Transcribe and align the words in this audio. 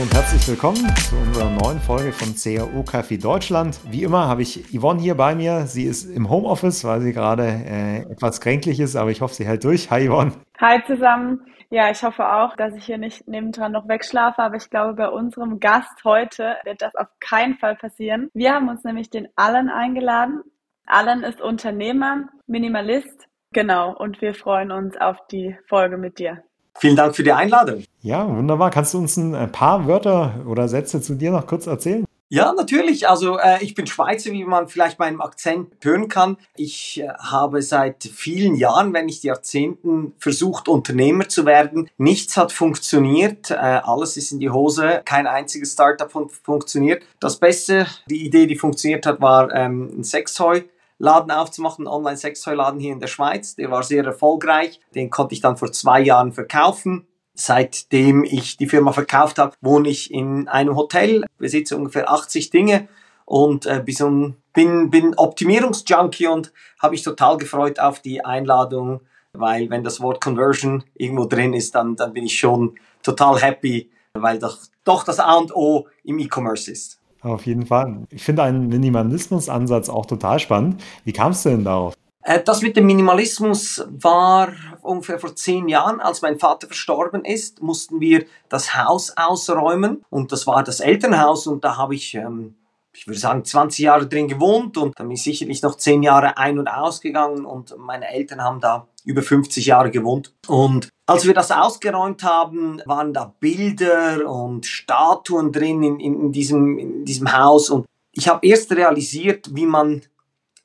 Und 0.00 0.14
herzlich 0.14 0.46
willkommen 0.46 0.94
zu 1.08 1.16
unserer 1.16 1.50
neuen 1.50 1.80
Folge 1.80 2.12
von 2.12 2.32
CAO 2.32 2.82
Café 2.82 3.20
Deutschland. 3.20 3.80
Wie 3.90 4.04
immer 4.04 4.28
habe 4.28 4.42
ich 4.42 4.64
Yvonne 4.72 5.00
hier 5.00 5.16
bei 5.16 5.34
mir. 5.34 5.66
Sie 5.66 5.82
ist 5.82 6.04
im 6.04 6.30
Homeoffice, 6.30 6.84
weil 6.84 7.00
sie 7.00 7.12
gerade 7.12 7.42
äh, 7.42 8.02
etwas 8.12 8.40
kränklich 8.40 8.78
ist, 8.78 8.94
aber 8.94 9.10
ich 9.10 9.22
hoffe, 9.22 9.34
sie 9.34 9.44
hält 9.44 9.64
durch. 9.64 9.90
Hi 9.90 10.08
Yvonne. 10.08 10.34
Hi 10.60 10.80
zusammen. 10.86 11.40
Ja, 11.70 11.90
ich 11.90 12.00
hoffe 12.04 12.32
auch, 12.32 12.54
dass 12.54 12.74
ich 12.76 12.84
hier 12.84 12.98
nicht 12.98 13.26
nebendran 13.26 13.72
noch 13.72 13.88
wegschlafe, 13.88 14.40
aber 14.40 14.54
ich 14.54 14.70
glaube, 14.70 14.94
bei 14.94 15.08
unserem 15.08 15.58
Gast 15.58 16.04
heute 16.04 16.54
wird 16.62 16.80
das 16.80 16.94
auf 16.94 17.08
keinen 17.18 17.56
Fall 17.56 17.74
passieren. 17.74 18.30
Wir 18.34 18.54
haben 18.54 18.68
uns 18.68 18.84
nämlich 18.84 19.10
den 19.10 19.26
Allen 19.34 19.68
eingeladen. 19.68 20.42
Allen 20.86 21.24
ist 21.24 21.40
Unternehmer, 21.40 22.28
Minimalist, 22.46 23.26
genau, 23.52 23.96
und 23.96 24.20
wir 24.20 24.34
freuen 24.34 24.70
uns 24.70 24.96
auf 24.96 25.16
die 25.26 25.58
Folge 25.66 25.98
mit 25.98 26.20
dir. 26.20 26.44
Vielen 26.80 26.96
Dank 26.96 27.16
für 27.16 27.24
die 27.24 27.32
Einladung. 27.32 27.84
Ja, 28.00 28.28
wunderbar. 28.28 28.70
Kannst 28.70 28.94
du 28.94 28.98
uns 28.98 29.16
ein 29.16 29.50
paar 29.52 29.86
Wörter 29.86 30.44
oder 30.46 30.68
Sätze 30.68 31.00
zu 31.00 31.14
dir 31.14 31.30
noch 31.30 31.46
kurz 31.46 31.66
erzählen? 31.66 32.04
Ja, 32.30 32.52
natürlich. 32.52 33.08
Also 33.08 33.38
äh, 33.38 33.64
ich 33.64 33.74
bin 33.74 33.86
Schweizer, 33.86 34.32
wie 34.32 34.44
man 34.44 34.68
vielleicht 34.68 34.98
meinem 34.98 35.22
Akzent 35.22 35.72
hören 35.82 36.08
kann. 36.08 36.36
Ich 36.56 37.00
äh, 37.00 37.08
habe 37.08 37.62
seit 37.62 38.04
vielen 38.04 38.54
Jahren, 38.54 38.92
wenn 38.92 39.06
nicht 39.06 39.24
Jahrzehnten, 39.24 40.12
versucht, 40.18 40.68
Unternehmer 40.68 41.28
zu 41.28 41.46
werden. 41.46 41.88
Nichts 41.96 42.36
hat 42.36 42.52
funktioniert. 42.52 43.50
Äh, 43.50 43.54
alles 43.54 44.18
ist 44.18 44.32
in 44.32 44.40
die 44.40 44.50
Hose. 44.50 45.00
Kein 45.06 45.26
einziges 45.26 45.72
Startup 45.72 46.12
fun 46.12 46.28
funktioniert. 46.28 47.02
Das 47.18 47.38
Beste, 47.38 47.86
die 48.10 48.26
Idee, 48.26 48.46
die 48.46 48.56
funktioniert 48.56 49.06
hat, 49.06 49.22
war 49.22 49.50
ähm, 49.54 49.90
ein 49.98 50.04
Sextoy. 50.04 50.68
Laden 50.98 51.30
aufzumachen, 51.30 51.86
einen 51.86 51.94
Online-Sextoy-Laden 51.94 52.80
hier 52.80 52.92
in 52.92 53.00
der 53.00 53.06
Schweiz. 53.06 53.54
Der 53.54 53.70
war 53.70 53.82
sehr 53.82 54.04
erfolgreich. 54.04 54.80
Den 54.94 55.10
konnte 55.10 55.34
ich 55.34 55.40
dann 55.40 55.56
vor 55.56 55.72
zwei 55.72 56.00
Jahren 56.00 56.32
verkaufen. 56.32 57.06
Seitdem 57.34 58.24
ich 58.24 58.56
die 58.56 58.66
Firma 58.66 58.92
verkauft 58.92 59.38
habe, 59.38 59.54
wohne 59.60 59.88
ich 59.88 60.12
in 60.12 60.48
einem 60.48 60.74
Hotel, 60.74 61.24
besitze 61.38 61.76
ungefähr 61.76 62.10
80 62.10 62.50
Dinge 62.50 62.88
und 63.24 63.66
äh, 63.66 63.84
bin, 63.84 64.90
bin 64.90 65.14
Optimierungsjunkie 65.16 66.26
und 66.26 66.52
habe 66.82 66.92
mich 66.92 67.02
total 67.02 67.36
gefreut 67.36 67.78
auf 67.78 68.00
die 68.00 68.24
Einladung, 68.24 69.02
weil 69.32 69.70
wenn 69.70 69.84
das 69.84 70.00
Wort 70.00 70.20
Conversion 70.20 70.82
irgendwo 70.94 71.26
drin 71.26 71.54
ist, 71.54 71.74
dann, 71.76 71.94
dann 71.94 72.12
bin 72.12 72.24
ich 72.24 72.38
schon 72.38 72.74
total 73.02 73.40
happy, 73.40 73.90
weil 74.14 74.38
doch, 74.40 74.58
doch 74.82 75.04
das 75.04 75.20
A 75.20 75.34
und 75.34 75.54
O 75.54 75.86
im 76.02 76.18
E-Commerce 76.18 76.72
ist. 76.72 76.97
Auf 77.20 77.46
jeden 77.46 77.66
Fall. 77.66 78.06
Ich 78.10 78.22
finde 78.22 78.42
einen 78.42 78.68
Minimalismus-Ansatz 78.68 79.88
auch 79.88 80.06
total 80.06 80.38
spannend. 80.38 80.82
Wie 81.04 81.12
kamst 81.12 81.44
du 81.44 81.50
denn 81.50 81.64
darauf? 81.64 81.94
Äh, 82.22 82.42
das 82.42 82.62
mit 82.62 82.76
dem 82.76 82.86
Minimalismus 82.86 83.84
war 83.88 84.52
ungefähr 84.82 85.18
vor 85.18 85.34
zehn 85.34 85.68
Jahren, 85.68 86.00
als 86.00 86.22
mein 86.22 86.38
Vater 86.38 86.66
verstorben 86.66 87.24
ist, 87.24 87.62
mussten 87.62 88.00
wir 88.00 88.26
das 88.48 88.76
Haus 88.76 89.14
ausräumen 89.16 90.04
und 90.10 90.32
das 90.32 90.46
war 90.46 90.62
das 90.62 90.80
Elternhaus 90.80 91.46
und 91.46 91.64
da 91.64 91.76
habe 91.76 91.94
ich 91.94 92.14
ähm, 92.14 92.54
ich 92.98 93.06
würde 93.06 93.20
sagen, 93.20 93.44
20 93.44 93.78
Jahre 93.84 94.06
drin 94.06 94.28
gewohnt 94.28 94.76
und 94.76 94.98
dann 94.98 95.06
bin 95.06 95.14
ich 95.14 95.22
sicherlich 95.22 95.62
noch 95.62 95.76
10 95.76 96.02
Jahre 96.02 96.36
ein- 96.36 96.58
und 96.58 96.68
ausgegangen 96.68 97.44
und 97.44 97.76
meine 97.78 98.08
Eltern 98.08 98.42
haben 98.42 98.60
da 98.60 98.88
über 99.04 99.22
50 99.22 99.66
Jahre 99.66 99.90
gewohnt. 99.90 100.34
Und 100.48 100.88
als 101.08 101.26
wir 101.26 101.32
das 101.32 101.50
ausgeräumt 101.50 102.22
haben, 102.22 102.82
waren 102.84 103.14
da 103.14 103.34
Bilder 103.40 104.30
und 104.30 104.66
Statuen 104.66 105.52
drin 105.52 105.82
in, 105.82 105.98
in, 106.00 106.32
diesem, 106.32 106.78
in 106.78 107.04
diesem 107.06 107.32
Haus 107.32 107.70
und 107.70 107.86
ich 108.12 108.28
habe 108.28 108.46
erst 108.46 108.72
realisiert, 108.72 109.48
wie 109.54 109.64
man, 109.64 110.02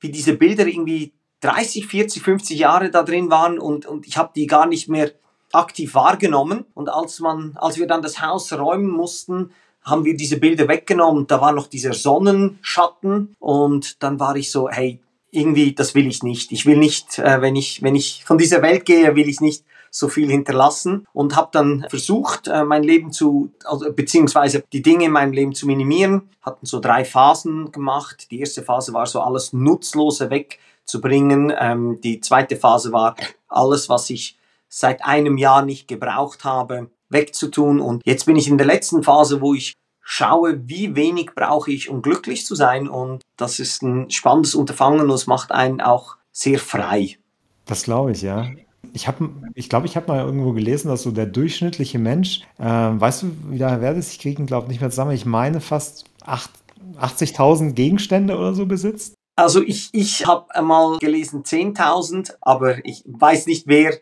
wie 0.01 0.09
diese 0.09 0.33
Bilder 0.33 0.67
irgendwie 0.67 1.13
30, 1.39 1.87
40, 1.87 2.21
50 2.21 2.59
Jahre 2.59 2.91
da 2.91 3.03
drin 3.03 3.31
waren 3.31 3.57
und, 3.57 3.85
und 3.85 4.05
ich 4.05 4.17
habe 4.17 4.31
die 4.35 4.45
gar 4.45 4.65
nicht 4.65 4.89
mehr 4.89 5.11
aktiv 5.53 5.93
wahrgenommen. 5.93 6.65
Und 6.73 6.89
als 6.89 7.19
man, 7.19 7.55
als 7.55 7.77
wir 7.77 7.87
dann 7.87 8.01
das 8.01 8.21
Haus 8.21 8.51
räumen 8.51 8.89
mussten, 8.89 9.51
haben 9.83 10.03
wir 10.03 10.17
diese 10.17 10.37
Bilder 10.37 10.67
weggenommen. 10.67 11.27
Da 11.27 11.39
war 11.39 11.51
noch 11.51 11.67
dieser 11.67 11.93
Sonnenschatten 11.93 13.35
und 13.39 14.01
dann 14.03 14.19
war 14.19 14.35
ich 14.35 14.51
so, 14.51 14.69
hey, 14.69 14.99
irgendwie, 15.31 15.73
das 15.73 15.95
will 15.95 16.07
ich 16.07 16.23
nicht. 16.23 16.51
Ich 16.51 16.65
will 16.65 16.77
nicht, 16.77 17.19
äh, 17.19 17.41
wenn 17.41 17.55
ich 17.55 17.81
wenn 17.81 17.95
ich 17.95 18.23
von 18.25 18.37
dieser 18.37 18.61
Welt 18.61 18.85
gehe, 18.85 19.15
will 19.15 19.29
ich 19.29 19.41
nicht 19.41 19.63
so 19.95 20.09
viel 20.09 20.29
hinterlassen 20.29 21.07
und 21.13 21.35
habe 21.35 21.49
dann 21.51 21.85
versucht, 21.87 22.47
äh, 22.47 22.63
mein 22.63 22.81
Leben 22.81 23.11
zu, 23.11 23.51
also, 23.63 23.93
beziehungsweise 23.93 24.63
die 24.73 24.81
Dinge 24.81 25.05
in 25.05 25.11
meinem 25.11 25.33
Leben 25.33 25.53
zu 25.53 25.67
minimieren. 25.67 26.29
Hatten 26.41 26.65
so 26.65 26.79
drei 26.79 27.05
Phasen 27.05 27.71
gemacht. 27.71 28.31
Die 28.31 28.39
erste 28.39 28.63
Phase 28.63 28.91
war 28.93 29.05
so 29.05 29.21
alles 29.21 29.53
Nutzlose 29.53 30.31
wegzubringen. 30.31 31.53
Ähm, 31.57 32.01
die 32.01 32.21
zweite 32.21 32.55
Phase 32.55 32.91
war 32.91 33.15
alles, 33.47 33.87
was 33.87 34.09
ich 34.09 34.39
seit 34.67 35.05
einem 35.05 35.37
Jahr 35.37 35.63
nicht 35.63 35.87
gebraucht 35.87 36.43
habe, 36.43 36.89
wegzutun. 37.09 37.79
Und 37.79 38.01
jetzt 38.03 38.25
bin 38.25 38.35
ich 38.35 38.47
in 38.47 38.57
der 38.57 38.65
letzten 38.65 39.03
Phase, 39.03 39.41
wo 39.41 39.53
ich 39.53 39.73
schaue, 40.01 40.67
wie 40.67 40.95
wenig 40.95 41.35
brauche 41.35 41.71
ich, 41.71 41.89
um 41.89 42.01
glücklich 42.01 42.47
zu 42.47 42.55
sein. 42.55 42.89
Und 42.89 43.21
das 43.37 43.59
ist 43.59 43.83
ein 43.83 44.09
spannendes 44.09 44.55
Unterfangen 44.55 45.01
und 45.01 45.11
es 45.11 45.27
macht 45.27 45.51
einen 45.51 45.81
auch 45.81 46.17
sehr 46.31 46.57
frei. 46.57 47.19
Das 47.65 47.83
glaube 47.83 48.13
ich, 48.13 48.23
ja. 48.23 48.47
Ich 48.91 49.07
habe, 49.07 49.29
ich 49.55 49.69
glaube, 49.69 49.87
ich 49.87 49.95
habe 49.95 50.07
mal 50.07 50.25
irgendwo 50.25 50.51
gelesen, 50.51 50.89
dass 50.89 51.03
so 51.03 51.11
der 51.11 51.25
durchschnittliche 51.25 51.99
Mensch, 51.99 52.41
äh, 52.59 52.63
weißt 52.65 53.23
du, 53.23 53.31
wie 53.49 53.57
der 53.57 53.81
Wert 53.81 53.97
ist? 53.97 54.11
Ich 54.11 54.19
kriege 54.19 54.41
ihn, 54.41 54.45
glaube 54.45 54.65
ich, 54.65 54.69
nicht 54.69 54.81
mehr 54.81 54.89
zusammen. 54.89 55.11
Ich 55.11 55.25
meine 55.25 55.61
fast 55.61 56.05
80.000 56.25 57.73
Gegenstände 57.73 58.37
oder 58.37 58.53
so 58.53 58.65
besitzt. 58.65 59.15
Also 59.35 59.63
ich, 59.63 59.89
ich 59.93 60.27
habe 60.27 60.53
einmal 60.53 60.99
gelesen 60.99 61.43
10.000, 61.43 62.35
aber 62.41 62.85
ich 62.85 63.03
weiß 63.07 63.47
nicht, 63.47 63.67
wer 63.67 63.99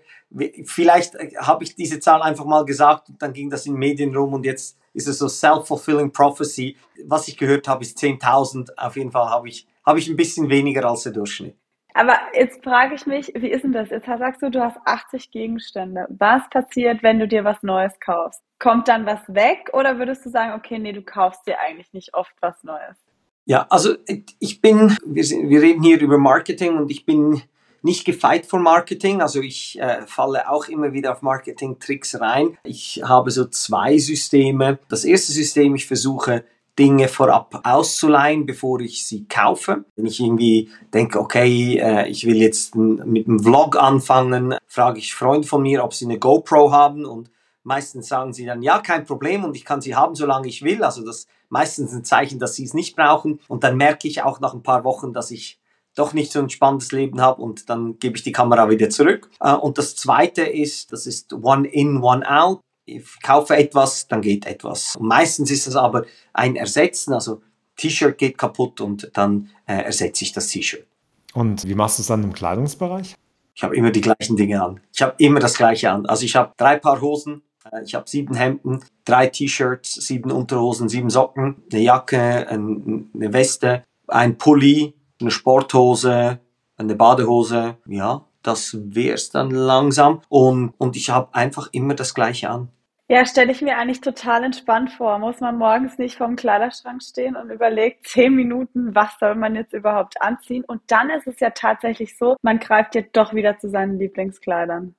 Vielleicht 0.66 1.16
äh, 1.16 1.31
habe 1.38 1.63
ich 1.63 1.75
diese 1.75 2.00
Zahl 2.00 2.22
einfach 2.22 2.46
mal 2.46 2.66
gesagt 2.66 3.09
und 3.09 3.22
dann 3.22 3.34
ging 3.34 3.50
das 3.50 3.66
in 3.66 3.74
Medien 3.74 4.16
rum 4.16 4.34
und 4.34 4.46
jetzt 4.46 4.78
ist 4.94 5.08
es 5.08 5.18
so 5.18 5.28
self-fulfilling 5.28 6.12
prophecy. 6.12 6.78
Was 7.06 7.28
ich 7.28 7.38
gehört 7.38 7.68
habe, 7.68 7.84
ist 7.84 7.98
10.000. 7.98 8.78
Auf 8.78 8.96
jeden 8.96 9.12
Fall 9.12 9.30
habe 9.30 9.50
ich, 9.50 9.68
habe 9.86 10.00
ich 10.00 10.09
ein 10.09 10.16
bisschen 10.16 10.50
weniger 10.50 10.86
als 10.86 11.03
der 11.03 11.12
Durchschnitt. 11.12 11.58
Aber 11.94 12.18
jetzt 12.34 12.63
frage 12.63 12.96
ich 12.96 13.06
mich, 13.06 13.31
wie 13.35 13.50
ist 13.50 13.63
denn 13.63 13.74
das? 13.74 13.90
Jetzt 13.90 14.06
sagst 14.06 14.41
du, 14.41 14.50
du 14.50 14.62
hast 14.62 14.78
80 14.85 15.31
Gegenstände. 15.31 16.07
Was 16.09 16.50
passiert, 16.50 17.03
wenn 17.03 17.19
du 17.19 17.28
dir 17.28 17.44
was 17.44 17.62
Neues 17.63 18.00
kaufst? 18.00 18.41
Kommt 18.59 18.88
dann 18.88 19.06
was 19.06 19.22
weg 19.28 19.69
oder 19.74 19.97
würdest 19.97 20.25
du 20.25 20.30
sagen, 20.30 20.53
okay, 20.53 20.80
nee, 20.80 20.94
du 20.94 21.01
kaufst 21.01 21.46
dir 21.47 21.59
eigentlich 21.59 21.91
nicht 21.94 22.13
oft 22.13 22.34
was 22.41 22.63
Neues? 22.63 22.97
Ja, 23.46 23.66
also 23.69 23.96
ich 24.40 24.62
bin, 24.62 24.96
wir, 25.06 25.24
sind, 25.24 25.50
wir 25.50 25.62
reden 25.62 25.84
hier 25.84 26.00
über 26.00 26.18
Marketing 26.18 26.78
und 26.78 26.91
ich 26.91 27.06
bin 27.06 27.41
nicht 27.81 28.06
gefeit 28.06 28.46
vor 28.46 28.59
Marketing. 28.59 29.22
Also 29.22 29.41
ich 29.41 29.80
äh, 29.80 30.06
falle 30.06 30.50
auch 30.50 30.68
immer 30.68 30.94
wieder 30.94 31.12
auf 31.12 31.22
Marketing-Tricks 31.22 32.22
rein. 32.22 32.57
Ich 32.63 33.01
habe 33.03 33.31
so 33.31 33.46
zwei 33.46 33.97
Systeme. 33.97 34.80
Das 34.90 35.03
erste 35.03 35.31
System, 35.31 35.75
ich 35.75 35.88
versuche 35.88 36.44
Dinge 36.79 37.07
vorab 37.07 37.61
auszuleihen, 37.63 38.45
bevor 38.45 38.79
ich 38.79 39.05
sie 39.05 39.27
kaufe. 39.27 39.85
Wenn 39.95 40.05
ich 40.05 40.19
irgendwie 40.19 40.69
denke, 40.93 41.19
okay, 41.19 41.77
äh, 41.77 42.07
ich 42.07 42.25
will 42.25 42.37
jetzt 42.37 42.75
mit 42.75 43.27
einem 43.27 43.39
Vlog 43.39 43.77
anfangen, 43.77 44.55
frage 44.67 44.99
ich 44.99 45.13
Freunde 45.13 45.47
von 45.47 45.61
mir, 45.61 45.83
ob 45.83 45.93
sie 45.93 46.05
eine 46.05 46.19
GoPro 46.19 46.71
haben 46.71 47.05
und 47.05 47.29
meistens 47.63 48.07
sagen 48.07 48.33
sie 48.33 48.45
dann, 48.45 48.61
ja, 48.61 48.79
kein 48.79 49.05
Problem 49.05 49.43
und 49.43 49.55
ich 49.55 49.65
kann 49.65 49.81
sie 49.81 49.95
haben, 49.95 50.15
solange 50.15 50.47
ich 50.47 50.63
will. 50.63 50.83
Also 50.83 51.05
das 51.05 51.27
meistens 51.49 51.93
ein 51.93 52.03
Zeichen, 52.03 52.39
dass 52.39 52.55
sie 52.55 52.63
es 52.63 52.73
nicht 52.73 52.95
brauchen. 52.95 53.39
Und 53.47 53.63
dann 53.63 53.77
merke 53.77 54.07
ich 54.07 54.23
auch 54.23 54.39
nach 54.39 54.53
ein 54.53 54.63
paar 54.63 54.83
Wochen, 54.83 55.13
dass 55.13 55.29
ich 55.31 55.59
doch 55.95 56.13
nicht 56.13 56.31
so 56.31 56.39
ein 56.39 56.49
spannendes 56.49 56.93
Leben 56.93 57.19
habe 57.21 57.41
und 57.41 57.69
dann 57.69 57.99
gebe 57.99 58.15
ich 58.15 58.23
die 58.23 58.31
Kamera 58.31 58.69
wieder 58.69 58.89
zurück. 58.89 59.29
Äh, 59.41 59.53
und 59.53 59.77
das 59.77 59.95
zweite 59.95 60.43
ist, 60.43 60.91
das 60.93 61.05
ist 61.05 61.33
One 61.33 61.67
in, 61.67 62.01
One 62.01 62.29
out. 62.29 62.61
Ich 62.97 63.22
kaufe 63.22 63.56
etwas, 63.56 64.07
dann 64.07 64.22
geht 64.22 64.46
etwas. 64.46 64.96
Und 64.96 65.07
meistens 65.07 65.52
ist 65.52 65.68
es 65.68 65.75
aber 65.75 66.06
ein 66.34 66.56
Ersetzen, 66.56 67.13
also 67.13 67.41
T-Shirt 67.78 68.18
geht 68.18 68.38
kaputt 68.38 68.81
und 68.81 69.09
dann 69.13 69.50
äh, 69.66 69.84
ersetze 69.84 70.24
ich 70.24 70.34
das 70.34 70.47
T-Shirt. 70.47 70.85
Und 71.34 71.68
wie 71.68 71.75
machst 71.75 71.98
du 71.98 72.01
es 72.01 72.07
dann 72.07 72.24
im 72.24 72.33
Kleidungsbereich? 72.33 73.15
Ich 73.54 73.63
habe 73.63 73.75
immer 73.75 73.92
die 73.92 74.01
gleichen 74.01 74.36
Dinge 74.36 74.62
an. 74.62 74.80
Ich 74.94 75.01
habe 75.01 75.13
immer 75.18 75.39
das 75.39 75.56
gleiche 75.56 75.92
an. 75.92 76.06
Also 76.06 76.25
ich 76.25 76.36
habe 76.36 76.54
drei 76.57 76.77
Paar 76.77 77.01
Hosen, 77.01 77.42
äh, 77.71 77.83
ich 77.83 77.95
habe 77.95 78.10
sieben 78.10 78.36
Hemden, 78.36 78.83
drei 79.06 79.27
T-Shirts, 79.27 79.94
sieben 79.94 80.31
Unterhosen, 80.31 80.89
sieben 80.89 81.10
Socken, 81.10 81.63
eine 81.71 81.81
Jacke, 81.81 82.48
eine 82.48 83.33
Weste, 83.33 83.83
ein 84.07 84.38
Pulli, 84.38 84.94
eine 85.19 85.31
Sporthose, 85.31 86.39
eine 86.77 86.95
Badehose, 86.95 87.77
ja, 87.88 88.25
das 88.44 88.75
wär's 88.80 89.30
dann 89.30 89.51
langsam. 89.51 90.21
Und, 90.30 90.74
und 90.77 90.95
ich 90.95 91.10
habe 91.10 91.33
einfach 91.36 91.69
immer 91.71 91.94
das 91.94 92.13
Gleiche 92.13 92.50
an. 92.50 92.69
Ja, 93.12 93.25
stelle 93.25 93.52
ich 93.52 93.62
mir 93.62 93.78
eigentlich 93.78 94.00
total 94.00 94.46
entspannt 94.46 94.90
vor. 94.92 95.19
Muss 95.19 95.42
man 95.42 95.58
morgens 95.58 95.98
nicht 95.98 96.16
vorm 96.16 96.38
Kleiderschrank 96.38 97.04
stehen 97.04 97.36
und 97.36 97.50
überlegt 97.50 98.08
zehn 98.08 98.34
Minuten, 98.34 98.96
was 98.96 99.10
soll 99.19 99.36
man 99.36 99.54
jetzt 99.54 99.74
überhaupt 99.74 100.22
anziehen? 100.22 100.63
Und 100.66 100.80
dann 100.88 101.10
ist 101.10 101.28
es 101.28 101.42
ja 101.42 101.50
tatsächlich 101.50 102.18
so, 102.18 102.38
man 102.42 102.58
greift 102.60 102.96
jetzt 102.96 103.18
doch 103.18 103.34
wieder 103.34 103.60
zu 103.60 103.69
seinen 103.69 104.00
Lieblingskleidern. 104.00 104.96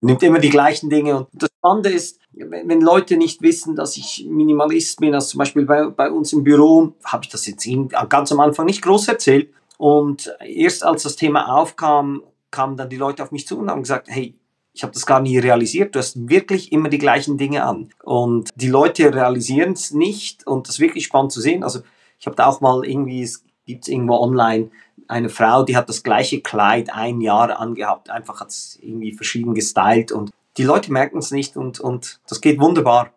Nimmt 0.00 0.22
immer 0.22 0.38
die 0.38 0.48
gleichen 0.48 0.88
Dinge. 0.88 1.18
Und 1.18 1.28
das 1.34 1.50
Spannende 1.58 1.90
ist, 1.90 2.18
wenn 2.32 2.80
Leute 2.80 3.18
nicht 3.18 3.42
wissen, 3.42 3.76
dass 3.76 3.98
ich 3.98 4.26
Minimalist 4.26 4.98
bin, 4.98 5.12
also 5.12 5.32
zum 5.32 5.38
Beispiel 5.40 5.66
bei, 5.66 5.84
bei 5.90 6.10
uns 6.10 6.32
im 6.32 6.42
Büro, 6.42 6.94
habe 7.04 7.24
ich 7.24 7.30
das 7.30 7.46
jetzt 7.46 7.68
ganz 8.08 8.32
am 8.32 8.40
Anfang 8.40 8.64
nicht 8.64 8.80
groß 8.80 9.06
erzählt, 9.08 9.52
und 9.76 10.34
erst 10.40 10.82
als 10.82 11.02
das 11.02 11.16
Thema 11.16 11.54
aufkam, 11.54 12.22
kamen 12.50 12.78
dann 12.78 12.88
die 12.88 12.96
Leute 12.96 13.22
auf 13.22 13.32
mich 13.32 13.46
zu 13.46 13.58
und 13.58 13.68
haben 13.68 13.82
gesagt, 13.82 14.08
hey, 14.08 14.39
ich 14.72 14.82
habe 14.82 14.92
das 14.92 15.06
gar 15.06 15.20
nie 15.20 15.38
realisiert. 15.38 15.94
Du 15.94 15.98
hast 15.98 16.28
wirklich 16.28 16.72
immer 16.72 16.88
die 16.88 16.98
gleichen 16.98 17.38
Dinge 17.38 17.64
an. 17.64 17.90
Und 18.02 18.50
die 18.54 18.68
Leute 18.68 19.14
realisieren 19.14 19.72
es 19.72 19.92
nicht. 19.92 20.46
Und 20.46 20.68
das 20.68 20.76
ist 20.76 20.80
wirklich 20.80 21.04
spannend 21.04 21.32
zu 21.32 21.40
sehen. 21.40 21.64
Also 21.64 21.80
ich 22.18 22.26
habe 22.26 22.36
da 22.36 22.46
auch 22.46 22.60
mal 22.60 22.84
irgendwie, 22.84 23.22
es 23.22 23.44
gibt 23.66 23.88
irgendwo 23.88 24.14
online, 24.14 24.70
eine 25.08 25.28
Frau, 25.28 25.64
die 25.64 25.76
hat 25.76 25.88
das 25.88 26.04
gleiche 26.04 26.40
Kleid 26.40 26.94
ein 26.94 27.20
Jahr 27.20 27.58
angehabt. 27.58 28.10
Einfach 28.10 28.40
hat 28.40 28.48
es 28.48 28.78
irgendwie 28.80 29.12
verschieden 29.12 29.54
gestylt. 29.54 30.12
Und 30.12 30.30
die 30.56 30.62
Leute 30.62 30.92
merken 30.92 31.18
es 31.18 31.32
nicht. 31.32 31.56
Und, 31.56 31.80
und 31.80 32.20
das 32.28 32.40
geht 32.40 32.60
wunderbar. 32.60 33.12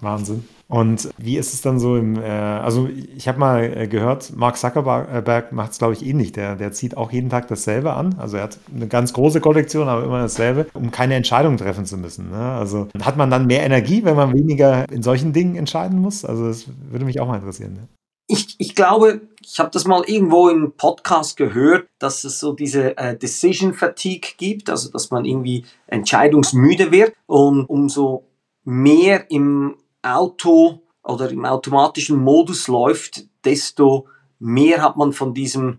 Wahnsinn. 0.00 0.48
Und 0.72 1.10
wie 1.18 1.36
ist 1.36 1.52
es 1.52 1.60
dann 1.60 1.78
so 1.78 1.96
im, 1.96 2.16
äh, 2.16 2.28
also 2.28 2.88
ich 3.14 3.28
habe 3.28 3.38
mal 3.38 3.76
äh, 3.76 3.86
gehört, 3.86 4.34
Mark 4.34 4.56
Zuckerberg 4.56 5.52
macht 5.52 5.72
es, 5.72 5.78
glaube 5.78 5.92
ich, 5.92 6.06
ähnlich. 6.06 6.32
Der, 6.32 6.56
der 6.56 6.72
zieht 6.72 6.96
auch 6.96 7.12
jeden 7.12 7.28
Tag 7.28 7.46
dasselbe 7.48 7.92
an. 7.92 8.14
Also 8.18 8.38
er 8.38 8.44
hat 8.44 8.58
eine 8.74 8.88
ganz 8.88 9.12
große 9.12 9.42
Kollektion, 9.42 9.86
aber 9.88 10.02
immer 10.02 10.22
dasselbe, 10.22 10.66
um 10.72 10.90
keine 10.90 11.14
Entscheidung 11.14 11.58
treffen 11.58 11.84
zu 11.84 11.98
müssen. 11.98 12.30
Ne? 12.30 12.38
Also 12.38 12.88
hat 13.02 13.18
man 13.18 13.30
dann 13.30 13.46
mehr 13.46 13.64
Energie, 13.64 14.02
wenn 14.04 14.16
man 14.16 14.32
weniger 14.32 14.90
in 14.90 15.02
solchen 15.02 15.34
Dingen 15.34 15.56
entscheiden 15.56 15.98
muss? 15.98 16.24
Also 16.24 16.48
das 16.48 16.64
würde 16.90 17.04
mich 17.04 17.20
auch 17.20 17.28
mal 17.28 17.36
interessieren. 17.36 17.74
Ne? 17.74 17.88
Ich, 18.26 18.54
ich 18.56 18.74
glaube, 18.74 19.20
ich 19.42 19.58
habe 19.58 19.68
das 19.70 19.84
mal 19.84 20.02
irgendwo 20.06 20.48
im 20.48 20.72
Podcast 20.72 21.36
gehört, 21.36 21.86
dass 21.98 22.24
es 22.24 22.40
so 22.40 22.54
diese 22.54 22.96
äh, 22.96 23.14
Decision 23.14 23.74
Fatigue 23.74 24.30
gibt, 24.38 24.70
also 24.70 24.90
dass 24.90 25.10
man 25.10 25.26
irgendwie 25.26 25.66
entscheidungsmüde 25.86 26.90
wird 26.90 27.12
und 27.26 27.66
umso 27.66 28.24
mehr 28.64 29.30
im 29.30 29.74
Auto 30.02 30.82
oder 31.04 31.30
im 31.30 31.44
automatischen 31.44 32.18
Modus 32.18 32.68
läuft, 32.68 33.26
desto 33.44 34.08
mehr 34.38 34.82
hat 34.82 34.96
man 34.96 35.12
von 35.12 35.34
diesem 35.34 35.78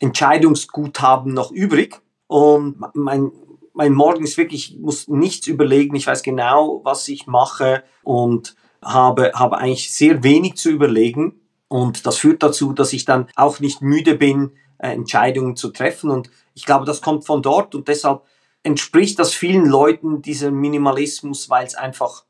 Entscheidungsguthaben 0.00 1.32
noch 1.32 1.50
übrig. 1.50 2.00
Und 2.26 2.76
mein, 2.94 3.30
mein 3.72 3.92
Morgen 3.92 4.24
ist 4.24 4.36
wirklich, 4.36 4.72
ich 4.72 4.78
muss 4.78 5.08
nichts 5.08 5.46
überlegen, 5.46 5.96
ich 5.96 6.06
weiß 6.06 6.22
genau, 6.22 6.80
was 6.84 7.06
ich 7.08 7.26
mache 7.26 7.82
und 8.02 8.56
habe, 8.82 9.32
habe 9.34 9.58
eigentlich 9.58 9.92
sehr 9.92 10.22
wenig 10.22 10.56
zu 10.56 10.70
überlegen. 10.70 11.40
Und 11.68 12.06
das 12.06 12.18
führt 12.18 12.42
dazu, 12.42 12.72
dass 12.72 12.92
ich 12.92 13.04
dann 13.04 13.26
auch 13.34 13.60
nicht 13.60 13.82
müde 13.82 14.14
bin, 14.14 14.52
äh, 14.78 14.90
Entscheidungen 14.90 15.56
zu 15.56 15.70
treffen. 15.70 16.10
Und 16.10 16.30
ich 16.54 16.64
glaube, 16.64 16.84
das 16.84 17.02
kommt 17.02 17.24
von 17.24 17.42
dort 17.42 17.74
und 17.74 17.88
deshalb 17.88 18.22
entspricht 18.62 19.18
das 19.18 19.32
vielen 19.32 19.66
Leuten 19.66 20.22
dieser 20.22 20.50
Minimalismus, 20.50 21.50
weil 21.50 21.66
es 21.66 21.74
einfach 21.74 22.24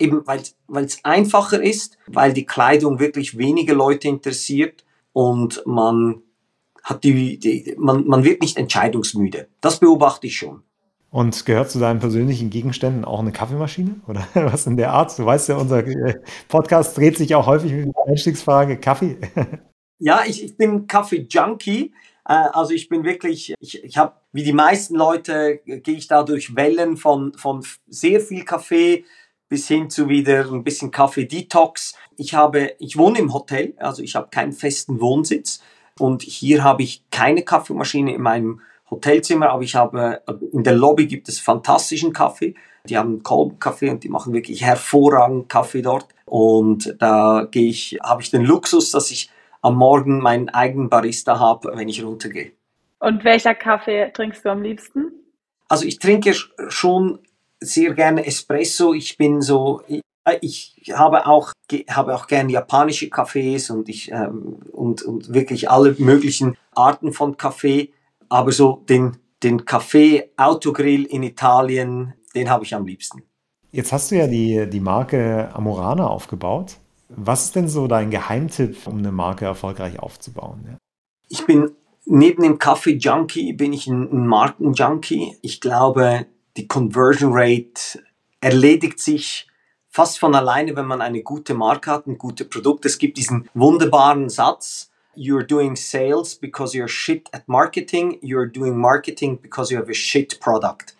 eben 0.00 0.26
weil 0.26 0.84
es 0.84 1.04
einfacher 1.04 1.62
ist, 1.62 1.98
weil 2.06 2.32
die 2.32 2.46
Kleidung 2.46 2.98
wirklich 2.98 3.38
wenige 3.38 3.74
Leute 3.74 4.08
interessiert 4.08 4.84
und 5.12 5.62
man 5.66 6.22
hat 6.82 7.04
die, 7.04 7.38
die 7.38 7.74
man, 7.78 8.06
man 8.06 8.24
wird 8.24 8.40
nicht 8.40 8.56
entscheidungsmüde. 8.56 9.48
Das 9.60 9.80
beobachte 9.80 10.26
ich 10.26 10.36
schon. 10.36 10.62
Und 11.10 11.44
gehört 11.44 11.70
zu 11.70 11.80
deinen 11.80 11.98
persönlichen 11.98 12.50
Gegenständen 12.50 13.04
auch 13.04 13.18
eine 13.18 13.32
Kaffeemaschine 13.32 13.96
oder 14.06 14.26
was 14.34 14.66
in 14.66 14.76
der 14.76 14.92
Art? 14.92 15.18
Du 15.18 15.26
weißt 15.26 15.48
ja, 15.48 15.56
unser 15.56 15.86
äh, 15.86 16.20
Podcast 16.48 16.96
dreht 16.96 17.16
sich 17.16 17.34
auch 17.34 17.46
häufig 17.46 17.72
mit 17.72 17.86
der 17.86 18.06
Einstiegsfrage 18.06 18.78
Kaffee. 18.78 19.18
Ja, 20.02 20.22
ich, 20.26 20.42
ich 20.42 20.56
bin 20.56 20.86
Kaffee-Junkie. 20.86 21.92
Äh, 22.26 22.32
also 22.32 22.72
ich 22.72 22.88
bin 22.88 23.04
wirklich, 23.04 23.54
ich, 23.60 23.84
ich 23.84 23.98
habe, 23.98 24.14
wie 24.32 24.42
die 24.42 24.54
meisten 24.54 24.96
Leute, 24.96 25.60
gehe 25.64 25.94
ich 25.94 26.08
da 26.08 26.22
durch 26.22 26.56
Wellen 26.56 26.96
von, 26.96 27.34
von 27.34 27.62
sehr 27.86 28.20
viel 28.20 28.44
Kaffee 28.44 29.04
bis 29.50 29.68
hin 29.68 29.90
zu 29.90 30.08
wieder 30.08 30.50
ein 30.50 30.64
bisschen 30.64 30.90
Kaffee-Detox. 30.92 31.96
Ich 32.16 32.34
habe, 32.34 32.72
ich 32.78 32.96
wohne 32.96 33.18
im 33.18 33.34
Hotel, 33.34 33.74
also 33.78 34.02
ich 34.02 34.14
habe 34.14 34.28
keinen 34.30 34.52
festen 34.52 35.00
Wohnsitz 35.00 35.60
und 35.98 36.22
hier 36.22 36.64
habe 36.64 36.84
ich 36.84 37.04
keine 37.10 37.42
Kaffeemaschine 37.42 38.14
in 38.14 38.22
meinem 38.22 38.60
Hotelzimmer, 38.90 39.50
aber 39.50 39.62
ich 39.62 39.74
habe, 39.74 40.22
in 40.52 40.62
der 40.62 40.74
Lobby 40.74 41.06
gibt 41.06 41.28
es 41.28 41.40
fantastischen 41.40 42.12
Kaffee. 42.12 42.54
Die 42.86 42.96
haben 42.96 43.22
Kolbenkaffee 43.22 43.90
und 43.90 44.04
die 44.04 44.08
machen 44.08 44.32
wirklich 44.32 44.62
hervorragenden 44.62 45.48
Kaffee 45.48 45.82
dort. 45.82 46.06
Und 46.24 46.96
da 46.98 47.46
gehe 47.50 47.68
ich, 47.68 47.98
habe 48.02 48.22
ich 48.22 48.30
den 48.30 48.44
Luxus, 48.44 48.90
dass 48.90 49.10
ich 49.10 49.30
am 49.62 49.76
Morgen 49.76 50.20
meinen 50.20 50.48
eigenen 50.48 50.88
Barista 50.88 51.38
habe, 51.38 51.72
wenn 51.74 51.88
ich 51.88 52.02
runtergehe. 52.02 52.52
Und 53.00 53.24
welcher 53.24 53.54
Kaffee 53.54 54.10
trinkst 54.12 54.44
du 54.44 54.48
am 54.48 54.62
liebsten? 54.62 55.12
Also 55.68 55.86
ich 55.86 55.98
trinke 55.98 56.34
schon 56.68 57.18
sehr 57.60 57.94
gerne 57.94 58.26
Espresso. 58.26 58.94
Ich 58.94 59.16
bin 59.16 59.40
so, 59.40 59.82
ich, 59.88 60.02
ich 60.40 60.92
habe 60.94 61.26
auch 61.26 61.52
habe 61.88 62.14
auch 62.14 62.26
gerne 62.26 62.52
japanische 62.52 63.06
Cafés 63.06 63.70
und 63.70 63.88
ich 63.88 64.10
ähm, 64.10 64.60
und, 64.72 65.02
und 65.02 65.32
wirklich 65.32 65.70
alle 65.70 65.94
möglichen 65.98 66.56
Arten 66.74 67.12
von 67.12 67.36
Kaffee. 67.36 67.92
Aber 68.28 68.52
so 68.52 68.82
den 68.88 69.16
den 69.42 69.64
Kaffee 69.64 70.30
Autogrill 70.36 71.04
in 71.04 71.22
Italien, 71.22 72.14
den 72.34 72.50
habe 72.50 72.64
ich 72.64 72.74
am 72.74 72.86
liebsten. 72.86 73.22
Jetzt 73.72 73.92
hast 73.92 74.10
du 74.10 74.16
ja 74.16 74.26
die, 74.26 74.68
die 74.68 74.80
Marke 74.80 75.50
Amorana 75.54 76.06
aufgebaut. 76.06 76.76
Was 77.08 77.44
ist 77.44 77.56
denn 77.56 77.68
so 77.68 77.86
dein 77.86 78.10
Geheimtipp, 78.10 78.86
um 78.86 78.98
eine 78.98 79.12
Marke 79.12 79.44
erfolgreich 79.44 79.98
aufzubauen? 79.98 80.64
Ja? 80.66 80.76
Ich 81.28 81.46
bin 81.46 81.70
neben 82.04 82.42
dem 82.42 82.58
Kaffee-Junkie 82.58 83.52
bin 83.52 83.72
ich 83.72 83.86
ein, 83.86 84.10
ein 84.12 84.26
Marken-Junkie. 84.26 85.36
Ich 85.42 85.60
glaube, 85.60 86.26
die 86.56 86.66
Conversion 86.66 87.30
Rate 87.32 88.02
erledigt 88.40 88.98
sich 89.00 89.46
fast 89.88 90.18
von 90.18 90.34
alleine, 90.34 90.76
wenn 90.76 90.86
man 90.86 91.02
eine 91.02 91.22
gute 91.22 91.54
Marke 91.54 91.90
hat, 91.90 92.06
ein 92.06 92.18
gutes 92.18 92.48
Produkt. 92.48 92.86
Es 92.86 92.98
gibt 92.98 93.18
diesen 93.18 93.48
wunderbaren 93.54 94.28
Satz, 94.28 94.90
you're 95.16 95.44
doing 95.44 95.76
sales 95.76 96.34
because 96.34 96.76
you're 96.76 96.88
shit 96.88 97.28
at 97.32 97.48
marketing, 97.48 98.18
you're 98.22 98.46
doing 98.46 98.76
marketing 98.76 99.40
because 99.40 99.72
you 99.72 99.78
have 99.78 99.90
a 99.90 99.94
shit 99.94 100.40
product. 100.40 100.94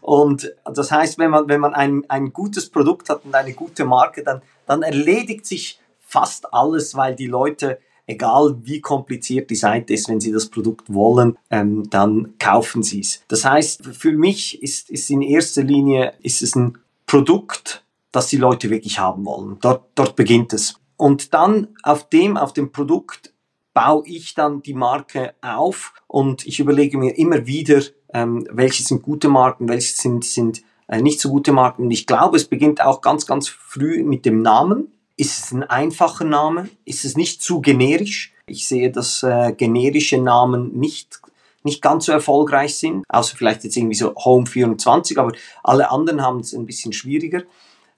Und 0.00 0.54
das 0.64 0.92
heißt, 0.92 1.18
wenn 1.18 1.30
man, 1.30 1.48
wenn 1.48 1.60
man 1.60 1.74
ein, 1.74 2.04
ein 2.08 2.32
gutes 2.32 2.70
Produkt 2.70 3.10
hat 3.10 3.24
und 3.24 3.34
eine 3.34 3.52
gute 3.52 3.84
Marke, 3.84 4.22
dann, 4.22 4.42
dann 4.66 4.82
erledigt 4.82 5.44
sich 5.44 5.80
fast 6.00 6.52
alles, 6.54 6.94
weil 6.94 7.16
die 7.16 7.26
Leute 7.26 7.80
egal 8.06 8.56
wie 8.62 8.80
kompliziert 8.80 9.50
die 9.50 9.56
Seite 9.56 9.94
ist, 9.94 10.08
wenn 10.08 10.20
Sie 10.20 10.32
das 10.32 10.48
Produkt 10.48 10.92
wollen, 10.92 11.36
ähm, 11.50 11.88
dann 11.90 12.34
kaufen 12.38 12.82
Sie 12.82 13.00
es. 13.00 13.22
Das 13.28 13.44
heißt, 13.44 13.84
für 13.86 14.12
mich 14.12 14.62
ist, 14.62 14.90
ist 14.90 15.10
in 15.10 15.22
erster 15.22 15.62
Linie 15.62 16.14
ist 16.22 16.42
es 16.42 16.54
ein 16.54 16.78
Produkt, 17.06 17.84
das 18.12 18.28
die 18.28 18.36
Leute 18.36 18.70
wirklich 18.70 18.98
haben 18.98 19.24
wollen. 19.24 19.58
Dort, 19.60 19.84
dort 19.94 20.16
beginnt 20.16 20.52
es. 20.52 20.80
Und 20.96 21.34
dann 21.34 21.68
auf 21.82 22.08
dem, 22.08 22.36
auf 22.36 22.52
dem 22.52 22.72
Produkt 22.72 23.32
baue 23.74 24.06
ich 24.06 24.34
dann 24.34 24.62
die 24.62 24.72
Marke 24.72 25.34
auf 25.42 25.92
und 26.06 26.46
ich 26.46 26.60
überlege 26.60 26.96
mir 26.96 27.18
immer 27.18 27.46
wieder, 27.46 27.82
ähm, 28.14 28.46
welche 28.50 28.82
sind 28.82 29.02
gute 29.02 29.28
Marken, 29.28 29.68
welche 29.68 29.94
sind, 29.94 30.24
sind 30.24 30.62
äh, 30.88 31.02
nicht 31.02 31.20
so 31.20 31.28
gute 31.28 31.52
Marken. 31.52 31.82
Und 31.82 31.90
ich 31.90 32.06
glaube, 32.06 32.36
es 32.36 32.46
beginnt 32.46 32.80
auch 32.80 33.02
ganz, 33.02 33.26
ganz 33.26 33.48
früh 33.48 34.02
mit 34.02 34.24
dem 34.24 34.40
Namen. 34.40 34.92
Ist 35.16 35.44
es 35.44 35.52
ein 35.52 35.62
einfacher 35.62 36.24
Name? 36.24 36.68
Ist 36.84 37.04
es 37.04 37.16
nicht 37.16 37.42
zu 37.42 37.60
generisch? 37.60 38.34
Ich 38.46 38.68
sehe, 38.68 38.90
dass 38.90 39.22
äh, 39.22 39.52
generische 39.56 40.18
Namen 40.18 40.78
nicht 40.78 41.20
nicht 41.66 41.82
ganz 41.82 42.06
so 42.06 42.12
erfolgreich 42.12 42.76
sind, 42.76 43.04
außer 43.08 43.36
vielleicht 43.36 43.64
jetzt 43.64 43.76
irgendwie 43.76 43.96
so 43.96 44.14
Home 44.14 44.46
24, 44.46 45.18
aber 45.18 45.32
alle 45.62 45.90
anderen 45.90 46.22
haben 46.22 46.40
es 46.40 46.54
ein 46.54 46.64
bisschen 46.64 46.92
schwieriger. 46.92 47.42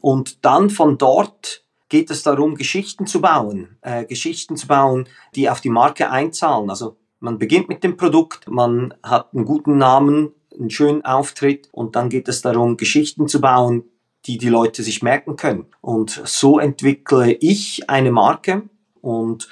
Und 0.00 0.44
dann 0.44 0.70
von 0.70 0.98
dort 0.98 1.62
geht 1.88 2.10
es 2.10 2.22
darum, 2.22 2.54
Geschichten 2.54 3.06
zu 3.06 3.20
bauen, 3.20 3.76
äh, 3.82 4.04
Geschichten 4.04 4.56
zu 4.56 4.66
bauen, 4.66 5.06
die 5.34 5.48
auf 5.48 5.60
die 5.60 5.70
Marke 5.70 6.10
einzahlen. 6.10 6.70
Also 6.70 6.96
man 7.20 7.38
beginnt 7.38 7.68
mit 7.68 7.84
dem 7.84 7.96
Produkt, 7.96 8.48
man 8.48 8.94
hat 9.02 9.34
einen 9.34 9.44
guten 9.44 9.76
Namen, 9.76 10.32
einen 10.58 10.70
schönen 10.70 11.04
Auftritt 11.04 11.68
und 11.70 11.94
dann 11.94 12.08
geht 12.08 12.28
es 12.28 12.42
darum, 12.42 12.76
Geschichten 12.76 13.28
zu 13.28 13.40
bauen, 13.40 13.84
die 14.26 14.38
die 14.38 14.48
Leute 14.48 14.82
sich 14.82 15.02
merken 15.02 15.37
können. 15.37 15.66
Und 15.80 16.22
so 16.25 16.58
entwickle 16.58 17.32
ich 17.32 17.88
eine 17.88 18.10
Marke 18.10 18.62
und 19.00 19.48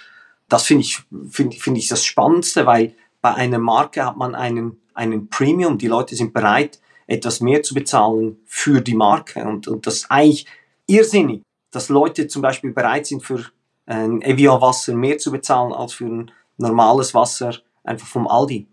das 0.49 0.65
finde 0.65 0.83
ich, 0.83 1.03
finde 1.31 1.57
finde 1.57 1.81
ich 1.81 1.89
das 1.89 2.05
Spannendste, 2.05 2.67
weil 2.67 2.95
bei 3.21 3.35
einer 3.35 3.59
Marke 3.59 4.05
hat 4.05 4.17
man 4.17 4.35
einen, 4.35 4.81
einen 4.95 5.29
Premium, 5.29 5.79
die 5.79 5.89
Leute 5.89 6.15
sind 6.15 6.33
bereit, 6.33 6.81
etwas 7.07 7.41
mehr 7.41 7.63
zu 7.63 7.75
bezahlen 7.75 8.39
für 8.45 8.81
die 8.81 8.95
Marke 8.95 9.45
und, 9.45 9.69
und 9.69 9.87
das 9.87 9.97
ist 9.97 10.11
eigentlich 10.11 10.47
irrsinnig, 10.87 11.43
dass 11.71 11.89
Leute 11.89 12.29
zum 12.29 12.43
Beispiel 12.43 12.73
bereit 12.73 13.07
sind 13.07 13.25
für 13.25 13.45
ein 13.87 14.23
Evian 14.23 14.61
Wasser 14.61 14.95
mehr 14.95 15.19
zu 15.19 15.31
bezahlen 15.31 15.73
als 15.73 15.95
für 15.95 16.07
ein 16.07 16.31
normales 16.59 17.15
Wasser 17.15 17.55
einfach 17.85 18.07
vom 18.07 18.27
Aldi. 18.27 18.67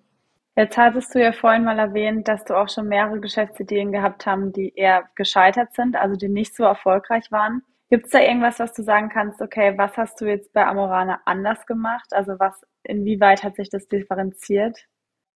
Jetzt 0.56 0.78
hattest 0.78 1.16
du 1.16 1.20
ja 1.20 1.32
vorhin 1.32 1.64
mal 1.64 1.80
erwähnt, 1.80 2.28
dass 2.28 2.46
du 2.46 2.54
auch 2.56 2.70
schon 2.70 2.88
mehrere 2.88 3.20
Geschäftsideen 3.20 3.92
gehabt 3.92 4.28
haben, 4.28 4.54
die 4.54 4.72
eher 4.76 5.10
gescheitert 5.16 5.74
sind, 5.74 5.96
also 5.96 6.16
die 6.16 6.30
nicht 6.30 6.56
so 6.56 6.64
erfolgreich 6.64 7.32
waren. 7.32 7.64
Gibt 7.90 8.06
es 8.06 8.12
da 8.12 8.20
irgendwas, 8.20 8.60
was 8.60 8.74
du 8.74 8.84
sagen 8.84 9.10
kannst, 9.10 9.42
okay, 9.42 9.74
was 9.78 9.98
hast 9.98 10.22
du 10.22 10.26
jetzt 10.26 10.54
bei 10.54 10.66
Amorana 10.66 11.22
anders 11.26 11.66
gemacht? 11.66 12.08
Also 12.12 12.34
was, 12.38 12.54
inwieweit 12.84 13.44
hat 13.44 13.56
sich 13.56 13.70
das 13.70 13.88
differenziert? 13.88 14.78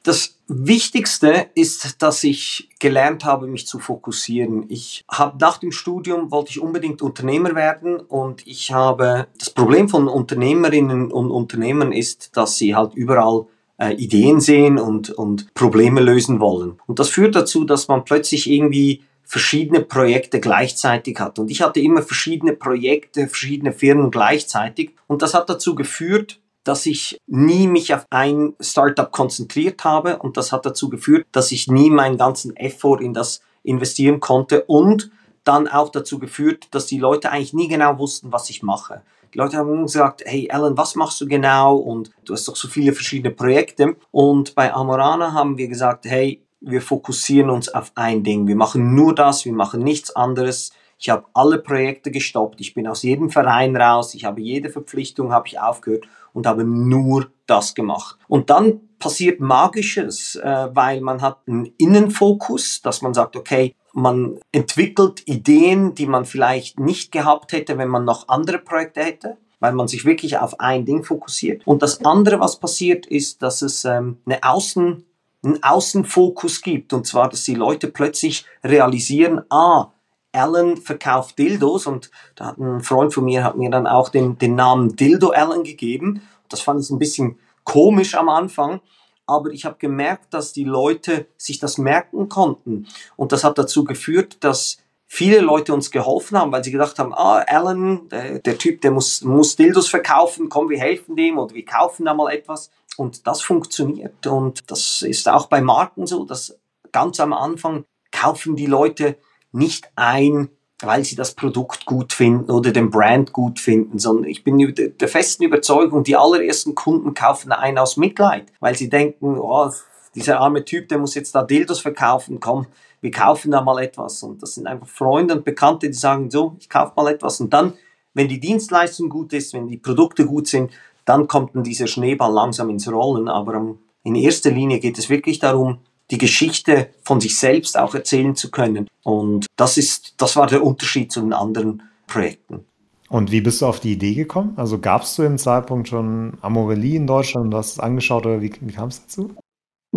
Das 0.04 0.40
Wichtigste 0.48 1.48
ist, 1.56 2.04
dass 2.04 2.24
ich 2.24 2.70
gelernt 2.80 3.26
habe, 3.26 3.48
mich 3.48 3.66
zu 3.66 3.80
fokussieren. 3.80 4.66
Ich 4.70 5.04
habe 5.10 5.38
nach 5.40 5.58
dem 5.58 5.72
Studium 5.72 6.30
wollte 6.30 6.52
ich 6.52 6.60
unbedingt 6.60 7.02
Unternehmer 7.02 7.56
werden 7.56 8.00
und 8.00 8.46
ich 8.46 8.72
habe 8.72 9.28
das 9.40 9.50
Problem 9.50 9.90
von 9.90 10.08
Unternehmerinnen 10.08 11.12
und 11.12 11.32
Unternehmern 11.32 11.92
ist, 11.92 12.38
dass 12.38 12.58
sie 12.58 12.76
halt 12.76 12.94
überall 12.94 13.48
äh, 13.78 13.94
Ideen 13.94 14.40
sehen 14.40 14.78
und, 14.78 15.10
und 15.10 15.54
Probleme 15.54 16.02
lösen 16.02 16.40
wollen. 16.40 16.80
Und 16.88 17.00
das 17.00 17.10
führt 17.10 17.36
dazu, 17.36 17.66
dass 17.66 17.88
man 17.88 18.06
plötzlich 18.06 18.50
irgendwie 18.50 19.04
verschiedene 19.24 19.82
Projekte 19.82 20.40
gleichzeitig 20.40 21.20
hat. 21.20 21.40
Und 21.40 21.50
ich 21.50 21.62
hatte 21.62 21.80
immer 21.80 22.04
verschiedene 22.04 22.54
Projekte, 22.54 23.28
verschiedene 23.28 23.74
Firmen 23.74 24.12
gleichzeitig. 24.12 24.92
Und 25.08 25.22
das 25.22 25.34
hat 25.34 25.50
dazu 25.50 25.76
geführt, 25.76 26.40
dass 26.64 26.86
ich 26.86 27.20
nie 27.28 27.68
mich 27.68 27.94
auf 27.94 28.06
ein 28.10 28.54
Startup 28.60 29.12
konzentriert 29.12 29.84
habe. 29.84 30.18
Und 30.18 30.38
das 30.38 30.52
hat 30.52 30.66
dazu 30.66 30.90
geführt, 30.90 31.26
dass 31.32 31.52
ich 31.52 31.68
nie 31.68 31.90
meinen 31.90 32.18
ganzen 32.18 32.56
Effort 32.56 33.00
in 33.02 33.14
das 33.14 33.42
investieren 33.64 34.20
konnte 34.20 34.64
und 34.64 35.12
dann 35.44 35.68
auch 35.68 35.90
dazu 35.90 36.20
geführt, 36.20 36.68
dass 36.72 36.86
die 36.88 36.98
Leute 36.98 37.32
eigentlich 37.32 37.54
nie 37.54 37.68
genau 37.68 38.00
wussten, 38.00 38.32
was 38.32 38.50
ich 38.50 38.64
mache. 38.64 39.02
Die 39.36 39.40
Leute 39.40 39.58
haben 39.58 39.82
gesagt, 39.82 40.24
hey 40.26 40.50
Alan, 40.50 40.78
was 40.78 40.96
machst 40.96 41.20
du 41.20 41.28
genau? 41.28 41.76
Und 41.76 42.10
du 42.24 42.32
hast 42.32 42.48
doch 42.48 42.56
so 42.56 42.70
viele 42.70 42.94
verschiedene 42.94 43.36
Projekte. 43.36 43.98
Und 44.12 44.56
bei 44.56 44.74
Amorana 44.74 45.34
haben 45.34 45.58
wir 45.58 45.68
gesagt, 45.68 46.06
hey, 46.06 46.42
wir 46.62 46.82
fokussieren 46.82 47.50
uns 47.50 47.68
auf 47.68 47.92
ein 47.96 48.24
Ding. 48.24 48.48
Wir 48.48 48.56
machen 48.56 48.96
nur 48.96 49.14
das, 49.14 49.44
wir 49.44 49.52
machen 49.52 49.84
nichts 49.84 50.16
anderes. 50.16 50.72
Ich 50.98 51.10
habe 51.10 51.26
alle 51.34 51.60
Projekte 51.60 52.12
gestoppt. 52.12 52.62
Ich 52.62 52.74
bin 52.74 52.88
aus 52.88 53.04
jedem 53.04 53.30
Verein 53.30 53.76
raus. 53.76 54.16
Ich 54.16 54.24
habe 54.24 54.40
jede 54.40 54.70
Verpflichtung 54.70 55.34
habe 55.34 55.50
ich 55.50 55.60
aufgehört 55.60 56.06
und 56.36 56.46
habe 56.46 56.66
nur 56.66 57.32
das 57.48 57.74
gemacht. 57.74 58.18
Und 58.28 58.50
dann 58.50 58.82
passiert 59.00 59.40
Magisches, 59.40 60.36
äh, 60.36 60.68
weil 60.74 61.02
man 61.02 61.22
hat 61.22 61.40
einen 61.48 61.74
Innenfokus, 61.78 62.82
dass 62.82 63.02
man 63.02 63.14
sagt, 63.14 63.36
okay, 63.36 63.74
man 63.94 64.40
entwickelt 64.52 65.24
Ideen, 65.26 65.96
die 65.96 66.06
man 66.06 66.26
vielleicht 66.26 66.80
nicht 66.80 67.12
gehabt 67.12 67.54
hätte, 67.54 67.78
wenn 67.78 67.88
man 67.88 68.04
noch 68.04 68.28
andere 68.28 68.60
Projekte 68.60 69.02
hätte 69.02 69.38
weil 69.62 69.74
man 69.74 69.88
sich 69.88 70.06
wirklich 70.06 70.38
auf 70.38 70.60
ein 70.60 70.86
Ding 70.86 71.04
fokussiert. 71.04 71.66
Und 71.66 71.82
das 71.82 72.04
andere, 72.06 72.40
was 72.40 72.60
passiert, 72.60 73.08
ist, 73.08 73.42
dass 73.42 73.64
es 73.64 73.86
ähm, 73.86 74.18
eine 74.26 74.44
Außen, 74.44 75.04
einen 75.44 75.64
Außenfokus 75.64 76.62
gibt. 76.62 76.94
Und 76.94 77.08
zwar, 77.08 77.30
dass 77.30 77.46
die 77.46 77.56
Leute 77.56 77.88
plötzlich 77.88 78.46
realisieren, 78.64 79.42
ah, 79.50 79.88
Alan 80.36 80.78
verkauft 80.78 81.38
Dildos 81.40 81.88
und 81.88 82.12
da 82.36 82.48
hat 82.48 82.58
ein 82.58 82.82
Freund 82.82 83.14
von 83.14 83.26
mir 83.26 83.44
hat 83.44 83.58
mir 83.58 83.72
dann 83.72 83.88
auch 83.88 84.10
den, 84.10 84.38
den 84.38 84.56
Namen 84.56 84.96
Dildo 84.96 85.30
Alan 85.30 85.64
gegeben. 85.64 86.22
Das 86.50 86.62
fand 86.62 86.84
ich 86.84 86.90
ein 86.90 87.00
bisschen 87.00 87.40
komisch 87.64 88.16
am 88.16 88.30
Anfang, 88.30 88.82
aber 89.26 89.50
ich 89.50 89.66
habe 89.66 89.78
gemerkt, 89.80 90.34
dass 90.34 90.54
die 90.54 90.64
Leute 90.64 91.26
sich 91.38 91.60
das 91.60 91.78
merken 91.78 92.30
konnten. 92.30 92.88
Und 93.16 93.32
das 93.32 93.44
hat 93.44 93.58
dazu 93.58 93.84
geführt, 93.84 94.38
dass 94.44 94.78
viele 95.08 95.40
Leute 95.40 95.74
uns 95.74 95.92
geholfen 95.92 96.38
haben, 96.38 96.52
weil 96.52 96.64
sie 96.64 96.72
gedacht 96.72 97.00
haben, 97.00 97.14
ah, 97.14 97.44
Alan, 97.48 98.10
der, 98.10 98.40
der 98.40 98.58
Typ, 98.58 98.82
der 98.82 98.92
muss, 98.92 99.22
muss 99.22 99.56
Dildos 99.56 99.88
verkaufen, 99.88 100.50
komm, 100.50 100.70
wir 100.70 100.80
helfen 100.80 101.16
dem 101.16 101.38
oder 101.38 101.56
wir 101.56 101.66
kaufen 101.66 102.06
da 102.06 102.14
mal 102.14 102.32
etwas. 102.34 102.70
Und 102.98 103.28
das 103.28 103.42
funktioniert. 103.42 104.26
Und 104.28 104.70
das 104.72 105.02
ist 105.02 105.28
auch 105.28 105.48
bei 105.48 105.62
Marken 105.62 106.08
so, 106.08 106.24
dass 106.24 106.58
ganz 106.92 107.20
am 107.20 107.34
Anfang 107.34 107.86
kaufen 108.12 108.56
die 108.56 108.68
Leute 108.68 109.18
nicht 109.56 109.90
ein, 109.96 110.50
weil 110.82 111.04
sie 111.06 111.16
das 111.16 111.34
Produkt 111.34 111.86
gut 111.86 112.14
finden 112.14 112.52
oder 112.52 112.72
den 112.72 112.90
Brand 112.90 113.32
gut 113.32 113.60
finden, 113.60 113.98
sondern 113.98 114.26
ich 114.26 114.44
bin 114.44 114.58
der 114.76 115.08
festen 115.08 115.44
Überzeugung, 115.44 116.04
die 116.04 116.18
allerersten 116.18 116.76
Kunden 116.76 117.14
kaufen 117.14 117.52
ein 117.52 117.78
aus 117.78 117.98
Mitleid, 117.98 118.52
weil 118.60 118.76
sie 118.76 118.90
denken, 118.90 119.40
oh, 119.40 119.72
dieser 120.14 120.40
arme 120.40 120.66
Typ, 120.66 120.90
der 120.90 120.98
muss 120.98 121.16
jetzt 121.16 121.34
da 121.34 121.44
Dildos 121.44 121.80
verkaufen, 121.80 122.40
komm, 122.40 122.68
wir 123.02 123.12
kaufen 123.12 123.52
da 123.52 123.62
mal 123.62 123.84
etwas. 123.84 124.24
Und 124.24 124.42
das 124.42 124.56
sind 124.56 124.68
einfach 124.68 124.88
Freunde 124.88 125.36
und 125.36 125.46
Bekannte, 125.46 125.88
die 125.88 125.94
sagen, 125.94 126.32
so, 126.32 126.56
ich 126.60 126.70
kaufe 126.70 126.94
mal 126.96 127.12
etwas. 127.12 127.40
Und 127.40 127.54
dann, 127.54 127.74
wenn 128.14 128.28
die 128.28 128.40
Dienstleistung 128.40 129.10
gut 129.10 129.34
ist, 129.34 129.54
wenn 129.54 129.68
die 129.68 129.78
Produkte 129.78 130.26
gut 130.26 130.48
sind, 130.48 130.72
dann 131.06 131.28
kommt 131.28 131.56
dann 131.56 131.64
dieser 131.64 131.88
Schneeball 131.88 132.34
langsam 132.34 132.70
ins 132.70 132.92
Rollen. 132.92 133.28
Aber 133.28 133.76
in 134.04 134.16
erster 134.16 134.52
Linie 134.52 134.80
geht 134.80 134.98
es 134.98 135.10
wirklich 135.10 135.40
darum, 135.40 135.80
die 136.12 136.18
Geschichte 136.18 136.90
von 137.04 137.20
sich 137.20 137.38
selbst 137.38 137.78
auch 137.78 137.96
erzählen 137.96 138.36
zu 138.36 138.52
können. 138.52 138.88
Und 139.04 139.48
das 139.56 139.78
ist, 139.78 140.16
das 140.18 140.36
war 140.36 140.48
der 140.48 140.64
Unterschied 140.64 141.12
zu 141.12 141.22
den 141.22 141.34
anderen 141.34 141.84
Projekten. 142.08 142.66
Und 143.10 143.32
wie 143.32 143.42
bist 143.42 143.62
du 143.62 143.68
auf 143.68 143.80
die 143.80 143.94
Idee 143.94 144.16
gekommen? 144.16 144.54
Also 144.58 144.80
gab 144.80 145.04
es 145.04 145.14
zu 145.14 145.22
dem 145.22 145.38
Zeitpunkt 145.38 145.88
schon 145.88 146.38
Amorelie 146.42 146.96
in 146.96 147.08
Deutschland 147.08 147.46
und 147.46 147.52
du 147.52 147.58
hast 147.58 147.74
es 147.74 147.80
angeschaut 147.80 148.26
oder 148.26 148.42
wie, 148.42 148.52
wie 148.60 148.74
kam 148.74 148.90
es 148.90 149.02
dazu? 149.02 149.36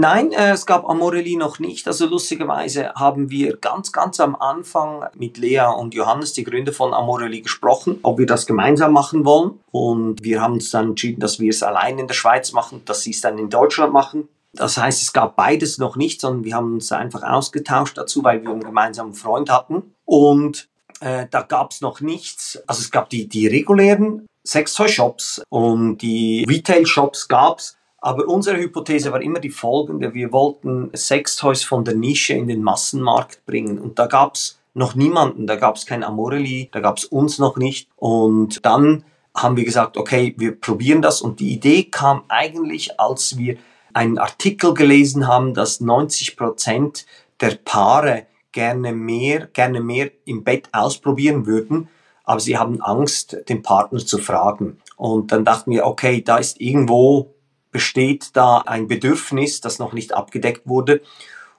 Nein, 0.00 0.30
äh, 0.30 0.52
es 0.52 0.64
gab 0.64 0.88
Amorelie 0.88 1.36
noch 1.36 1.58
nicht. 1.58 1.88
Also 1.88 2.06
lustigerweise 2.06 2.94
haben 2.94 3.30
wir 3.30 3.56
ganz, 3.56 3.90
ganz 3.90 4.20
am 4.20 4.36
Anfang 4.36 5.04
mit 5.16 5.38
Lea 5.38 5.66
und 5.76 5.92
Johannes, 5.92 6.34
die 6.34 6.44
Gründer 6.44 6.72
von 6.72 6.94
Amorelie, 6.94 7.42
gesprochen, 7.42 7.98
ob 8.02 8.18
wir 8.18 8.26
das 8.26 8.46
gemeinsam 8.46 8.92
machen 8.92 9.24
wollen. 9.24 9.58
Und 9.72 10.22
wir 10.22 10.40
haben 10.40 10.54
uns 10.54 10.70
dann 10.70 10.90
entschieden, 10.90 11.18
dass 11.18 11.40
wir 11.40 11.50
es 11.50 11.64
allein 11.64 11.98
in 11.98 12.06
der 12.06 12.14
Schweiz 12.14 12.52
machen, 12.52 12.82
dass 12.84 13.02
sie 13.02 13.10
es 13.10 13.20
dann 13.22 13.38
in 13.38 13.50
Deutschland 13.50 13.92
machen. 13.92 14.28
Das 14.52 14.76
heißt, 14.76 15.02
es 15.02 15.12
gab 15.12 15.36
beides 15.36 15.78
noch 15.78 15.96
nicht, 15.96 16.20
sondern 16.20 16.44
wir 16.44 16.54
haben 16.54 16.74
uns 16.74 16.90
einfach 16.92 17.22
ausgetauscht 17.22 17.98
dazu, 17.98 18.24
weil 18.24 18.42
wir 18.42 18.50
einen 18.50 18.60
gemeinsamen 18.60 19.14
Freund 19.14 19.50
hatten. 19.50 19.94
Und 20.04 20.68
äh, 21.00 21.26
da 21.30 21.42
gab 21.42 21.70
es 21.70 21.80
noch 21.80 22.00
nichts. 22.00 22.58
Also 22.66 22.80
es 22.80 22.90
gab 22.90 23.10
die, 23.10 23.28
die 23.28 23.46
regulären 23.46 24.26
Sextoy-Shops 24.46 25.42
und 25.50 25.98
die 25.98 26.44
Retail-Shops 26.48 27.28
gab 27.28 27.58
es. 27.58 27.76
Aber 28.00 28.26
unsere 28.28 28.58
Hypothese 28.58 29.12
war 29.12 29.20
immer 29.20 29.40
die 29.40 29.50
folgende. 29.50 30.14
Wir 30.14 30.32
wollten 30.32 30.90
Sextoys 30.94 31.64
von 31.64 31.84
der 31.84 31.94
Nische 31.94 32.34
in 32.34 32.46
den 32.46 32.62
Massenmarkt 32.62 33.44
bringen. 33.44 33.78
Und 33.78 33.98
da 33.98 34.06
gab 34.06 34.36
es 34.36 34.60
noch 34.72 34.94
niemanden. 34.94 35.46
Da 35.46 35.56
gab 35.56 35.76
es 35.76 35.84
kein 35.84 36.04
Amorelli, 36.04 36.68
da 36.72 36.80
gab 36.80 36.98
es 36.98 37.04
uns 37.04 37.38
noch 37.38 37.56
nicht. 37.56 37.88
Und 37.96 38.64
dann 38.64 39.04
haben 39.34 39.56
wir 39.56 39.64
gesagt, 39.64 39.96
okay, 39.96 40.34
wir 40.38 40.58
probieren 40.58 41.02
das. 41.02 41.20
Und 41.20 41.40
die 41.40 41.52
Idee 41.52 41.84
kam 41.84 42.22
eigentlich, 42.28 42.98
als 43.00 43.36
wir 43.36 43.56
einen 43.94 44.18
Artikel 44.18 44.74
gelesen 44.74 45.26
haben, 45.26 45.54
dass 45.54 45.80
90 45.80 46.36
Prozent 46.36 47.06
der 47.40 47.56
Paare 47.56 48.26
gerne 48.52 48.92
mehr, 48.92 49.46
gerne 49.46 49.80
mehr 49.80 50.10
im 50.24 50.44
Bett 50.44 50.68
ausprobieren 50.72 51.46
würden, 51.46 51.88
aber 52.24 52.40
sie 52.40 52.58
haben 52.58 52.80
Angst, 52.82 53.38
den 53.48 53.62
Partner 53.62 54.00
zu 54.00 54.18
fragen. 54.18 54.78
Und 54.96 55.32
dann 55.32 55.44
dachten 55.44 55.70
wir, 55.70 55.86
okay, 55.86 56.22
da 56.22 56.38
ist 56.38 56.60
irgendwo 56.60 57.34
besteht 57.70 58.30
da 58.34 58.58
ein 58.58 58.88
Bedürfnis, 58.88 59.60
das 59.60 59.78
noch 59.78 59.92
nicht 59.92 60.12
abgedeckt 60.12 60.66
wurde. 60.66 61.02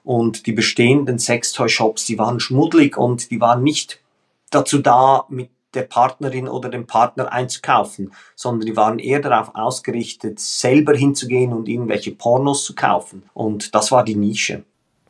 Und 0.02 0.46
die 0.46 0.52
bestehenden 0.52 1.18
Sextoy-Shops, 1.18 2.06
die 2.06 2.18
waren 2.18 2.40
schmuddelig 2.40 2.96
und 2.96 3.30
die 3.30 3.40
waren 3.40 3.62
nicht 3.62 4.00
dazu 4.50 4.78
da, 4.78 5.26
mit 5.28 5.50
der 5.74 5.82
Partnerin 5.82 6.48
oder 6.48 6.68
dem 6.68 6.86
Partner 6.86 7.32
einzukaufen, 7.32 8.12
sondern 8.34 8.66
die 8.66 8.76
waren 8.76 8.98
eher 8.98 9.20
darauf 9.20 9.54
ausgerichtet, 9.54 10.40
selber 10.40 10.94
hinzugehen 10.94 11.52
und 11.52 11.68
irgendwelche 11.68 12.12
Pornos 12.12 12.64
zu 12.64 12.74
kaufen. 12.74 13.22
Und 13.34 13.74
das 13.74 13.92
war 13.92 14.04
die 14.04 14.16
Nische. 14.16 14.64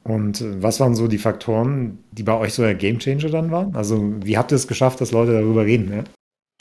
Und 0.04 0.40
äh, 0.40 0.62
was 0.62 0.80
waren 0.80 0.94
so 0.94 1.08
die 1.08 1.18
Faktoren, 1.18 2.02
die 2.12 2.22
bei 2.22 2.36
euch 2.36 2.54
so 2.54 2.62
der 2.62 2.74
Gamechanger 2.74 3.30
dann 3.30 3.50
waren? 3.50 3.74
Also 3.74 4.00
wie 4.24 4.36
habt 4.38 4.52
ihr 4.52 4.56
es 4.56 4.68
geschafft, 4.68 5.00
dass 5.00 5.12
Leute 5.12 5.32
darüber 5.32 5.64
reden? 5.64 5.92
Ja? 5.92 6.04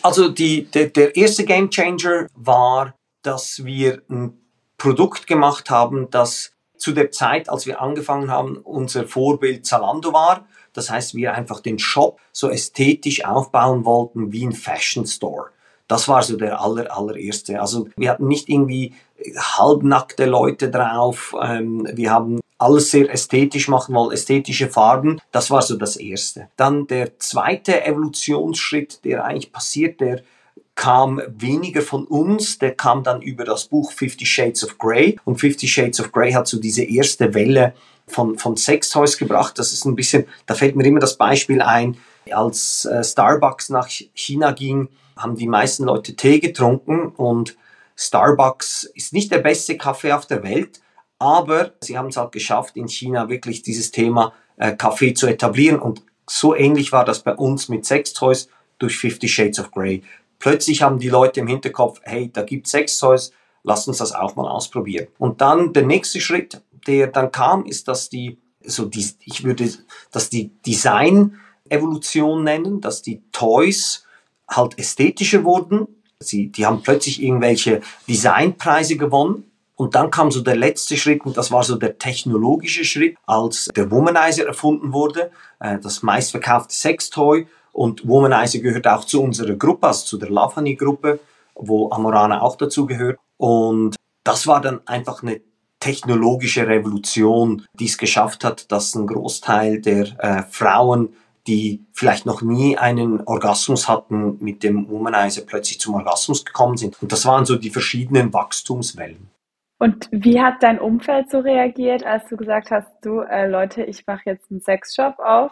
Also 0.02 0.30
die, 0.30 0.66
der, 0.66 0.88
der 0.88 1.16
erste 1.16 1.46
Gamechanger 1.46 2.28
war, 2.36 2.96
dass 3.22 3.66
wir 3.66 4.02
ein 4.10 4.34
Produkt 4.78 5.28
gemacht 5.28 5.70
haben, 5.70 6.10
das 6.10 6.54
zu 6.78 6.94
der 6.94 7.12
Zeit, 7.12 7.50
als 7.50 7.66
wir 7.66 7.82
angefangen 7.82 8.32
haben, 8.32 8.58
unser 8.58 9.06
Vorbild 9.06 9.66
Zalando 9.66 10.14
war. 10.14 10.48
Das 10.80 10.90
heißt, 10.90 11.14
wir 11.14 11.34
einfach 11.34 11.60
den 11.60 11.78
Shop 11.78 12.22
so 12.32 12.50
ästhetisch 12.50 13.26
aufbauen 13.26 13.84
wollten 13.84 14.32
wie 14.32 14.46
ein 14.46 14.54
Fashion 14.54 15.06
Store. 15.06 15.48
Das 15.90 16.08
war 16.08 16.24
so 16.24 16.38
der 16.38 16.62
aller, 16.62 16.96
allererste. 16.96 17.60
Also 17.60 17.90
wir 17.98 18.12
hatten 18.12 18.30
nicht 18.30 18.48
irgendwie 18.48 18.94
halbnackte 19.36 20.26
Leute 20.26 20.72
drauf. 20.72 21.36
Ähm, 21.44 21.86
wir 21.94 22.12
haben 22.12 22.40
alles 22.58 22.92
sehr 22.92 23.12
ästhetisch 23.12 23.68
machen 23.68 23.94
wollen, 23.94 24.14
ästhetische 24.14 24.70
Farben. 24.70 25.20
Das 25.34 25.52
war 25.52 25.62
so 25.62 25.76
das 25.76 25.98
erste. 25.98 26.48
Dann 26.56 26.88
der 26.88 27.20
zweite 27.20 27.84
Evolutionsschritt, 27.84 29.04
der 29.04 29.26
eigentlich 29.26 29.52
passiert, 29.52 30.00
der 30.00 30.22
kam 30.76 31.22
weniger 31.28 31.82
von 31.82 32.06
uns, 32.06 32.58
der 32.58 32.74
kam 32.74 33.04
dann 33.04 33.22
über 33.22 33.44
das 33.44 33.66
Buch 33.66 33.92
Fifty 33.92 34.26
Shades 34.26 34.64
of 34.64 34.78
Grey. 34.78 35.20
Und 35.26 35.42
Fifty 35.42 35.68
Shades 35.68 36.00
of 36.00 36.14
Grey 36.14 36.32
hat 36.32 36.48
so 36.48 36.58
diese 36.58 36.84
erste 36.84 37.34
Welle 37.34 37.74
von, 38.10 38.38
von 38.38 38.58
Sextoys 38.58 39.18
gebracht. 39.18 39.58
Das 39.58 39.74
ist 39.74 39.86
ein 39.86 39.96
bisschen, 39.96 40.26
da 40.46 40.56
fällt 40.56 40.76
mir 40.76 40.86
immer 40.86 41.00
das 41.00 41.18
Beispiel 41.18 41.62
ein, 41.62 41.98
als 42.32 42.86
äh, 42.86 43.04
Starbucks 43.04 43.70
nach 43.70 43.88
China 43.88 44.52
ging, 44.52 44.90
haben 45.18 45.36
die 45.36 45.48
meisten 45.48 45.86
Leute 45.86 46.16
Tee 46.16 46.40
getrunken 46.40 47.08
und 47.08 47.58
Starbucks 47.96 48.84
ist 48.94 49.14
nicht 49.14 49.32
der 49.32 49.40
beste 49.40 49.78
Kaffee 49.78 50.14
auf 50.14 50.26
der 50.26 50.44
Welt, 50.44 50.80
aber 51.18 51.72
sie 51.82 51.98
haben 51.98 52.10
es 52.10 52.18
halt 52.18 52.32
geschafft, 52.32 52.78
in 52.78 52.88
China 52.88 53.30
wirklich 53.30 53.64
dieses 53.64 53.92
Thema 53.92 54.34
äh, 54.58 54.74
Kaffee 54.74 55.14
zu 55.14 55.28
etablieren 55.28 55.80
und 55.80 56.04
so 56.30 56.56
ähnlich 56.56 56.92
war 56.92 57.04
das 57.04 57.24
bei 57.24 57.34
uns 57.34 57.68
mit 57.68 57.86
Sextoys 57.86 58.50
durch 58.78 58.98
Fifty 58.98 59.28
Shades 59.28 59.60
of 59.60 59.72
Grey 59.72 60.04
plötzlich 60.40 60.82
haben 60.82 61.00
die 61.00 61.10
Leute 61.10 61.42
im 61.42 61.48
Hinterkopf, 61.48 62.00
hey, 62.04 62.32
da 62.34 62.42
gibt 62.42 62.68
Sextoys, 62.68 63.32
lass 63.64 63.88
uns 63.88 63.98
das 63.98 64.14
auch 64.14 64.36
mal 64.36 64.50
ausprobieren. 64.50 65.08
Und 65.20 65.42
dann 65.42 65.74
der 65.74 65.86
nächste 65.86 66.22
Schritt, 66.22 66.62
der 66.88 67.08
dann 67.08 67.32
kam, 67.32 67.66
ist, 67.66 67.88
dass 67.88 68.10
die, 68.10 68.38
so 68.64 68.86
die, 68.86 69.08
ich 69.26 69.44
würde 69.44 69.70
das 70.12 70.30
die 70.30 70.52
Design-Evolution 70.66 72.44
nennen, 72.44 72.82
dass 72.82 73.02
die 73.02 73.22
Toys 73.32 74.06
halt 74.50 74.78
ästhetischer 74.80 75.44
wurden. 75.44 75.88
Sie, 76.20 76.52
die 76.52 76.66
haben 76.66 76.82
plötzlich 76.82 77.22
irgendwelche 77.22 77.82
Designpreise 78.08 78.98
gewonnen 78.98 79.50
Und 79.80 79.96
dann 79.96 80.12
kam 80.12 80.30
so 80.30 80.42
der 80.42 80.58
letzte 80.58 80.98
Schritt 80.98 81.26
und 81.26 81.38
das 81.38 81.52
war 81.52 81.64
so 81.64 81.78
der 81.78 81.98
technologische 81.98 82.84
Schritt, 82.84 83.16
als 83.26 83.70
der 83.74 83.90
Womanizer 83.90 84.46
erfunden 84.46 84.92
wurde, 84.92 85.32
äh, 85.62 85.80
das 85.80 86.04
meistverkaufte 86.04 86.76
Sextoy. 86.76 87.48
Und 87.72 88.06
Womanizer 88.06 88.60
gehört 88.60 88.88
auch 88.88 89.06
zu 89.06 89.24
unserer 89.24 89.54
Gruppe, 89.56 89.88
also 89.88 90.06
zu 90.06 90.18
der 90.18 90.30
Love 90.30 90.58
Honey 90.58 90.76
Gruppe, 90.76 91.22
wo 91.56 91.90
Amorana 91.92 92.42
auch 92.42 92.58
dazu 92.58 92.86
gehört. 92.86 93.20
Und 93.38 93.96
das 94.26 94.48
war 94.48 94.60
dann 94.60 94.86
einfach 94.86 95.24
eine 95.24 95.40
technologische 95.80 96.68
Revolution, 96.68 97.66
die 97.74 97.86
es 97.86 97.98
geschafft 97.98 98.44
hat, 98.44 98.72
dass 98.72 98.96
ein 98.96 99.08
Großteil 99.08 99.82
der 99.82 100.08
äh, 100.20 100.44
Frauen, 100.50 101.14
die 101.48 101.86
vielleicht 101.94 102.26
noch 102.26 102.42
nie 102.42 102.78
einen 102.78 103.22
Orgasmus 103.22 103.88
hatten, 103.88 104.38
mit 104.40 104.64
dem 104.64 104.90
Womanizer 104.90 105.42
plötzlich 105.42 105.80
zum 105.80 105.96
Orgasmus 105.96 106.46
gekommen 106.46 106.78
sind. 106.78 107.02
Und 107.02 107.12
das 107.12 107.26
waren 107.26 107.46
so 107.46 107.56
die 107.56 107.70
verschiedenen 107.70 108.34
Wachstumswellen. 108.34 109.30
Und 109.80 110.10
wie 110.12 110.42
hat 110.42 110.62
dein 110.62 110.80
Umfeld 110.80 111.32
so 111.32 111.40
reagiert, 111.40 112.06
als 112.06 112.28
du 112.30 112.36
gesagt 112.36 112.70
hast, 112.70 112.88
du 113.02 113.22
äh, 113.22 113.48
Leute, 113.48 113.84
ich 113.84 114.06
mache 114.06 114.24
jetzt 114.26 114.52
einen 114.52 114.60
Sexshop 114.60 115.18
auf? 115.20 115.52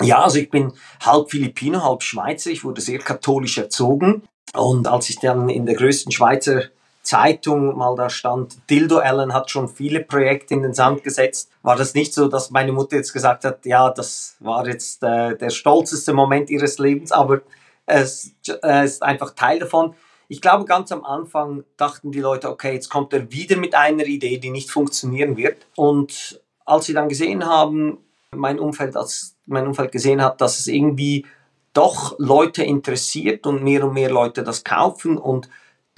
Ja, 0.00 0.22
also 0.22 0.38
ich 0.38 0.48
bin 0.48 0.72
halb 1.04 1.30
Filipino, 1.30 1.84
halb 1.84 2.02
Schweizer. 2.02 2.50
Ich 2.50 2.64
wurde 2.64 2.80
sehr 2.80 2.98
katholisch 2.98 3.58
erzogen. 3.58 4.22
Und 4.54 4.88
als 4.88 5.10
ich 5.10 5.18
dann 5.18 5.50
in 5.50 5.66
der 5.66 5.74
größten 5.74 6.12
Schweizer 6.12 6.62
Zeitung 7.08 7.74
mal 7.74 7.94
da 7.96 8.10
stand, 8.10 8.58
Dildo 8.68 8.98
Allen 8.98 9.32
hat 9.32 9.50
schon 9.50 9.66
viele 9.66 10.00
Projekte 10.00 10.52
in 10.52 10.62
den 10.62 10.74
Sand 10.74 11.02
gesetzt, 11.02 11.50
war 11.62 11.74
das 11.74 11.94
nicht 11.94 12.12
so, 12.12 12.28
dass 12.28 12.50
meine 12.50 12.72
Mutter 12.72 12.96
jetzt 12.96 13.14
gesagt 13.14 13.46
hat, 13.46 13.64
ja, 13.64 13.88
das 13.88 14.36
war 14.40 14.66
jetzt 14.68 15.02
äh, 15.02 15.34
der 15.34 15.48
stolzeste 15.48 16.12
Moment 16.12 16.50
ihres 16.50 16.78
Lebens, 16.78 17.10
aber 17.10 17.40
es 17.86 18.32
äh, 18.62 18.84
ist 18.84 19.02
einfach 19.02 19.30
Teil 19.30 19.58
davon. 19.58 19.94
Ich 20.28 20.42
glaube, 20.42 20.66
ganz 20.66 20.92
am 20.92 21.02
Anfang 21.02 21.64
dachten 21.78 22.12
die 22.12 22.20
Leute, 22.20 22.50
okay, 22.50 22.74
jetzt 22.74 22.90
kommt 22.90 23.14
er 23.14 23.32
wieder 23.32 23.56
mit 23.56 23.74
einer 23.74 24.04
Idee, 24.04 24.36
die 24.36 24.50
nicht 24.50 24.70
funktionieren 24.70 25.38
wird. 25.38 25.66
Und 25.76 26.42
als 26.66 26.84
sie 26.84 26.92
dann 26.92 27.08
gesehen 27.08 27.46
haben, 27.46 27.96
mein 28.36 28.58
Umfeld, 28.58 28.94
als 28.98 29.38
mein 29.46 29.66
Umfeld 29.66 29.92
gesehen 29.92 30.22
hat, 30.22 30.42
dass 30.42 30.58
es 30.58 30.66
irgendwie 30.66 31.24
doch 31.72 32.16
Leute 32.18 32.62
interessiert 32.62 33.46
und 33.46 33.64
mehr 33.64 33.84
und 33.84 33.94
mehr 33.94 34.10
Leute 34.10 34.42
das 34.42 34.62
kaufen 34.62 35.16
und 35.16 35.48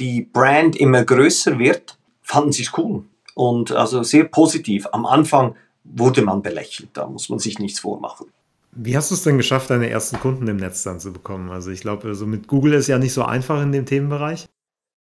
die 0.01 0.23
Brand 0.23 0.77
immer 0.77 1.05
größer 1.05 1.59
wird, 1.59 1.99
fanden 2.23 2.53
sie 2.53 2.63
es 2.63 2.77
cool. 2.77 3.05
Und 3.35 3.73
also 3.73 4.03
sehr 4.03 4.25
positiv. 4.25 4.87
Am 4.93 5.07
Anfang 5.07 5.55
wurde 5.85 6.23
man 6.23 6.43
belächelt, 6.43 6.91
da 6.95 7.07
muss 7.07 7.29
man 7.29 7.39
sich 7.39 7.59
nichts 7.59 7.81
vormachen. 7.81 8.27
Wie 8.73 8.97
hast 8.97 9.11
du 9.11 9.15
es 9.15 9.23
denn 9.23 9.37
geschafft, 9.37 9.71
deine 9.71 9.91
ersten 9.91 10.21
Kunden 10.21 10.47
im 10.47 10.57
Netz 10.57 10.83
dann 10.83 11.01
zu 11.01 11.13
bekommen? 11.13 11.51
Also 11.51 11.71
ich 11.71 11.81
glaube, 11.81 12.09
also 12.09 12.27
mit 12.27 12.47
Google 12.47 12.75
ist 12.75 12.87
ja 12.87 12.99
nicht 12.99 13.13
so 13.13 13.25
einfach 13.25 13.61
in 13.63 13.73
dem 13.73 13.87
Themenbereich. 13.87 14.47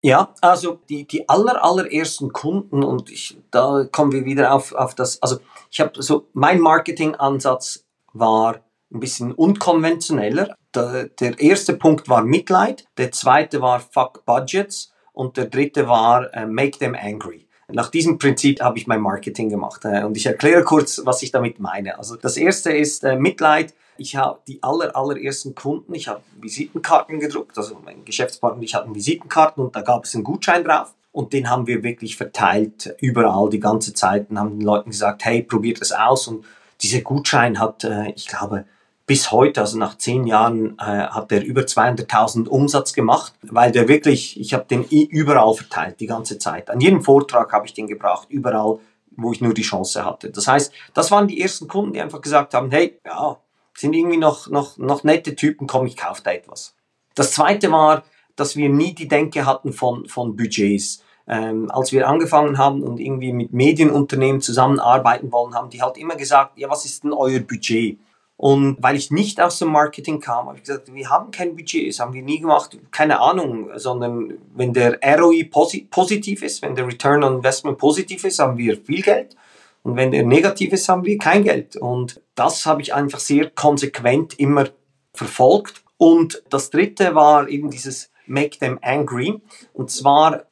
Ja, 0.01 0.33
also 0.41 0.79
die, 0.89 1.07
die 1.07 1.29
aller, 1.29 1.63
allerersten 1.63 2.33
Kunden 2.33 2.85
und 2.85 3.11
ich, 3.11 3.37
da 3.51 3.85
kommen 3.91 4.13
wir 4.13 4.25
wieder 4.25 4.55
auf, 4.55 4.73
auf 4.73 4.95
das, 4.95 5.21
also 5.23 5.39
ich 5.71 5.81
habe 5.81 6.01
so, 6.03 6.29
mein 6.33 6.61
Marketingansatz 6.61 7.85
war 8.13 8.61
ein 8.93 9.01
bisschen 9.01 9.33
unkonventioneller. 9.33 10.55
Der, 10.75 11.41
erste 11.41 11.75
Punkt 11.75 12.09
war 12.09 12.23
Mitleid, 12.23 12.87
der 12.97 13.13
zweite 13.13 13.61
war 13.61 13.81
Fuck 13.81 14.25
Budgets 14.25 14.93
und 15.13 15.37
der 15.37 15.47
dritte 15.47 15.89
war 15.89 16.31
uh, 16.37 16.47
Make 16.47 16.79
them 16.79 16.95
angry. 16.95 17.49
Nach 17.71 17.91
diesem 17.91 18.17
Prinzip 18.19 18.61
habe 18.63 18.79
ich 18.79 18.87
mein 18.87 19.01
Marketing 19.01 19.51
gemacht. 19.51 19.85
Äh, 19.85 20.05
und 20.05 20.17
ich 20.17 20.25
erkläre 20.25 20.65
kurz, 20.65 21.03
was 21.05 21.23
ich 21.23 21.33
damit 21.33 21.61
meine. 21.61 21.99
Also 21.99 22.17
das 22.17 22.37
erste 22.37 22.73
ist 22.73 23.05
äh, 23.05 23.17
Mitleid. 23.17 23.75
Ich 23.99 24.17
habe 24.17 24.39
die 24.47 24.63
aller, 24.63 24.97
allerersten 24.97 25.55
Kunden, 25.55 25.93
ich 25.95 26.09
habe 26.09 26.23
Visitenkarten 26.41 27.19
gedruckt, 27.19 27.59
also 27.59 27.79
mein 27.85 28.05
Geschäftspartner 28.05 28.59
und 28.59 28.63
ich 28.63 28.75
hatten 28.75 28.95
Visitenkarten 28.95 29.63
und 29.65 29.75
da 29.75 29.81
gab 29.81 30.05
es 30.05 30.15
einen 30.15 30.25
Gutschein 30.25 30.65
drauf. 30.65 30.95
Und 31.11 31.33
den 31.33 31.51
haben 31.51 31.67
wir 31.67 31.83
wirklich 31.83 32.17
verteilt, 32.17 32.95
überall, 33.01 33.51
die 33.51 33.59
ganze 33.59 33.93
Zeit 33.93 34.31
und 34.31 34.39
haben 34.39 34.51
den 34.51 34.61
Leuten 34.61 34.91
gesagt, 34.91 35.25
hey, 35.25 35.43
probiert 35.43 35.83
es 35.83 35.91
aus. 35.91 36.29
Und 36.29 36.45
dieser 36.81 37.01
Gutschein 37.01 37.59
hat, 37.59 37.83
äh, 37.85 38.13
ich 38.13 38.29
glaube, 38.29 38.67
bis 39.09 39.33
heute, 39.33 39.63
also 39.63 39.79
nach 39.79 39.97
zehn 39.97 40.27
Jahren, 40.27 40.79
äh, 40.79 40.83
hat 40.83 41.33
er 41.33 41.43
über 41.43 41.63
200.000 41.63 42.47
Umsatz 42.47 42.93
gemacht, 42.93 43.33
weil 43.41 43.73
der 43.73 43.89
wirklich, 43.89 44.39
ich 44.39 44.53
habe 44.53 44.67
den 44.67 44.85
überall 44.85 45.55
verteilt, 45.55 45.99
die 45.99 46.07
ganze 46.07 46.39
Zeit. 46.39 46.69
An 46.69 46.79
jedem 46.79 47.03
Vortrag 47.03 47.51
habe 47.53 47.67
ich 47.67 47.73
den 47.73 47.87
gebracht, 47.87 48.29
überall, 48.31 48.81
wo 49.17 49.33
ich 49.33 49.41
nur 49.41 49.55
die 49.55 49.63
Chance 49.63 50.05
hatte. 50.05 50.31
Das 50.31 50.47
heißt, 50.47 50.73
das 50.93 51.11
waren 51.11 51.27
die 51.27 51.41
ersten 51.41 51.69
Kunden, 51.69 51.95
die 51.95 52.03
einfach 52.03 52.21
gesagt 52.21 52.53
haben, 52.53 52.71
hey, 52.71 53.01
ja, 53.07 53.39
sind 53.75 53.95
irgendwie 53.95 54.19
noch, 54.19 54.49
noch, 54.49 54.77
noch 54.77 55.05
nette 55.05 55.35
Typen, 55.35 55.67
komm, 55.67 55.87
ich 55.87 55.97
kaufe 55.97 56.23
da 56.23 56.33
etwas. 56.33 56.77
Das 57.15 57.33
zweite 57.33 57.73
war, 57.73 58.05
dass 58.37 58.57
wir 58.57 58.69
nie 58.69 58.95
die 58.95 59.09
Denke 59.09 59.47
hatten 59.47 59.73
von, 59.73 60.07
von 60.07 60.37
Budgets. 60.37 61.03
Ähm, 61.27 61.71
als 61.71 61.93
wir 61.93 62.09
angefangen 62.09 62.59
haben 62.59 62.83
und 62.83 63.01
irgendwie 63.01 63.33
mit 63.33 63.55
Medienunternehmen 63.55 64.43
zusammenarbeiten 64.43 65.33
wollen, 65.33 65.55
haben 65.55 65.71
die 65.71 65.81
halt 65.81 65.97
immer 65.97 66.17
gesagt, 66.17 66.59
ja, 66.59 66.69
was 66.69 66.85
ist 66.85 67.05
denn 67.05 67.13
euer 67.15 67.41
Budget? 67.41 67.99
Und 68.39 68.77
weil 68.81 68.95
ich 68.95 69.11
nicht 69.11 69.41
aus 69.41 69.59
dem 69.59 69.73
Marketing 69.73 70.21
kam, 70.21 70.47
habe 70.47 70.57
ich 70.57 70.63
gesagt, 70.63 70.95
wir 70.95 71.11
haben 71.11 71.33
kein 71.33 71.57
Budget, 71.57 71.89
das 71.89 71.99
haben 71.99 72.15
wir 72.15 72.23
nie 72.23 72.39
gemacht, 72.39 72.79
keine 72.93 73.19
Ahnung, 73.19 73.69
sondern 73.75 74.35
wenn 74.55 74.73
der 74.73 75.01
ROI 75.03 75.43
posi 75.43 75.89
positiv 75.91 76.43
ist, 76.43 76.63
wenn 76.63 76.77
der 76.77 76.87
Return 76.87 77.25
on 77.25 77.39
Investment 77.39 77.79
positiv 77.79 78.23
ist, 78.23 78.39
haben 78.39 78.57
wir 78.57 78.77
viel 78.77 79.03
Geld. 79.03 79.37
Und 79.83 79.97
wenn 79.97 80.13
der 80.13 80.25
negativ 80.25 80.73
ist, 80.73 80.89
haben 80.89 81.05
wir 81.05 81.19
kein 81.19 81.43
Geld. 81.43 81.75
Und 81.75 82.21
das 82.37 82.65
habe 82.65 82.81
ich 82.81 82.95
einfach 82.95 83.19
sehr 83.19 83.51
konsequent 83.51 84.39
immer 84.39 84.69
verfolgt. 85.13 85.83
Und 85.97 86.41
das 86.49 86.71
dritte 86.71 87.17
war 87.17 87.49
eben 87.49 87.71
dieses 87.71 88.13
Make 88.27 88.61
them 88.61 88.79
angry. 88.83 89.41
Und 89.73 89.91
zwar 89.91 90.45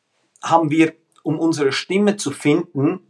haben 0.42 0.70
wir, 0.72 0.92
um 1.22 1.38
unsere 1.38 1.70
Stimme 1.70 2.16
zu 2.16 2.32
finden, 2.32 3.05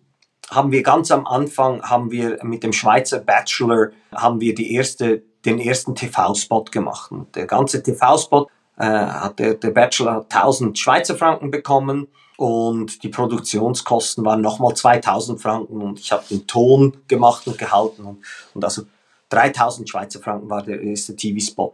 haben 0.50 0.70
wir 0.70 0.82
ganz 0.82 1.10
am 1.10 1.26
Anfang, 1.26 1.82
haben 1.82 2.10
wir 2.10 2.38
mit 2.42 2.62
dem 2.62 2.72
Schweizer 2.72 3.20
Bachelor, 3.20 3.90
haben 4.14 4.40
wir 4.40 4.54
die 4.54 4.74
erste, 4.74 5.22
den 5.44 5.58
ersten 5.58 5.94
TV-Spot 5.94 6.64
gemacht. 6.64 7.10
Und 7.10 7.34
der 7.34 7.46
ganze 7.46 7.82
TV-Spot 7.82 8.48
äh, 8.78 8.84
hat 8.84 9.38
der, 9.38 9.54
der 9.54 9.70
Bachelor 9.70 10.14
hat 10.14 10.34
1000 10.34 10.78
Schweizer 10.78 11.16
Franken 11.16 11.50
bekommen 11.50 12.08
und 12.36 13.02
die 13.02 13.08
Produktionskosten 13.08 14.24
waren 14.24 14.40
nochmal 14.40 14.74
2000 14.74 15.40
Franken 15.40 15.80
und 15.80 15.98
ich 15.98 16.12
habe 16.12 16.24
den 16.30 16.46
Ton 16.46 16.98
gemacht 17.08 17.46
und 17.46 17.58
gehalten 17.58 18.04
und, 18.04 18.18
und 18.54 18.64
also 18.64 18.82
3000 19.30 19.88
Schweizer 19.88 20.20
Franken 20.20 20.48
war 20.48 20.62
der 20.62 20.80
erste 20.80 21.16
TV-Spot. 21.16 21.72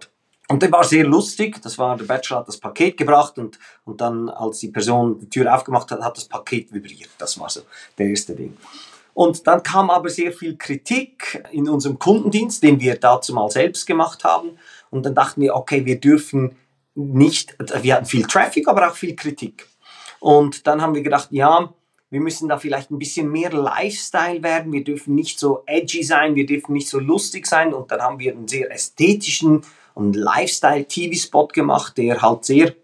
Und 0.48 0.62
der 0.62 0.72
war 0.72 0.84
sehr 0.84 1.04
lustig. 1.04 1.60
Das 1.62 1.78
war, 1.78 1.96
der 1.96 2.04
Bachelor 2.04 2.40
hat 2.40 2.48
das 2.48 2.58
Paket 2.58 2.96
gebracht 2.96 3.38
und, 3.38 3.58
und 3.84 4.00
dann, 4.00 4.28
als 4.28 4.58
die 4.58 4.68
Person 4.68 5.18
die 5.18 5.28
Tür 5.28 5.54
aufgemacht 5.54 5.90
hat, 5.90 6.02
hat 6.02 6.16
das 6.16 6.24
Paket 6.24 6.72
vibriert. 6.72 7.10
Das 7.18 7.38
war 7.38 7.48
so 7.48 7.62
der 7.96 8.08
erste 8.08 8.34
Ding. 8.34 8.56
Und 9.14 9.46
dann 9.46 9.62
kam 9.62 9.90
aber 9.90 10.08
sehr 10.08 10.32
viel 10.32 10.56
Kritik 10.56 11.44
in 11.52 11.68
unserem 11.68 11.98
Kundendienst, 11.98 12.62
den 12.62 12.80
wir 12.80 12.96
dazu 12.96 13.34
mal 13.34 13.50
selbst 13.50 13.86
gemacht 13.86 14.24
haben. 14.24 14.58
Und 14.90 15.06
dann 15.06 15.14
dachten 15.14 15.40
wir, 15.40 15.54
okay, 15.54 15.84
wir 15.84 16.00
dürfen 16.00 16.56
nicht, 16.94 17.56
wir 17.82 17.94
hatten 17.94 18.06
viel 18.06 18.26
Traffic, 18.26 18.68
aber 18.68 18.88
auch 18.88 18.94
viel 18.94 19.16
Kritik. 19.16 19.66
Und 20.20 20.66
dann 20.66 20.80
haben 20.80 20.94
wir 20.94 21.02
gedacht, 21.02 21.28
ja, 21.30 21.72
wir 22.10 22.20
müssen 22.20 22.48
da 22.48 22.58
vielleicht 22.58 22.90
ein 22.90 22.98
bisschen 22.98 23.30
mehr 23.30 23.50
Lifestyle 23.50 24.42
werden. 24.42 24.72
Wir 24.72 24.84
dürfen 24.84 25.14
nicht 25.14 25.38
so 25.38 25.62
edgy 25.66 26.02
sein, 26.02 26.34
wir 26.34 26.44
dürfen 26.44 26.74
nicht 26.74 26.88
so 26.88 26.98
lustig 26.98 27.46
sein. 27.46 27.72
Und 27.72 27.90
dann 27.90 28.02
haben 28.02 28.18
wir 28.18 28.32
einen 28.32 28.48
sehr 28.48 28.70
ästhetischen 28.70 29.62
einen 29.94 30.12
Lifestyle-TV-Spot 30.12 31.48
gemacht, 31.48 31.98
der 31.98 32.22
halt 32.22 32.44
sehr 32.44 32.74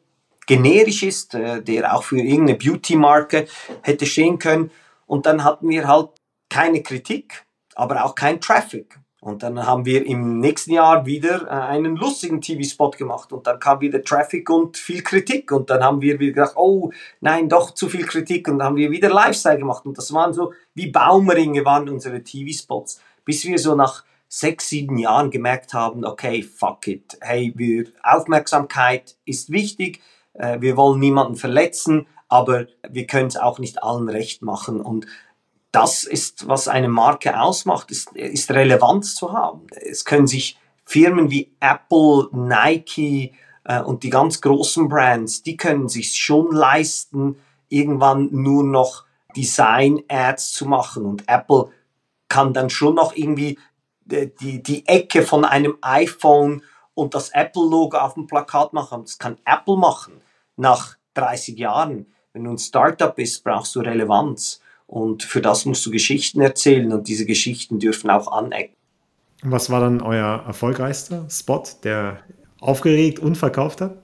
generisch 0.47 1.03
ist, 1.03 1.35
äh, 1.35 1.63
der 1.63 1.95
auch 1.95 2.03
für 2.03 2.19
irgendeine 2.19 2.59
Beauty-Marke 2.59 3.47
hätte 3.83 4.07
stehen 4.07 4.39
können. 4.39 4.71
Und 5.07 5.27
dann 5.27 5.45
hatten 5.45 5.69
wir 5.69 5.87
halt 5.87 6.11
keine 6.49 6.83
Kritik, 6.83 7.45
aber 7.75 8.05
auch 8.05 8.15
kein 8.15 8.41
Traffic. 8.41 8.99
Und 9.21 9.43
dann 9.43 9.67
haben 9.67 9.85
wir 9.85 10.07
im 10.07 10.39
nächsten 10.39 10.73
Jahr 10.73 11.05
wieder 11.05 11.43
äh, 11.47 11.51
einen 11.51 11.97
lustigen 11.97 12.41
TV-Spot 12.41 12.91
gemacht. 12.93 13.33
Und 13.33 13.47
dann 13.47 13.59
kam 13.59 13.81
wieder 13.81 14.03
Traffic 14.03 14.49
und 14.49 14.77
viel 14.77 15.03
Kritik. 15.03 15.51
Und 15.51 15.71
dann 15.71 15.83
haben 15.83 16.01
wir 16.01 16.21
wieder 16.21 16.35
gedacht, 16.35 16.57
oh 16.57 16.93
nein, 17.21 17.49
doch 17.49 17.73
zu 17.73 17.89
viel 17.89 18.07
Kritik. 18.07 18.47
Und 18.49 18.59
dann 18.59 18.69
haben 18.69 18.77
wir 18.77 18.91
wieder 18.91 19.09
Lifestyle 19.09 19.59
gemacht. 19.59 19.85
Und 19.87 19.99
das 19.99 20.13
waren 20.13 20.33
so 20.33 20.53
wie 20.75 20.91
Baumringe 20.91 21.65
waren 21.65 21.89
unsere 21.89 22.23
TV-Spots, 22.23 23.03
bis 23.25 23.45
wir 23.45 23.59
so 23.59 23.75
nach 23.75 24.05
sechs, 24.29 24.69
sieben 24.69 24.99
Jahren 24.99 25.31
gemerkt 25.31 25.75
haben, 25.75 26.05
okay, 26.05 26.43
fuck 26.43 26.87
it, 26.87 27.19
hey, 27.21 27.53
wir, 27.57 27.87
Aufmerksamkeit 28.03 29.17
ist 29.25 29.51
wichtig, 29.51 30.01
äh, 30.35 30.61
wir 30.61 30.77
wollen 30.77 31.01
niemanden 31.01 31.37
verletzen, 31.37 32.07
aber 32.29 32.67
wir 32.89 33.07
können 33.07 33.29
es 33.29 33.37
auch 33.37 33.59
nicht 33.59 33.83
allen 33.83 34.09
recht 34.09 34.43
machen. 34.43 34.81
Und 34.81 35.07
das 35.73 36.05
ist, 36.05 36.47
was 36.49 36.69
eine 36.69 36.89
Marke 36.89 37.41
ausmacht, 37.41 37.91
ist, 37.91 38.13
ist 38.13 38.51
Relevanz 38.51 39.15
zu 39.15 39.33
haben. 39.33 39.67
Es 39.71 40.05
können 40.05 40.27
sich 40.27 40.59
Firmen 40.85 41.31
wie 41.31 41.53
Apple, 41.61 42.29
Nike 42.33 43.33
äh, 43.65 43.81
und 43.81 44.03
die 44.03 44.11
ganz 44.11 44.41
großen 44.41 44.89
Brands, 44.89 45.43
die 45.43 45.57
können 45.57 45.89
sich 45.89 46.15
schon 46.15 46.53
leisten, 46.53 47.37
irgendwann 47.69 48.29
nur 48.31 48.65
noch 48.65 49.05
Design-Ads 49.37 50.53
zu 50.53 50.67
machen. 50.67 51.05
Und 51.05 51.29
Apple 51.29 51.71
kann 52.29 52.53
dann 52.53 52.71
schon 52.71 52.95
noch 52.95 53.15
irgendwie 53.15 53.59
die, 54.09 54.63
die 54.63 54.87
Ecke 54.87 55.23
von 55.23 55.45
einem 55.45 55.77
iPhone 55.83 56.63
und 56.95 57.15
das 57.15 57.31
Apple-Logo 57.31 57.97
auf 57.97 58.15
dem 58.15 58.27
Plakat 58.27 58.73
machen. 58.73 59.03
Das 59.03 59.19
kann 59.19 59.39
Apple 59.45 59.77
machen 59.77 60.21
nach 60.57 60.97
30 61.15 61.59
Jahren. 61.59 62.07
wenn 62.33 62.45
du 62.45 62.51
ein 62.51 62.59
Startup 62.59 63.15
bist, 63.15 63.43
brauchst 63.45 63.75
du 63.75 63.81
Relevanz. 63.81 64.61
Und 64.87 65.23
für 65.23 65.41
das 65.41 65.65
musst 65.65 65.85
du 65.85 65.91
Geschichten 65.91 66.41
erzählen 66.41 66.93
und 66.93 67.09
diese 67.09 67.27
Geschichten 67.27 67.79
dürfen 67.79 68.11
auch 68.11 68.31
anecken. 68.33 68.75
Was 69.43 69.71
war 69.71 69.81
dann 69.81 70.01
euer 70.01 70.43
erfolgreichster 70.47 71.29
Spot, 71.31 71.63
der 71.85 72.21
aufgeregt 72.61 73.19
und 73.19 73.37
verkauft 73.37 73.81
hat? 73.81 73.99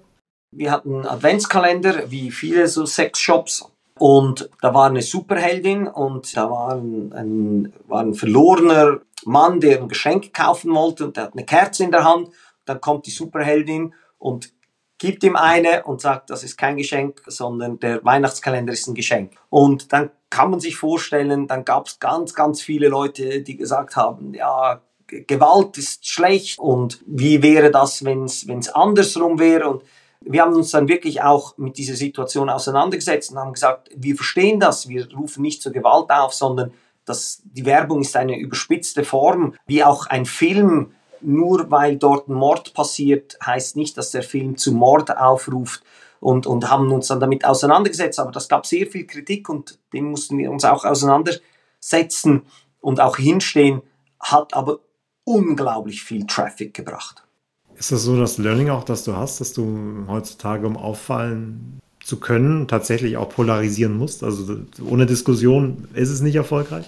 Wir 0.53 0.71
hatten 0.71 0.95
einen 0.95 1.07
Adventskalender, 1.07 2.11
wie 2.11 2.31
viele 2.31 2.69
so 2.69 2.87
Sexshops. 2.87 3.69
Und 3.99 4.51
da 4.61 4.75
war 4.75 4.89
eine 4.89 5.03
Superheldin 5.03 5.87
und 5.87 6.37
da 6.37 6.51
war 6.51 6.75
ein, 6.75 7.13
ein, 7.13 7.73
war 7.87 8.01
ein 8.01 8.15
verlorener 8.15 9.01
Mann, 9.27 9.61
der 9.61 9.81
ein 9.81 9.89
Geschenk 9.89 10.33
kaufen 10.33 10.75
wollte 10.75 11.05
und 11.05 11.17
der 11.17 11.25
hat 11.25 11.33
eine 11.33 11.45
Kerze 11.45 11.85
in 11.85 11.91
der 11.91 12.05
Hand. 12.05 12.29
Dann 12.65 12.81
kommt 12.81 13.07
die 13.07 13.11
Superheldin 13.11 13.95
und 14.19 14.53
gibt 14.99 15.23
ihm 15.25 15.37
eine 15.37 15.85
und 15.85 16.01
sagt, 16.01 16.31
das 16.31 16.45
ist 16.45 16.57
kein 16.57 16.77
Geschenk, 16.77 17.23
sondern 17.27 17.79
der 17.79 18.05
Weihnachtskalender 18.05 18.73
ist 18.73 18.87
ein 18.87 18.95
Geschenk. 18.95 19.33
Und 19.51 19.93
dann 19.93 20.11
kann 20.31 20.51
man 20.51 20.61
sich 20.61 20.77
vorstellen, 20.77 21.47
dann 21.47 21.65
gab 21.65 21.87
es 21.87 21.99
ganz, 21.99 22.35
ganz 22.35 22.63
viele 22.63 22.89
Leute, 22.89 23.43
die 23.43 23.57
gesagt 23.57 23.97
haben, 23.97 24.35
ja, 24.35 24.81
Gewalt 25.07 25.77
ist 25.79 26.09
schlecht 26.09 26.59
und 26.59 27.03
wie 27.07 27.43
wäre 27.43 27.71
das, 27.71 28.05
wenn 28.05 28.25
es 28.25 28.69
andersrum 28.71 29.39
wäre 29.39 29.69
und 29.69 29.83
wir 30.27 30.43
haben 30.43 30.55
uns 30.55 30.71
dann 30.71 30.89
wirklich 30.89 31.23
auch 31.23 31.57
mit 31.59 31.77
dieser 31.77 31.95
Situation 31.95 32.49
auseinandergesetzt 32.49 33.31
und 33.31 33.39
haben 33.39 33.53
gesagt, 33.53 33.91
wir 33.95 34.17
verstehen 34.17 34.59
das, 34.59 34.89
wir 34.89 35.13
rufen 35.15 35.43
nicht 35.43 35.63
zur 35.63 35.73
Gewalt 35.73 36.11
auf, 36.11 36.33
sondern 36.33 36.73
dass 37.05 37.43
die 37.45 37.65
Werbung 37.65 38.01
ist 38.01 38.17
eine 38.17 38.39
überspitzte 38.39 39.05
Form, 39.05 39.55
wie 39.67 39.85
auch 39.85 40.07
ein 40.07 40.27
Film, 40.27 40.93
nur 41.21 41.71
weil 41.71 41.97
dort 41.97 42.29
ein 42.29 42.35
Mord 42.35 42.75
passiert, 42.75 43.39
heißt 43.45 43.77
nicht, 43.77 43.97
dass 43.97 44.11
der 44.11 44.23
Film 44.23 44.57
zu 44.57 44.73
Mord 44.73 45.17
aufruft 45.17 45.83
und, 46.21 46.47
und 46.47 46.71
haben 46.71 46.91
uns 46.93 47.09
dann 47.09 47.21
damit 47.21 47.45
auseinandergesetzt. 47.45 48.19
Aber 48.19 48.33
das 48.33 48.49
gab 48.49 48.67
sehr 48.67 48.87
viel 48.87 49.07
Kritik 49.07 49.49
und 49.49 49.79
dem 49.93 50.11
mussten 50.11 50.39
wir 50.39 50.51
uns 50.51 50.65
auch 50.65 50.85
auseinandersetzen 50.85 52.43
und 52.81 53.01
auch 53.01 53.17
hinstehen, 53.17 53.83
hat 54.21 54.55
aber 54.55 54.81
unglaublich 55.25 56.03
viel 56.03 56.27
Traffic 56.27 56.75
gebracht. 56.75 57.23
Ist 57.77 57.91
das 57.91 58.03
so 58.03 58.17
das 58.17 58.39
Learning 58.39 58.71
auch, 58.71 58.85
das 58.85 59.05
du 59.05 59.17
hast, 59.17 59.41
dass 59.41 59.53
du 59.53 60.05
heutzutage, 60.09 60.67
um 60.67 60.77
auffallen 60.77 61.81
zu 62.05 62.21
können, 62.21 62.69
tatsächlich 62.69 63.17
auch 63.17 63.29
polarisieren 63.29 63.97
musst? 63.97 64.23
Also 64.23 64.59
ohne 64.89 65.07
Diskussion 65.07 65.89
ist 65.95 66.11
es 66.11 66.21
nicht 66.21 66.37
erfolgreich? 66.37 66.87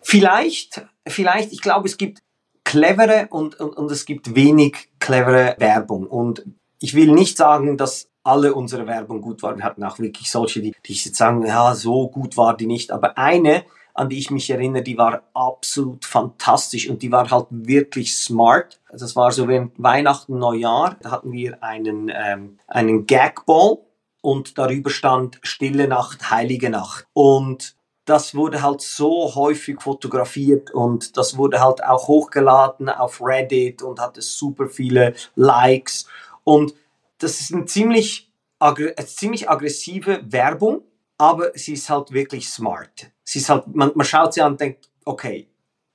Vielleicht, 0.00 0.86
vielleicht. 1.06 1.52
Ich 1.52 1.60
glaube, 1.60 1.88
es 1.88 1.96
gibt 1.96 2.22
clevere 2.62 3.28
und, 3.30 3.58
und, 3.60 3.76
und 3.76 3.90
es 3.90 4.06
gibt 4.06 4.34
wenig 4.34 4.88
clevere 4.98 5.56
Werbung. 5.58 6.06
Und 6.06 6.44
ich 6.80 6.94
will 6.94 7.12
nicht 7.12 7.36
sagen, 7.36 7.76
dass 7.76 8.08
alle 8.22 8.54
unsere 8.54 8.86
Werbung 8.86 9.20
gut 9.20 9.42
war. 9.42 9.56
Wir 9.56 9.64
hatten 9.64 9.84
auch 9.84 9.98
wirklich 9.98 10.30
solche, 10.30 10.62
die, 10.62 10.74
die 10.86 10.92
jetzt 10.92 11.16
sagen, 11.16 11.44
ja, 11.46 11.74
so 11.74 12.08
gut 12.08 12.36
war 12.36 12.56
die 12.56 12.66
nicht. 12.66 12.90
Aber 12.90 13.18
eine, 13.18 13.64
an 13.92 14.08
die 14.08 14.18
ich 14.18 14.30
mich 14.30 14.50
erinnere, 14.50 14.82
die 14.82 14.98
war 14.98 15.22
absolut 15.34 16.04
fantastisch 16.04 16.88
und 16.88 17.02
die 17.02 17.12
war 17.12 17.30
halt 17.30 17.46
wirklich 17.50 18.16
smart. 18.16 18.80
Das 18.90 19.14
war 19.14 19.30
so 19.30 19.46
während 19.46 19.72
Weihnachten, 19.82 20.38
Neujahr, 20.38 20.96
da 21.00 21.10
hatten 21.10 21.32
wir 21.32 21.62
einen, 21.62 22.10
ähm, 22.14 22.58
einen 22.66 23.06
Gagball 23.06 23.78
und 24.24 24.56
darüber 24.56 24.88
stand 24.88 25.38
Stille 25.42 25.86
Nacht, 25.86 26.30
Heilige 26.30 26.70
Nacht. 26.70 27.06
Und 27.12 27.76
das 28.06 28.34
wurde 28.34 28.62
halt 28.62 28.80
so 28.80 29.34
häufig 29.34 29.82
fotografiert 29.82 30.70
und 30.70 31.18
das 31.18 31.36
wurde 31.36 31.60
halt 31.60 31.84
auch 31.84 32.08
hochgeladen 32.08 32.88
auf 32.88 33.20
Reddit 33.20 33.82
und 33.82 34.00
hatte 34.00 34.22
super 34.22 34.68
viele 34.68 35.14
Likes. 35.34 36.06
Und 36.42 36.74
das 37.18 37.40
ist 37.40 37.52
eine 37.52 37.66
ziemlich, 37.66 38.32
eine 38.58 38.94
ziemlich 39.06 39.50
aggressive 39.50 40.20
Werbung, 40.24 40.82
aber 41.18 41.50
sie 41.54 41.74
ist 41.74 41.90
halt 41.90 42.12
wirklich 42.12 42.48
smart. 42.48 43.10
Sie 43.24 43.40
ist 43.40 43.50
halt, 43.50 43.74
man, 43.74 43.92
man 43.94 44.06
schaut 44.06 44.32
sie 44.32 44.40
an 44.40 44.52
und 44.52 44.60
denkt, 44.60 44.88
okay, 45.04 45.48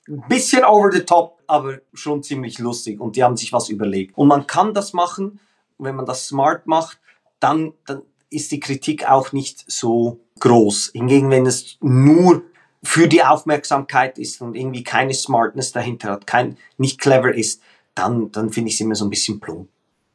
ein 0.08 0.24
bisschen 0.28 0.64
over 0.64 0.92
the 0.92 1.02
top, 1.02 1.40
aber 1.48 1.80
schon 1.94 2.22
ziemlich 2.22 2.60
lustig 2.60 3.00
und 3.00 3.16
die 3.16 3.24
haben 3.24 3.38
sich 3.38 3.54
was 3.54 3.70
überlegt. 3.70 4.16
Und 4.18 4.28
man 4.28 4.46
kann 4.46 4.76
das 4.76 4.94
machen, 4.94 5.40
wenn 5.80 5.96
man 5.96 6.06
das 6.06 6.28
smart 6.28 6.68
macht, 6.68 7.00
dann, 7.40 7.74
dann 7.86 8.02
ist 8.30 8.52
die 8.52 8.60
Kritik 8.60 9.10
auch 9.10 9.32
nicht 9.32 9.64
so 9.70 10.20
groß. 10.40 10.92
Hingegen, 10.94 11.30
wenn 11.30 11.46
es 11.46 11.78
nur 11.82 12.44
für 12.84 13.08
die 13.08 13.24
Aufmerksamkeit 13.24 14.18
ist 14.18 14.42
und 14.42 14.56
irgendwie 14.56 14.84
keine 14.84 15.14
Smartness 15.14 15.72
dahinter 15.72 16.12
hat, 16.12 16.28
kein, 16.28 16.58
nicht 16.78 17.00
clever 17.00 17.34
ist, 17.34 17.62
dann, 17.96 18.32
dann 18.32 18.50
finde 18.50 18.70
ich 18.70 18.76
es 18.76 18.82
immer 18.82 18.96
so 18.96 19.06
ein 19.06 19.10
bisschen 19.10 19.40
plump. 19.40 19.68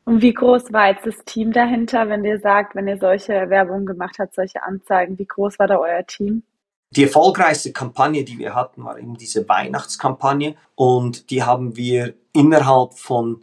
Und 0.04 0.20
wie 0.20 0.34
groß 0.34 0.72
war 0.72 0.88
jetzt 0.88 1.06
das 1.06 1.24
Team 1.24 1.52
dahinter, 1.52 2.08
wenn 2.08 2.24
ihr 2.24 2.38
sagt, 2.38 2.74
wenn 2.74 2.86
ihr 2.86 2.98
solche 2.98 3.48
Werbung 3.48 3.86
gemacht 3.86 4.16
habt, 4.18 4.34
solche 4.34 4.62
Anzeigen, 4.62 5.18
wie 5.18 5.26
groß 5.26 5.58
war 5.58 5.66
da 5.66 5.78
euer 5.78 6.06
Team? 6.06 6.42
Die 6.90 7.04
erfolgreichste 7.04 7.72
Kampagne, 7.72 8.22
die 8.22 8.38
wir 8.38 8.54
hatten, 8.54 8.84
war 8.84 8.98
eben 8.98 9.16
diese 9.16 9.48
Weihnachtskampagne 9.48 10.56
und 10.74 11.30
die 11.30 11.42
haben 11.42 11.76
wir 11.76 12.14
innerhalb 12.32 12.94
von, 12.94 13.42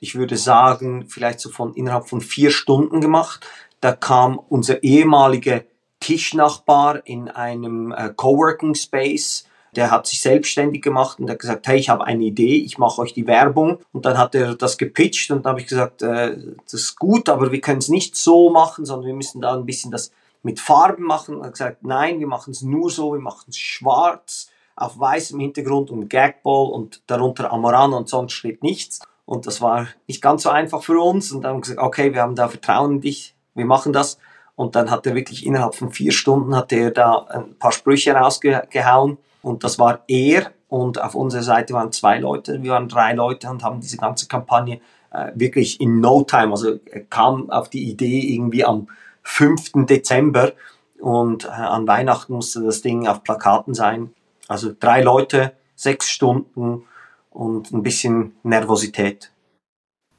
ich 0.00 0.16
würde 0.16 0.36
sagen, 0.36 1.06
vielleicht 1.08 1.40
so 1.40 1.50
von 1.50 1.72
innerhalb 1.74 2.08
von 2.08 2.20
vier 2.20 2.50
Stunden 2.50 3.00
gemacht. 3.00 3.46
Da 3.82 3.92
kam 3.92 4.40
unser 4.48 4.82
ehemaliger 4.82 5.60
Tischnachbar 6.00 7.06
in 7.06 7.28
einem 7.28 7.92
äh, 7.92 8.08
Coworking 8.16 8.74
Space 8.74 9.44
der 9.74 9.90
hat 9.90 10.06
sich 10.06 10.20
selbstständig 10.20 10.82
gemacht 10.82 11.18
und 11.18 11.30
hat 11.30 11.38
gesagt, 11.38 11.66
hey, 11.66 11.78
ich 11.78 11.88
habe 11.88 12.04
eine 12.04 12.24
Idee, 12.24 12.56
ich 12.56 12.76
mache 12.76 13.00
euch 13.00 13.14
die 13.14 13.26
Werbung. 13.26 13.78
Und 13.92 14.04
dann 14.04 14.18
hat 14.18 14.34
er 14.34 14.54
das 14.54 14.76
gepitcht 14.76 15.30
und 15.30 15.44
dann 15.44 15.52
habe 15.52 15.60
ich 15.60 15.66
gesagt, 15.66 16.02
äh, 16.02 16.36
das 16.64 16.74
ist 16.74 16.98
gut, 16.98 17.28
aber 17.28 17.52
wir 17.52 17.60
können 17.60 17.78
es 17.78 17.88
nicht 17.88 18.14
so 18.16 18.50
machen, 18.50 18.84
sondern 18.84 19.06
wir 19.06 19.14
müssen 19.14 19.40
da 19.40 19.54
ein 19.54 19.64
bisschen 19.64 19.90
das 19.90 20.12
mit 20.42 20.60
Farben 20.60 21.04
machen. 21.04 21.38
Er 21.38 21.46
hat 21.46 21.52
gesagt, 21.52 21.84
nein, 21.84 22.20
wir 22.20 22.26
machen 22.26 22.50
es 22.50 22.60
nur 22.62 22.90
so, 22.90 23.14
wir 23.14 23.20
machen 23.20 23.46
es 23.48 23.56
schwarz 23.56 24.50
auf 24.76 24.98
weißem 24.98 25.40
Hintergrund 25.40 25.90
und 25.90 26.08
Gagball 26.08 26.70
und 26.70 27.02
darunter 27.06 27.52
Amorano 27.52 27.96
und 27.96 28.08
sonst 28.08 28.32
steht 28.32 28.62
nichts. 28.62 29.00
Und 29.24 29.46
das 29.46 29.62
war 29.62 29.88
nicht 30.06 30.20
ganz 30.20 30.42
so 30.42 30.50
einfach 30.50 30.82
für 30.82 31.00
uns. 31.00 31.32
Und 31.32 31.42
dann 31.42 31.50
haben 31.50 31.58
wir 31.58 31.62
gesagt, 31.62 31.80
okay, 31.80 32.12
wir 32.12 32.20
haben 32.20 32.34
da 32.34 32.48
Vertrauen 32.48 32.92
in 32.92 33.00
dich, 33.00 33.34
wir 33.54 33.64
machen 33.64 33.92
das. 33.92 34.18
Und 34.54 34.76
dann 34.76 34.90
hat 34.90 35.06
er 35.06 35.14
wirklich 35.14 35.46
innerhalb 35.46 35.74
von 35.74 35.90
vier 35.90 36.12
Stunden 36.12 36.54
hat 36.54 36.72
er 36.72 36.90
da 36.90 37.26
ein 37.30 37.54
paar 37.58 37.72
Sprüche 37.72 38.12
rausgehauen 38.14 39.18
und 39.40 39.64
das 39.64 39.78
war 39.78 40.00
er 40.08 40.52
und 40.68 41.00
auf 41.00 41.14
unserer 41.14 41.42
Seite 41.42 41.74
waren 41.74 41.90
zwei 41.90 42.18
Leute, 42.18 42.62
wir 42.62 42.72
waren 42.72 42.88
drei 42.88 43.12
Leute 43.12 43.48
und 43.48 43.62
haben 43.62 43.80
diese 43.80 43.96
ganze 43.96 44.28
Kampagne 44.28 44.80
äh, 45.10 45.32
wirklich 45.34 45.80
in 45.80 46.00
no 46.00 46.22
time, 46.22 46.50
also 46.50 46.78
er 46.84 47.00
kam 47.04 47.50
auf 47.50 47.70
die 47.70 47.90
Idee 47.90 48.20
irgendwie 48.34 48.64
am 48.64 48.88
5. 49.22 49.86
Dezember 49.86 50.52
und 51.00 51.44
äh, 51.44 51.48
an 51.48 51.86
Weihnachten 51.86 52.32
musste 52.32 52.62
das 52.62 52.82
Ding 52.82 53.06
auf 53.06 53.22
Plakaten 53.22 53.74
sein. 53.74 54.12
Also 54.48 54.72
drei 54.78 55.02
Leute, 55.02 55.52
sechs 55.74 56.08
Stunden 56.08 56.84
und 57.30 57.72
ein 57.72 57.82
bisschen 57.82 58.36
Nervosität. 58.42 59.32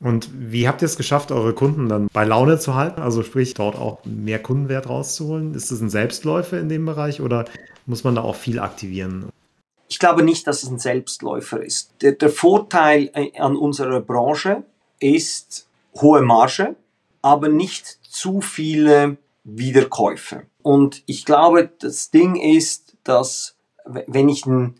Und 0.03 0.29
wie 0.33 0.67
habt 0.67 0.81
ihr 0.81 0.85
es 0.85 0.97
geschafft, 0.97 1.31
eure 1.31 1.53
Kunden 1.53 1.87
dann 1.87 2.09
bei 2.11 2.25
Laune 2.25 2.59
zu 2.59 2.75
halten? 2.75 3.01
Also 3.01 3.23
sprich, 3.23 3.53
dort 3.53 3.77
auch 3.77 3.99
mehr 4.03 4.41
Kundenwert 4.41 4.89
rauszuholen? 4.89 5.55
Ist 5.55 5.71
das 5.71 5.79
ein 5.79 5.89
Selbstläufer 5.89 6.59
in 6.59 6.67
dem 6.67 6.85
Bereich 6.85 7.21
oder 7.21 7.45
muss 7.85 8.03
man 8.03 8.15
da 8.15 8.21
auch 8.21 8.35
viel 8.35 8.59
aktivieren? 8.59 9.29
Ich 9.87 9.99
glaube 9.99 10.23
nicht, 10.23 10.45
dass 10.45 10.63
es 10.63 10.69
ein 10.69 10.79
Selbstläufer 10.79 11.63
ist. 11.63 11.93
Der, 12.01 12.11
der 12.11 12.29
Vorteil 12.29 13.11
äh, 13.13 13.39
an 13.39 13.55
unserer 13.55 14.01
Branche 14.01 14.63
ist 14.99 15.67
hohe 15.95 16.21
Marge, 16.21 16.75
aber 17.21 17.47
nicht 17.47 17.99
zu 18.03 18.41
viele 18.41 19.17
Wiederkäufe. 19.45 20.43
Und 20.61 21.03
ich 21.05 21.23
glaube, 21.23 21.69
das 21.79 22.11
Ding 22.11 22.35
ist, 22.35 22.97
dass 23.05 23.55
wenn 23.85 24.27
ich 24.27 24.45
einen 24.45 24.75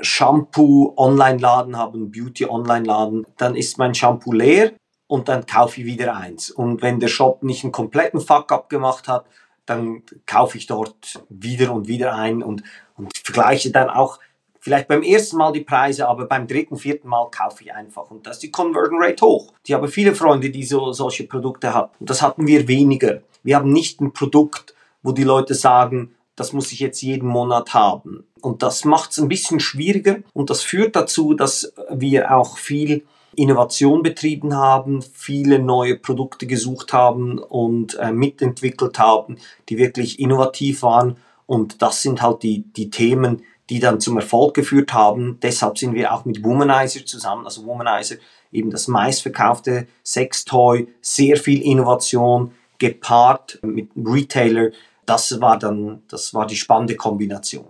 Shampoo-Online-Laden 0.00 1.76
habe, 1.76 1.96
einen 1.96 2.10
Beauty-Online-Laden, 2.10 3.26
dann 3.36 3.56
ist 3.56 3.78
mein 3.78 3.94
Shampoo 3.94 4.32
leer 4.32 4.72
und 5.06 5.28
dann 5.28 5.46
kaufe 5.46 5.80
ich 5.80 5.86
wieder 5.86 6.16
eins. 6.16 6.50
Und 6.50 6.82
wenn 6.82 7.00
der 7.00 7.08
Shop 7.08 7.42
nicht 7.42 7.64
einen 7.64 7.72
kompletten 7.72 8.20
Fuck-up 8.20 8.68
gemacht 8.68 9.08
hat, 9.08 9.26
dann 9.64 10.02
kaufe 10.26 10.58
ich 10.58 10.66
dort 10.66 11.24
wieder 11.28 11.72
und 11.72 11.88
wieder 11.88 12.14
ein 12.14 12.42
und, 12.42 12.62
und 12.96 13.16
vergleiche 13.16 13.70
dann 13.70 13.90
auch 13.90 14.20
vielleicht 14.60 14.88
beim 14.88 15.02
ersten 15.02 15.36
Mal 15.36 15.52
die 15.52 15.60
Preise, 15.60 16.08
aber 16.08 16.26
beim 16.26 16.48
dritten, 16.48 16.76
vierten 16.76 17.08
Mal 17.08 17.30
kaufe 17.30 17.62
ich 17.62 17.72
einfach. 17.72 18.10
Und 18.10 18.26
da 18.26 18.32
ist 18.32 18.42
die 18.42 18.50
Conversion 18.50 19.00
Rate 19.00 19.24
hoch. 19.24 19.52
Ich 19.64 19.72
habe 19.72 19.86
viele 19.86 20.12
Freunde, 20.12 20.50
die 20.50 20.64
so, 20.64 20.92
solche 20.92 21.24
Produkte 21.24 21.72
haben. 21.72 21.92
Und 22.00 22.10
das 22.10 22.20
hatten 22.20 22.48
wir 22.48 22.66
weniger. 22.66 23.22
Wir 23.44 23.54
haben 23.54 23.72
nicht 23.72 24.00
ein 24.00 24.12
Produkt, 24.12 24.74
wo 25.04 25.12
die 25.12 25.22
Leute 25.22 25.54
sagen, 25.54 26.15
das 26.36 26.52
muss 26.52 26.70
ich 26.70 26.80
jetzt 26.80 27.00
jeden 27.02 27.28
Monat 27.28 27.74
haben. 27.74 28.24
Und 28.40 28.62
das 28.62 28.84
macht 28.84 29.10
es 29.10 29.18
ein 29.18 29.28
bisschen 29.28 29.58
schwieriger 29.58 30.18
und 30.34 30.50
das 30.50 30.62
führt 30.62 30.94
dazu, 30.94 31.34
dass 31.34 31.72
wir 31.90 32.36
auch 32.36 32.58
viel 32.58 33.04
Innovation 33.34 34.02
betrieben 34.02 34.54
haben, 34.54 35.02
viele 35.02 35.58
neue 35.58 35.96
Produkte 35.96 36.46
gesucht 36.46 36.92
haben 36.92 37.38
und 37.38 37.94
äh, 37.96 38.12
mitentwickelt 38.12 38.98
haben, 38.98 39.38
die 39.68 39.78
wirklich 39.78 40.18
innovativ 40.18 40.82
waren. 40.82 41.16
Und 41.46 41.82
das 41.82 42.02
sind 42.02 42.22
halt 42.22 42.42
die, 42.42 42.62
die 42.62 42.90
Themen, 42.90 43.42
die 43.68 43.78
dann 43.78 44.00
zum 44.00 44.16
Erfolg 44.16 44.54
geführt 44.54 44.92
haben. 44.92 45.38
Deshalb 45.42 45.78
sind 45.78 45.94
wir 45.94 46.12
auch 46.12 46.24
mit 46.24 46.42
Womanizer 46.42 47.04
zusammen. 47.04 47.44
Also 47.44 47.66
Womanizer, 47.66 48.16
eben 48.52 48.70
das 48.70 48.88
meistverkaufte 48.88 49.86
Sextoy, 50.04 50.88
sehr 51.00 51.36
viel 51.36 51.62
Innovation, 51.62 52.52
gepaart 52.78 53.58
mit 53.62 53.90
Retailer, 53.96 54.70
das 55.06 55.40
war 55.40 55.58
dann, 55.58 56.02
das 56.08 56.34
war 56.34 56.46
die 56.46 56.56
spannende 56.56 56.96
Kombination. 56.96 57.66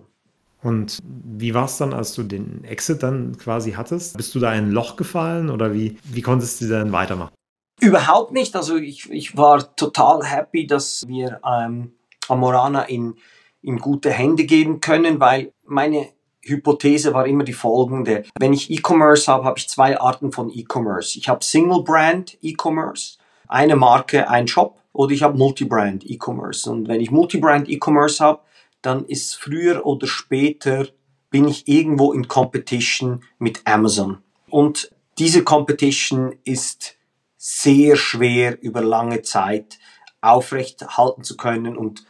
Und 0.63 0.99
wie 1.03 1.53
war 1.53 1.65
es 1.65 1.77
dann, 1.77 1.93
als 1.93 2.13
du 2.13 2.23
den 2.23 2.63
Exit 2.63 3.03
dann 3.03 3.37
quasi 3.37 3.73
hattest? 3.73 4.17
Bist 4.17 4.33
du 4.35 4.39
da 4.39 4.53
in 4.53 4.65
ein 4.65 4.71
Loch 4.71 4.95
gefallen 4.95 5.49
oder 5.49 5.73
wie, 5.73 5.97
wie 6.03 6.21
konntest 6.21 6.61
du 6.61 6.67
dann 6.67 6.91
weitermachen? 6.91 7.31
Überhaupt 7.79 8.33
nicht. 8.33 8.55
Also 8.55 8.77
ich, 8.77 9.09
ich 9.11 9.37
war 9.37 9.75
total 9.75 10.25
happy, 10.25 10.65
dass 10.65 11.07
wir 11.07 11.39
ähm, 11.45 11.93
Amorana 12.27 12.83
in, 12.83 13.15
in 13.61 13.77
gute 13.77 14.09
Hände 14.09 14.45
geben 14.45 14.81
können, 14.81 15.19
weil 15.19 15.53
meine 15.63 16.09
Hypothese 16.41 17.13
war 17.13 17.27
immer 17.27 17.43
die 17.43 17.53
folgende. 17.53 18.23
Wenn 18.39 18.53
ich 18.53 18.71
E-Commerce 18.71 19.31
habe, 19.31 19.45
habe 19.45 19.59
ich 19.59 19.69
zwei 19.69 19.99
Arten 19.99 20.31
von 20.31 20.49
E-Commerce. 20.49 21.19
Ich 21.19 21.29
habe 21.29 21.43
Single-Brand 21.43 22.37
E-Commerce, 22.41 23.17
eine 23.47 23.75
Marke, 23.75 24.29
ein 24.29 24.47
Shop, 24.47 24.76
oder 24.97 25.13
ich 25.13 25.21
habe 25.21 25.37
Multi-Brand 25.37 26.09
E-Commerce. 26.09 26.69
Und 26.71 26.87
wenn 26.87 26.99
ich 26.99 27.11
Multi-Brand 27.11 27.69
E-Commerce 27.69 28.23
habe, 28.23 28.41
dann 28.81 29.05
ist 29.05 29.35
früher 29.35 29.85
oder 29.85 30.07
später 30.07 30.87
bin 31.29 31.47
ich 31.47 31.67
irgendwo 31.67 32.13
in 32.13 32.27
Competition 32.27 33.23
mit 33.37 33.61
Amazon. 33.65 34.17
Und 34.49 34.91
diese 35.19 35.43
Competition 35.43 36.35
ist 36.45 36.95
sehr 37.37 37.95
schwer 37.95 38.59
über 38.63 38.81
lange 38.81 39.21
Zeit 39.21 39.77
aufrecht 40.21 40.97
halten 40.97 41.23
zu 41.23 41.37
können 41.37 41.77
und 41.77 42.03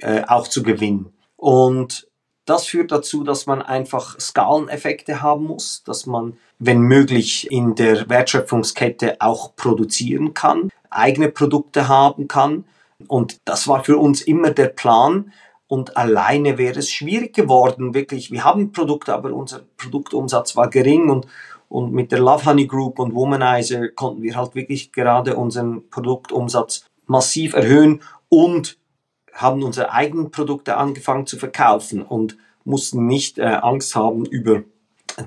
äh, 0.00 0.22
auch 0.26 0.46
zu 0.46 0.62
gewinnen. 0.62 1.14
Und 1.36 2.08
das 2.44 2.66
führt 2.66 2.92
dazu, 2.92 3.24
dass 3.24 3.46
man 3.46 3.62
einfach 3.62 4.18
Skaleneffekte 4.20 5.22
haben 5.22 5.44
muss, 5.44 5.82
dass 5.84 6.06
man, 6.06 6.36
wenn 6.58 6.80
möglich, 6.80 7.50
in 7.50 7.74
der 7.74 8.08
Wertschöpfungskette 8.08 9.16
auch 9.20 9.56
produzieren 9.56 10.34
kann, 10.34 10.70
eigene 10.90 11.30
Produkte 11.30 11.88
haben 11.88 12.28
kann. 12.28 12.64
Und 13.08 13.38
das 13.44 13.66
war 13.66 13.84
für 13.84 13.96
uns 13.96 14.22
immer 14.22 14.50
der 14.50 14.68
Plan. 14.68 15.32
Und 15.66 15.96
alleine 15.96 16.58
wäre 16.58 16.78
es 16.78 16.90
schwierig 16.90 17.34
geworden, 17.34 17.94
wirklich. 17.94 18.30
Wir 18.30 18.44
haben 18.44 18.72
Produkte, 18.72 19.14
aber 19.14 19.32
unser 19.32 19.62
Produktumsatz 19.78 20.56
war 20.56 20.68
gering 20.68 21.08
und, 21.08 21.26
und 21.68 21.92
mit 21.92 22.12
der 22.12 22.20
Love 22.20 22.44
Honey 22.44 22.66
Group 22.66 22.98
und 22.98 23.14
Womanizer 23.14 23.88
konnten 23.88 24.22
wir 24.22 24.36
halt 24.36 24.54
wirklich 24.54 24.92
gerade 24.92 25.36
unseren 25.36 25.88
Produktumsatz 25.88 26.84
massiv 27.06 27.54
erhöhen 27.54 28.02
und 28.28 28.76
haben 29.34 29.62
unsere 29.62 29.92
eigenen 29.92 30.30
Produkte 30.30 30.76
angefangen 30.76 31.26
zu 31.26 31.36
verkaufen 31.36 32.02
und 32.02 32.38
mussten 32.64 33.06
nicht 33.06 33.38
äh, 33.38 33.42
Angst 33.44 33.94
haben 33.94 34.24
über 34.24 34.62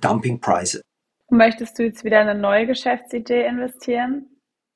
Dumpingpreise. 0.02 0.82
Möchtest 1.30 1.78
du 1.78 1.84
jetzt 1.84 2.04
wieder 2.04 2.22
in 2.22 2.30
eine 2.30 2.40
neue 2.40 2.66
Geschäftsidee 2.66 3.46
investieren? 3.46 4.28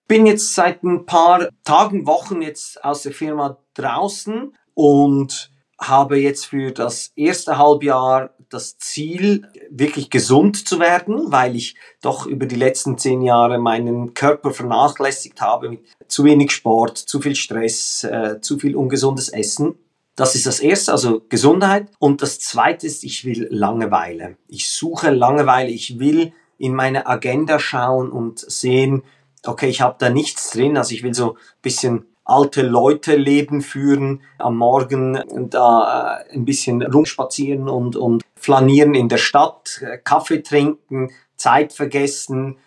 Bin 0.08 0.26
jetzt 0.26 0.54
seit 0.54 0.84
ein 0.84 1.06
paar 1.06 1.48
Tagen, 1.64 2.06
Wochen 2.06 2.42
jetzt 2.42 2.84
aus 2.84 3.04
der 3.04 3.14
Firma 3.14 3.58
draußen 3.74 4.54
und 4.74 5.51
habe 5.82 6.18
jetzt 6.18 6.46
für 6.46 6.72
das 6.72 7.12
erste 7.16 7.58
Halbjahr 7.58 8.32
das 8.50 8.78
Ziel, 8.78 9.48
wirklich 9.70 10.10
gesund 10.10 10.68
zu 10.68 10.80
werden, 10.80 11.32
weil 11.32 11.56
ich 11.56 11.76
doch 12.02 12.26
über 12.26 12.46
die 12.46 12.56
letzten 12.56 12.98
zehn 12.98 13.22
Jahre 13.22 13.58
meinen 13.58 14.14
Körper 14.14 14.52
vernachlässigt 14.52 15.42
habe 15.42 15.70
mit 15.70 15.86
zu 16.08 16.24
wenig 16.24 16.52
Sport, 16.52 16.98
zu 16.98 17.22
viel 17.22 17.36
Stress, 17.36 18.04
äh, 18.04 18.40
zu 18.42 18.60
viel 18.60 18.76
ungesundes 18.76 19.30
Essen. 19.30 19.76
Das 20.16 20.36
ist 20.36 20.46
das 20.46 20.60
erste, 20.60 20.92
also 20.92 21.22
Gesundheit. 21.30 21.88
Und 21.98 22.22
das 22.22 22.40
zweite 22.40 22.86
ist, 22.86 23.04
ich 23.04 23.26
will 23.26 23.48
Langeweile. 23.50 24.38
Ich 24.48 24.70
suche 24.70 25.10
Langeweile. 25.10 25.72
Ich 25.72 26.00
will 26.00 26.34
in 26.58 26.76
meine 26.76 27.08
Agenda 27.08 27.58
schauen 27.58 28.12
und 28.12 28.40
sehen, 28.40 29.04
okay, 29.46 29.70
ich 29.70 29.82
habe 29.82 29.96
da 29.98 30.10
nichts 30.10 30.52
drin. 30.52 30.78
Also 30.78 30.94
ich 30.94 31.02
will 31.02 31.14
so 31.14 31.34
ein 31.34 31.40
bisschen 31.62 32.06
alte 32.32 32.62
Leute 32.62 33.16
Leben 33.16 33.62
führen, 33.62 34.22
am 34.38 34.58
Morgen 34.58 35.20
da 35.50 36.24
äh, 36.30 36.34
ein 36.34 36.46
bisschen 36.46 36.82
rumspazieren 36.82 37.68
und, 37.68 37.96
und 37.96 38.24
flanieren 38.36 38.96
in 38.96 39.10
der 39.10 39.18
Stadt, 39.18 39.82
äh, 39.82 39.98
Kaffee 39.98 40.42
trinken, 40.42 41.12
Zeit 41.36 41.74
vergessen, 41.74 42.58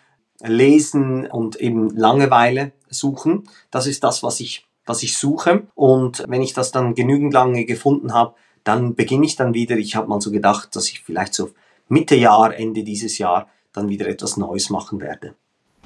lesen 0.43 1.25
und 1.27 1.55
eben 1.55 1.89
Langeweile 1.89 2.73
suchen. 2.89 3.49
Das 3.71 3.87
ist 3.87 4.03
das, 4.03 4.21
was 4.21 4.39
ich, 4.39 4.67
was 4.85 5.01
ich 5.01 5.17
suche. 5.17 5.63
Und 5.73 6.23
wenn 6.27 6.41
ich 6.41 6.53
das 6.53 6.71
dann 6.71 6.93
genügend 6.93 7.33
lange 7.33 7.65
gefunden 7.65 8.13
habe, 8.13 8.35
dann 8.63 8.95
beginne 8.95 9.25
ich 9.25 9.35
dann 9.35 9.53
wieder. 9.53 9.77
Ich 9.77 9.95
habe 9.95 10.07
mal 10.07 10.21
so 10.21 10.31
gedacht, 10.31 10.75
dass 10.75 10.89
ich 10.89 11.01
vielleicht 11.01 11.33
so 11.33 11.49
Mitte 11.87 12.15
Jahr, 12.15 12.55
Ende 12.55 12.83
dieses 12.83 13.17
Jahr 13.17 13.49
dann 13.73 13.89
wieder 13.89 14.07
etwas 14.07 14.37
Neues 14.37 14.69
machen 14.69 15.01
werde. 15.01 15.35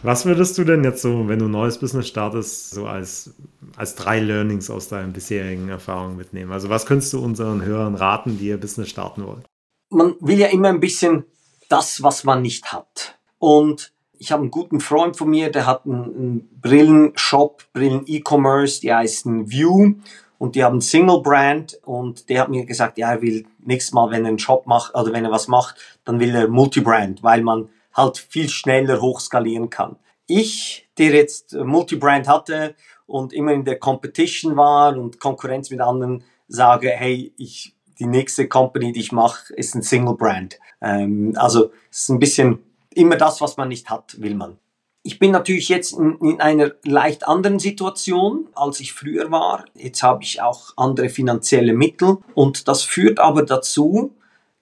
Was 0.01 0.25
würdest 0.25 0.57
du 0.57 0.63
denn 0.63 0.83
jetzt 0.83 1.01
so, 1.01 1.27
wenn 1.27 1.39
du 1.39 1.45
ein 1.45 1.51
neues 1.51 1.77
Business 1.77 2.07
startest, 2.07 2.71
so 2.71 2.85
als, 2.85 3.33
als 3.75 3.95
drei 3.95 4.19
Learnings 4.19 4.69
aus 4.69 4.87
deinen 4.87 5.11
bisherigen 5.11 5.67
Erfahrungen 5.67 6.15
mitnehmen? 6.15 6.51
Also 6.53 6.69
was 6.69 6.85
könntest 6.85 7.11
du 7.11 7.19
unseren 7.19 7.63
Hörern 7.63 7.95
raten, 7.95 8.37
die 8.37 8.47
ihr 8.47 8.57
Business 8.57 8.89
starten 8.89 9.25
wollen? 9.25 9.43
Man 9.89 10.15
will 10.21 10.39
ja 10.39 10.47
immer 10.47 10.69
ein 10.69 10.79
bisschen 10.79 11.25
das, 11.67 12.01
was 12.01 12.23
man 12.23 12.41
nicht 12.41 12.71
hat. 12.71 13.17
Und 13.39 13.91
ich 14.17 14.31
habe 14.31 14.41
einen 14.41 14.51
guten 14.51 14.79
Freund 14.79 15.17
von 15.17 15.29
mir, 15.29 15.51
der 15.51 15.65
hat 15.65 15.85
einen, 15.85 16.49
Brillenshop, 16.61 17.63
Brillen-E-Commerce, 17.73 18.81
die 18.81 18.93
heißen 18.93 19.49
View 19.49 19.95
und 20.37 20.55
die 20.55 20.63
haben 20.63 20.81
Single 20.81 21.21
Brand 21.21 21.79
und 21.85 22.29
der 22.29 22.41
hat 22.41 22.49
mir 22.49 22.65
gesagt, 22.65 22.97
ja, 22.97 23.11
er 23.11 23.21
will 23.21 23.45
nächstes 23.63 23.93
Mal, 23.93 24.11
wenn 24.11 24.25
er 24.25 24.29
einen 24.29 24.39
Shop 24.39 24.67
macht 24.67 24.93
oder 24.95 25.11
wenn 25.13 25.25
er 25.25 25.31
was 25.31 25.47
macht, 25.47 25.75
dann 26.05 26.19
will 26.19 26.35
er 26.35 26.47
Multibrand, 26.47 27.23
weil 27.23 27.41
man 27.41 27.69
halt 27.93 28.17
viel 28.17 28.49
schneller 28.49 29.01
hochskalieren 29.01 29.69
kann. 29.69 29.97
Ich, 30.27 30.87
der 30.97 31.11
jetzt 31.11 31.53
Multibrand 31.53 32.27
hatte 32.27 32.75
und 33.07 33.33
immer 33.33 33.51
in 33.51 33.65
der 33.65 33.79
Competition 33.79 34.55
war 34.55 34.95
und 34.95 35.19
Konkurrenz 35.19 35.69
mit 35.71 35.81
anderen, 35.81 36.23
sage, 36.47 36.89
hey, 36.89 37.33
ich, 37.37 37.75
die 37.99 38.05
nächste 38.05 38.47
Company, 38.47 38.91
die 38.91 38.99
ich 38.99 39.11
mache, 39.11 39.53
ist 39.53 39.75
ein 39.75 39.81
Single 39.81 40.15
Brand. 40.15 40.59
Ähm, 40.81 41.33
also 41.35 41.71
es 41.91 42.01
ist 42.01 42.09
ein 42.09 42.19
bisschen 42.19 42.59
immer 42.93 43.15
das, 43.15 43.41
was 43.41 43.57
man 43.57 43.69
nicht 43.69 43.89
hat, 43.89 44.21
will 44.21 44.35
man. 44.35 44.57
Ich 45.03 45.17
bin 45.17 45.31
natürlich 45.31 45.69
jetzt 45.69 45.97
in, 45.97 46.17
in, 46.19 46.41
einer 46.41 46.71
leicht 46.83 47.27
anderen 47.27 47.59
Situation, 47.59 48.49
als 48.53 48.79
ich 48.79 48.93
früher 48.93 49.31
war. 49.31 49.65
Jetzt 49.73 50.03
habe 50.03 50.23
ich 50.23 50.41
auch 50.41 50.73
andere 50.75 51.09
finanzielle 51.09 51.73
Mittel 51.73 52.17
und 52.35 52.67
das 52.67 52.83
führt 52.83 53.19
aber 53.19 53.43
dazu, 53.43 54.15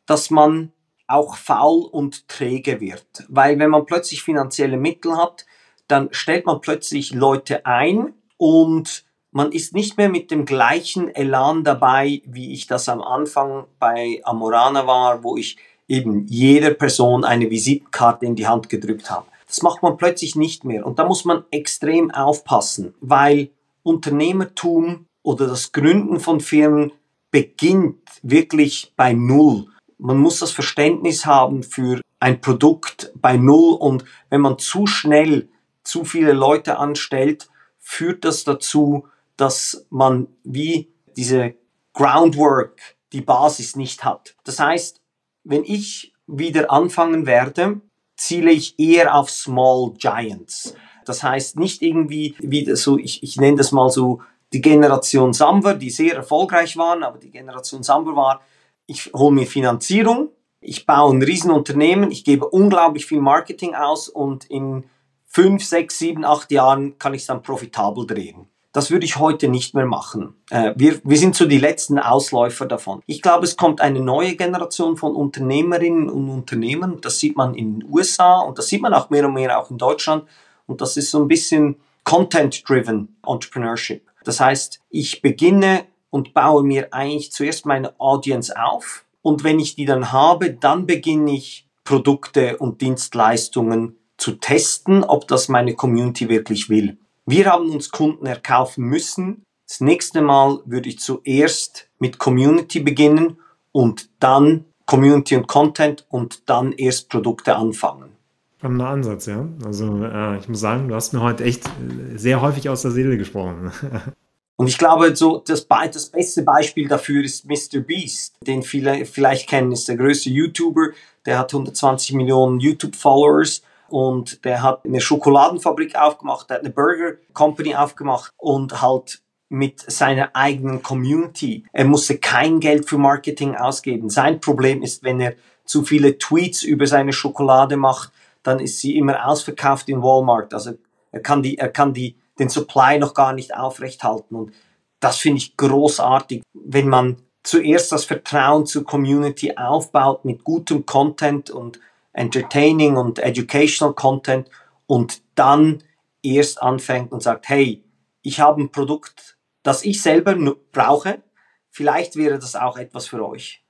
dass 0.05 0.29
man 0.29 0.71
auch 1.07 1.37
faul 1.37 1.85
und 1.85 2.27
träge 2.27 2.81
wird. 2.81 3.25
Weil 3.29 3.57
wenn 3.59 3.69
man 3.69 3.85
plötzlich 3.85 4.23
finanzielle 4.23 4.77
Mittel 4.77 5.17
hat, 5.17 5.45
dann 5.87 6.09
stellt 6.11 6.45
man 6.45 6.61
plötzlich 6.61 7.13
Leute 7.13 7.65
ein 7.65 8.13
und 8.37 9.05
man 9.31 9.51
ist 9.51 9.73
nicht 9.73 9.97
mehr 9.97 10.09
mit 10.09 10.31
dem 10.31 10.45
gleichen 10.45 11.13
Elan 11.13 11.63
dabei, 11.63 12.21
wie 12.25 12.53
ich 12.53 12.67
das 12.67 12.89
am 12.89 13.01
Anfang 13.01 13.65
bei 13.79 14.21
Amorana 14.23 14.87
war, 14.87 15.23
wo 15.23 15.37
ich 15.37 15.57
eben 15.87 16.25
jeder 16.27 16.71
Person 16.71 17.23
eine 17.23 17.49
Visitenkarte 17.49 18.25
in 18.25 18.35
die 18.35 18.47
Hand 18.47 18.69
gedrückt 18.69 19.09
habe. 19.09 19.27
Das 19.47 19.61
macht 19.61 19.81
man 19.81 19.97
plötzlich 19.97 20.35
nicht 20.35 20.65
mehr. 20.65 20.85
Und 20.85 20.99
da 20.99 21.05
muss 21.05 21.23
man 21.23 21.45
extrem 21.51 22.11
aufpassen, 22.11 22.93
weil 22.99 23.49
Unternehmertum 23.83 25.05
oder 25.23 25.47
das 25.47 25.71
Gründen 25.71 26.19
von 26.19 26.41
Firmen 26.41 26.91
beginnt 27.31 28.01
wirklich 28.21 28.93
bei 28.95 29.13
Null 29.13 29.67
man 29.97 30.17
muss 30.17 30.39
das 30.39 30.51
Verständnis 30.51 31.25
haben 31.25 31.63
für 31.63 32.01
ein 32.19 32.41
Produkt 32.41 33.11
bei 33.15 33.37
Null 33.37 33.75
und 33.75 34.05
wenn 34.29 34.41
man 34.41 34.57
zu 34.57 34.87
schnell 34.87 35.49
zu 35.83 36.03
viele 36.03 36.33
Leute 36.33 36.77
anstellt, 36.77 37.49
führt 37.79 38.25
das 38.25 38.43
dazu, 38.43 39.07
dass 39.37 39.85
man 39.89 40.27
wie 40.43 40.91
diese 41.15 41.55
Groundwork, 41.93 42.79
die 43.13 43.21
Basis 43.21 43.75
nicht 43.75 44.03
hat. 44.03 44.35
Das 44.43 44.59
heißt, 44.59 45.01
wenn 45.43 45.63
ich 45.63 46.13
wieder 46.27 46.71
anfangen 46.71 47.25
werde, 47.25 47.81
ziele 48.17 48.51
ich 48.51 48.77
eher 48.77 49.15
auf 49.15 49.29
Small 49.29 49.93
Giants. 49.97 50.75
Das 51.05 51.23
heißt 51.23 51.57
nicht 51.57 51.81
irgendwie 51.81 52.35
wie 52.39 52.75
so, 52.75 52.97
ich, 52.97 53.23
ich 53.23 53.37
nenne 53.37 53.57
das 53.57 53.71
mal 53.71 53.89
so 53.89 54.21
die 54.51 54.61
Generation 54.61 55.33
Samwer, 55.33 55.75
die 55.75 55.89
sehr 55.89 56.15
erfolgreich 56.15 56.75
waren, 56.77 57.03
aber 57.03 57.17
die 57.17 57.31
Generation 57.31 57.83
Samwer 57.83 58.15
war 58.15 58.41
ich 58.87 59.11
hole 59.13 59.35
mir 59.35 59.45
Finanzierung, 59.45 60.29
ich 60.59 60.85
baue 60.85 61.15
ein 61.15 61.21
Riesenunternehmen, 61.21 62.11
ich 62.11 62.23
gebe 62.23 62.47
unglaublich 62.47 63.05
viel 63.05 63.21
Marketing 63.21 63.75
aus 63.75 64.09
und 64.09 64.45
in 64.45 64.85
fünf, 65.25 65.63
sechs, 65.63 65.99
sieben, 65.99 66.25
acht 66.25 66.51
Jahren 66.51 66.97
kann 66.97 67.13
ich 67.13 67.21
es 67.21 67.27
dann 67.27 67.43
profitabel 67.43 68.07
drehen. 68.07 68.47
Das 68.71 68.91
würde 68.91 69.05
ich 69.05 69.17
heute 69.17 69.47
nicht 69.47 69.73
mehr 69.73 69.85
machen. 69.85 70.35
Äh, 70.49 70.73
wir, 70.75 70.99
wir 71.03 71.17
sind 71.17 71.35
so 71.35 71.45
die 71.45 71.57
letzten 71.57 71.99
Ausläufer 71.99 72.65
davon. 72.65 73.01
Ich 73.05 73.21
glaube, 73.21 73.45
es 73.45 73.57
kommt 73.57 73.81
eine 73.81 73.99
neue 73.99 74.35
Generation 74.35 74.97
von 74.97 75.15
Unternehmerinnen 75.15 76.09
und 76.09 76.29
Unternehmen. 76.29 77.01
Das 77.01 77.19
sieht 77.19 77.35
man 77.35 77.55
in 77.55 77.79
den 77.79 77.89
USA 77.89 78.39
und 78.39 78.57
das 78.57 78.67
sieht 78.67 78.81
man 78.81 78.93
auch 78.93 79.09
mehr 79.09 79.25
und 79.25 79.33
mehr 79.33 79.59
auch 79.59 79.71
in 79.71 79.77
Deutschland. 79.77 80.25
Und 80.67 80.81
das 80.81 80.97
ist 80.97 81.11
so 81.11 81.19
ein 81.21 81.27
bisschen 81.27 81.77
Content-driven 82.03 83.17
Entrepreneurship. 83.25 84.07
Das 84.23 84.39
heißt, 84.39 84.79
ich 84.89 85.21
beginne 85.21 85.85
und 86.09 86.33
baue 86.33 86.63
mir 86.63 86.93
eigentlich 86.93 87.31
zuerst 87.31 87.65
meine 87.65 87.99
Audience 87.99 88.53
auf. 88.57 89.05
Und 89.21 89.43
wenn 89.43 89.59
ich 89.59 89.75
die 89.75 89.85
dann 89.85 90.11
habe, 90.11 90.53
dann 90.53 90.85
beginne 90.85 91.31
ich 91.31 91.67
Produkte 91.83 92.57
und 92.57 92.81
Dienstleistungen 92.81 93.97
zu 94.17 94.33
testen, 94.33 95.03
ob 95.03 95.27
das 95.27 95.47
meine 95.47 95.75
Community 95.75 96.29
wirklich 96.29 96.69
will. 96.69 96.97
Wir 97.25 97.51
haben 97.51 97.69
uns 97.69 97.91
Kunden 97.91 98.25
erkaufen 98.25 98.85
müssen. 98.85 99.43
Das 99.67 99.81
nächste 99.81 100.21
Mal 100.21 100.59
würde 100.65 100.89
ich 100.89 100.99
zuerst 100.99 101.89
mit 101.99 102.19
Community 102.19 102.79
beginnen 102.79 103.37
und 103.71 104.09
dann 104.19 104.65
Community 104.85 105.35
und 105.35 105.47
Content 105.47 106.05
und 106.09 106.49
dann 106.49 106.71
erst 106.71 107.09
Produkte 107.09 107.55
anfangen. 107.55 108.09
Spannender 108.57 108.87
Ansatz, 108.87 109.25
ja. 109.27 109.47
Also 109.63 110.03
äh, 110.03 110.37
ich 110.37 110.47
muss 110.47 110.61
sagen, 110.61 110.87
du 110.87 110.95
hast 110.95 111.13
mir 111.13 111.21
heute 111.21 111.43
echt 111.43 111.67
äh, 111.67 112.17
sehr 112.17 112.41
häufig 112.41 112.69
aus 112.69 112.81
der 112.81 112.91
Seele 112.91 113.17
gesprochen. 113.17 113.71
Und 114.57 114.67
ich 114.67 114.77
glaube, 114.77 115.15
so 115.15 115.37
das, 115.37 115.67
das 115.67 116.09
beste 116.09 116.41
Beispiel 116.41 116.87
dafür 116.87 117.23
ist 117.23 117.45
Mr. 117.45 117.79
Beast, 117.79 118.35
den 118.41 118.63
viele 118.63 119.05
vielleicht 119.05 119.47
kennen, 119.47 119.71
ist 119.71 119.87
der 119.87 119.97
größte 119.97 120.31
YouTuber. 120.31 120.89
Der 121.25 121.37
hat 121.37 121.53
120 121.53 122.13
Millionen 122.13 122.59
YouTube-Followers 122.59 123.61
und 123.89 124.43
der 124.43 124.63
hat 124.63 124.83
eine 124.83 124.99
Schokoladenfabrik 124.99 125.95
aufgemacht, 125.95 126.49
der 126.49 126.57
hat 126.57 126.63
eine 126.63 126.73
Burger 126.73 127.13
Company 127.33 127.75
aufgemacht 127.75 128.33
und 128.37 128.81
halt 128.81 129.21
mit 129.49 129.79
seiner 129.79 130.35
eigenen 130.35 130.83
Community. 130.83 131.63
Er 131.71 131.85
musste 131.85 132.17
kein 132.17 132.59
Geld 132.59 132.89
für 132.89 132.97
Marketing 132.97 133.55
ausgeben. 133.55 134.09
Sein 134.09 134.41
Problem 134.41 134.81
ist, 134.81 135.03
wenn 135.03 135.21
er 135.21 135.35
zu 135.65 135.83
viele 135.83 136.17
Tweets 136.17 136.63
über 136.63 136.87
seine 136.87 137.13
Schokolade 137.13 137.77
macht, 137.77 138.11
dann 138.43 138.59
ist 138.59 138.79
sie 138.79 138.97
immer 138.97 139.27
ausverkauft 139.27 139.87
in 139.87 140.01
Walmart. 140.01 140.53
Also 140.53 140.73
er 141.11 141.21
kann 141.21 141.43
die, 141.43 141.57
er 141.57 141.69
kann 141.69 141.93
die 141.93 142.15
den 142.39 142.49
Supply 142.49 142.99
noch 142.99 143.13
gar 143.13 143.33
nicht 143.33 143.55
aufrechthalten. 143.55 144.35
Und 144.35 144.53
das 144.99 145.17
finde 145.17 145.39
ich 145.39 145.57
großartig, 145.57 146.41
wenn 146.53 146.87
man 146.87 147.17
zuerst 147.43 147.91
das 147.91 148.05
Vertrauen 148.05 148.65
zur 148.65 148.83
Community 148.83 149.55
aufbaut 149.55 150.25
mit 150.25 150.43
gutem 150.43 150.85
Content 150.85 151.49
und 151.49 151.79
Entertaining 152.13 152.97
und 152.97 153.19
Educational 153.19 153.93
Content 153.93 154.49
und 154.85 155.21
dann 155.35 155.83
erst 156.23 156.61
anfängt 156.61 157.11
und 157.11 157.21
sagt, 157.21 157.47
hey, 157.47 157.83
ich 158.21 158.39
habe 158.39 158.61
ein 158.61 158.71
Produkt, 158.71 159.37
das 159.63 159.85
ich 159.85 160.01
selber 160.01 160.35
brauche. 160.71 161.21
Vielleicht 161.69 162.15
wäre 162.15 162.39
das 162.39 162.55
auch 162.55 162.77
etwas 162.77 163.07
für 163.07 163.25
euch. 163.25 163.63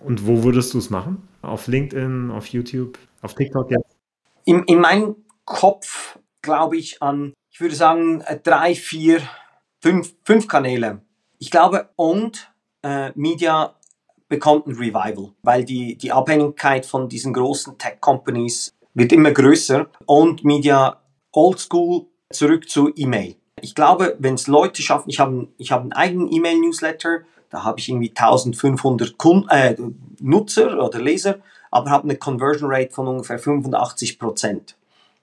Und 0.00 0.26
wo 0.26 0.42
würdest 0.42 0.74
du 0.74 0.78
es 0.78 0.90
machen? 0.90 1.28
Auf 1.42 1.68
LinkedIn, 1.68 2.30
auf 2.30 2.46
YouTube, 2.46 2.98
auf 3.20 3.34
TikTok 3.34 3.70
jetzt? 3.70 3.96
In, 4.44 4.64
in 4.64 4.80
meinem 4.80 5.16
Kopf 5.44 6.18
glaube 6.40 6.76
ich 6.76 7.02
an 7.02 7.32
ich 7.52 7.60
würde 7.60 7.74
sagen, 7.74 8.22
äh, 8.22 8.38
drei, 8.42 8.74
vier, 8.74 9.20
fünf, 9.80 10.14
fünf 10.24 10.48
Kanäle. 10.48 11.02
Ich 11.38 11.50
glaube, 11.50 11.90
Owned 11.96 12.50
äh, 12.82 13.12
Media 13.14 13.74
bekommt 14.28 14.66
ein 14.66 14.74
Revival, 14.74 15.32
weil 15.42 15.64
die, 15.64 15.96
die 15.96 16.12
Abhängigkeit 16.12 16.86
von 16.86 17.08
diesen 17.08 17.34
großen 17.34 17.76
Tech-Companies 17.76 18.74
wird 18.94 19.12
immer 19.12 19.32
größer. 19.32 19.86
Owned 20.06 20.44
Media 20.44 21.02
Oldschool 21.32 22.06
zurück 22.30 22.68
zu 22.68 22.90
E-Mail. 22.96 23.36
Ich 23.60 23.74
glaube, 23.74 24.16
wenn 24.18 24.34
es 24.34 24.46
Leute 24.46 24.80
schaffen, 24.80 25.10
ich 25.10 25.20
habe 25.20 25.48
ich 25.58 25.70
hab 25.72 25.82
einen 25.82 25.92
eigenen 25.92 26.32
E-Mail-Newsletter, 26.32 27.20
da 27.50 27.64
habe 27.64 27.78
ich 27.78 27.88
irgendwie 27.90 28.10
1500 28.10 29.18
Kunden, 29.18 29.48
äh, 29.50 29.76
Nutzer 30.20 30.82
oder 30.82 30.98
Leser, 31.00 31.40
aber 31.70 31.90
habe 31.90 32.04
eine 32.04 32.16
Conversion 32.16 32.70
Rate 32.72 32.92
von 32.92 33.06
ungefähr 33.06 33.38
85 33.38 34.18
Prozent 34.18 34.76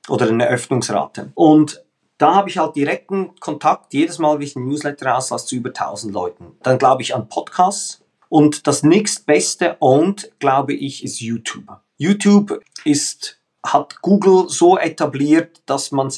oder 0.08 0.28
eine 0.30 0.48
Öffnungsrate. 0.48 1.32
Und 1.34 1.84
da 2.19 2.36
habe 2.36 2.49
ich 2.49 2.58
halt 2.58 2.75
direkten 2.75 3.34
Kontakt, 3.39 3.93
jedes 3.93 4.19
Mal, 4.19 4.39
wie 4.39 4.43
ich 4.43 4.55
einen 4.55 4.67
Newsletter 4.67 5.08
rauslasse, 5.08 5.47
zu 5.47 5.55
über 5.55 5.69
1000 5.69 6.13
Leuten. 6.13 6.51
Dann 6.62 6.77
glaube 6.77 7.01
ich 7.01 7.15
an 7.15 7.29
Podcasts. 7.29 8.03
Und 8.27 8.67
das 8.67 8.84
nächstbeste 8.84 9.77
owned, 9.79 10.32
glaube 10.38 10.73
ich, 10.73 11.03
ist 11.03 11.21
YouTube. 11.21 11.65
YouTube 11.97 12.62
ist, 12.84 13.41
hat 13.65 14.01
Google 14.01 14.49
so 14.49 14.77
etabliert, 14.77 15.63
dass 15.65 15.91
man, 15.91 16.13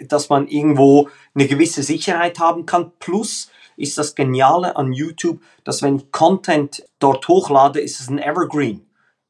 dass 0.00 0.28
man 0.28 0.48
irgendwo 0.48 1.08
eine 1.34 1.46
gewisse 1.46 1.82
Sicherheit 1.82 2.40
haben 2.40 2.66
kann. 2.66 2.92
Plus 2.98 3.48
ist 3.76 3.96
das 3.96 4.16
Geniale 4.16 4.76
an 4.76 4.92
YouTube, 4.92 5.40
dass 5.62 5.80
wenn 5.80 5.96
ich 5.96 6.10
Content 6.10 6.84
dort 6.98 7.28
hochlade, 7.28 7.80
ist 7.80 8.00
es 8.00 8.08
ein 8.08 8.18
Evergreen. 8.18 8.84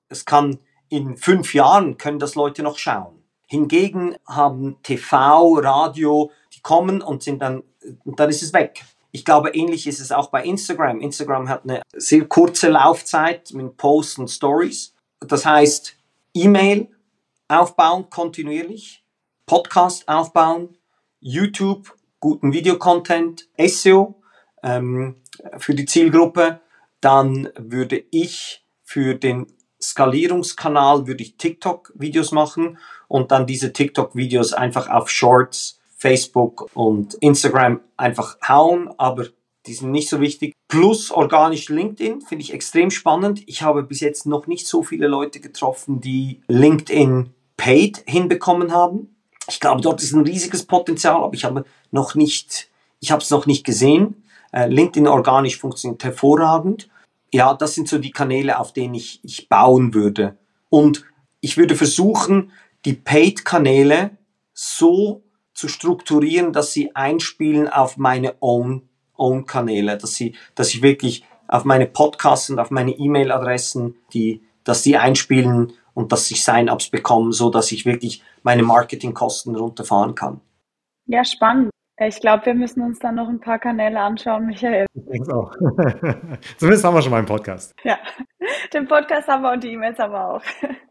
Es 0.09 0.25
kann 0.25 0.59
in 0.89 1.17
fünf 1.17 1.53
Jahren 1.53 1.99
können 1.99 2.19
das 2.19 2.37
Leute 2.37 2.63
noch 2.63 2.79
schauen. 2.79 3.16
Hingegen 3.47 4.17
haben 4.27 4.77
TV, 4.83 5.61
Radio, 5.61 6.33
die 6.55 6.61
kommen 6.61 7.01
und 7.01 7.23
sind 7.23 7.41
dann, 7.41 7.63
und 8.05 8.19
dann 8.19 8.29
ist 8.29 8.43
es 8.43 8.53
weg. 8.53 8.85
Ich 9.13 9.25
glaube, 9.25 9.51
ähnlich 9.51 9.87
ist 9.87 10.01
es 10.01 10.13
auch 10.13 10.31
bei 10.31 10.45
Instagram. 10.45 11.01
Instagram 11.01 11.49
hat 11.49 11.63
eine 11.65 11.81
sehr 11.95 12.27
kurze 12.27 12.69
Laufzeit 12.69 13.53
mit 13.55 13.77
Posts 13.77 14.19
und 14.19 14.29
Stories. 14.29 14.95
Das 15.21 15.47
heißt, 15.47 15.97
E-Mail 16.35 16.89
aufbauen 17.49 18.11
kontinuierlich, 18.11 19.05
Podcast 19.47 20.09
aufbauen, 20.09 20.77
YouTube, 21.21 21.95
guten 22.21 22.53
Videocontent, 22.53 23.49
SEO 23.59 24.21
ähm, 24.63 25.17
für 25.59 25.75
die 25.75 25.87
Zielgruppe. 25.87 26.61
Dann 27.01 27.49
würde 27.57 28.05
ich 28.11 28.67
für 28.83 29.15
den 29.15 29.47
Skalierungskanal 29.81 31.07
würde 31.07 31.23
ich 31.23 31.37
TikTok-Videos 31.37 32.33
machen 32.33 32.79
und 33.09 33.31
dann 33.31 33.47
diese 33.47 33.73
TikTok-Videos 33.73 34.53
einfach 34.53 34.89
auf 34.89 35.09
Shorts, 35.09 35.79
Facebook 35.97 36.71
und 36.75 37.15
Instagram 37.15 37.81
einfach 37.97 38.37
hauen, 38.47 38.91
aber 38.99 39.27
die 39.67 39.75
sind 39.75 39.91
nicht 39.91 40.09
so 40.09 40.21
wichtig. 40.21 40.55
Plus 40.69 41.11
organisch 41.11 41.69
LinkedIn 41.69 42.21
finde 42.21 42.43
ich 42.43 42.53
extrem 42.53 42.91
spannend. 42.91 43.43
Ich 43.47 43.63
habe 43.63 43.83
bis 43.83 44.01
jetzt 44.01 44.27
noch 44.27 44.47
nicht 44.47 44.67
so 44.67 44.83
viele 44.83 45.09
Leute 45.09 45.41
getroffen, 45.41 46.01
die 46.01 46.43
LinkedIn 46.49 47.31
Paid 47.57 48.05
hinbekommen 48.07 48.73
haben. 48.73 49.17
Ich 49.49 49.61
glaube, 49.61 49.81
dort 49.81 50.03
ist 50.03 50.13
ein 50.13 50.25
riesiges 50.25 50.67
Potenzial, 50.67 51.17
aber 51.17 51.35
ich 51.35 51.45
habe 51.45 51.65
noch 51.91 52.15
nicht, 52.15 52.69
ich 53.01 53.11
habe 53.11 53.23
es 53.23 53.31
noch 53.31 53.47
nicht 53.47 53.65
gesehen. 53.65 54.25
Äh, 54.53 54.69
LinkedIn 54.69 55.09
organisch 55.09 55.59
funktioniert 55.59 56.05
hervorragend. 56.05 56.89
Ja, 57.33 57.55
das 57.55 57.75
sind 57.75 57.89
so 57.89 57.99
die 57.99 58.11
Kanäle, 58.11 58.59
auf 58.59 58.73
denen 58.73 58.95
ich, 58.95 59.21
ich 59.25 59.49
bauen 59.49 59.95
würde. 59.95 60.37
Und 60.69 61.05
ich 61.41 61.57
würde 61.57 61.77
versuchen, 61.77 62.53
die 62.87 62.95
Paid-Kanäle 62.95 64.17
so 64.55 65.25
zu 65.53 65.69
strukturieren, 65.69 66.53
dass 66.53 66.73
sie 66.73 66.95
einspielen 66.95 67.69
auf 67.69 67.97
meine 67.97 68.37
Own-Kanäle, 68.41 69.93
Own 69.93 69.99
dass 69.99 70.15
sie, 70.15 70.37
dass 70.55 70.73
ich 70.73 70.83
wirklich 70.83 71.25
auf 71.49 71.65
meine 71.65 71.87
Podcasts 71.87 72.49
und 72.49 72.59
auf 72.59 72.71
meine 72.71 72.93
E-Mail-Adressen, 72.93 73.97
die, 74.13 74.43
dass 74.65 74.83
sie 74.83 74.97
einspielen 74.97 75.73
und 75.95 76.13
dass 76.13 76.31
ich 76.31 76.45
Sign-ups 76.45 76.91
bekomme, 76.91 77.33
so 77.33 77.51
dass 77.51 77.73
ich 77.73 77.87
wirklich 77.87 78.23
meine 78.43 78.63
Marketingkosten 78.63 79.57
runterfahren 79.57 80.15
kann. 80.15 80.41
Ja, 81.07 81.25
spannend. 81.25 81.71
Ich 81.99 82.21
glaube, 82.21 82.45
wir 82.47 82.55
müssen 82.55 82.83
uns 82.83 82.99
dann 82.99 83.15
noch 83.15 83.29
ein 83.29 83.41
paar 83.41 83.59
Kanäle 83.59 83.99
anschauen, 83.99 84.47
Michael. 84.47 84.85
Ich 84.93 85.07
denke 85.07 85.35
auch. 85.35 85.51
Zumindest 86.59 86.85
haben 86.85 86.95
wir 86.95 87.01
schon 87.01 87.11
mal 87.11 87.19
einen 87.19 87.27
Podcast. 87.27 87.75
Ja, 87.85 87.99
den 88.75 88.87
Podcast 88.87 89.27
haben 89.29 89.43
wir 89.43 89.53
und 89.53 89.65
die 89.65 89.73
E-Mails 89.73 89.99
haben 89.99 90.13
wir 90.13 90.29
auch 90.29 90.43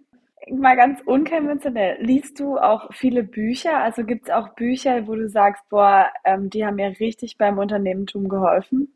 mal 0.52 0.76
ganz 0.76 1.00
unkonventionell. 1.06 1.98
Liest 2.00 2.40
du 2.40 2.58
auch 2.58 2.94
viele 2.94 3.24
Bücher? 3.24 3.78
Also 3.78 4.04
gibt 4.04 4.28
es 4.28 4.34
auch 4.34 4.50
Bücher, 4.56 5.08
wo 5.08 5.16
du 5.16 5.30
sagst, 5.30 5.64
boah, 5.70 6.08
ähm, 6.24 6.50
die 6.50 6.66
haben 6.66 6.76
mir 6.76 7.00
richtig 7.00 7.38
beim 7.38 7.58
Unternehmertum 7.58 8.30
geholfen? 8.30 8.92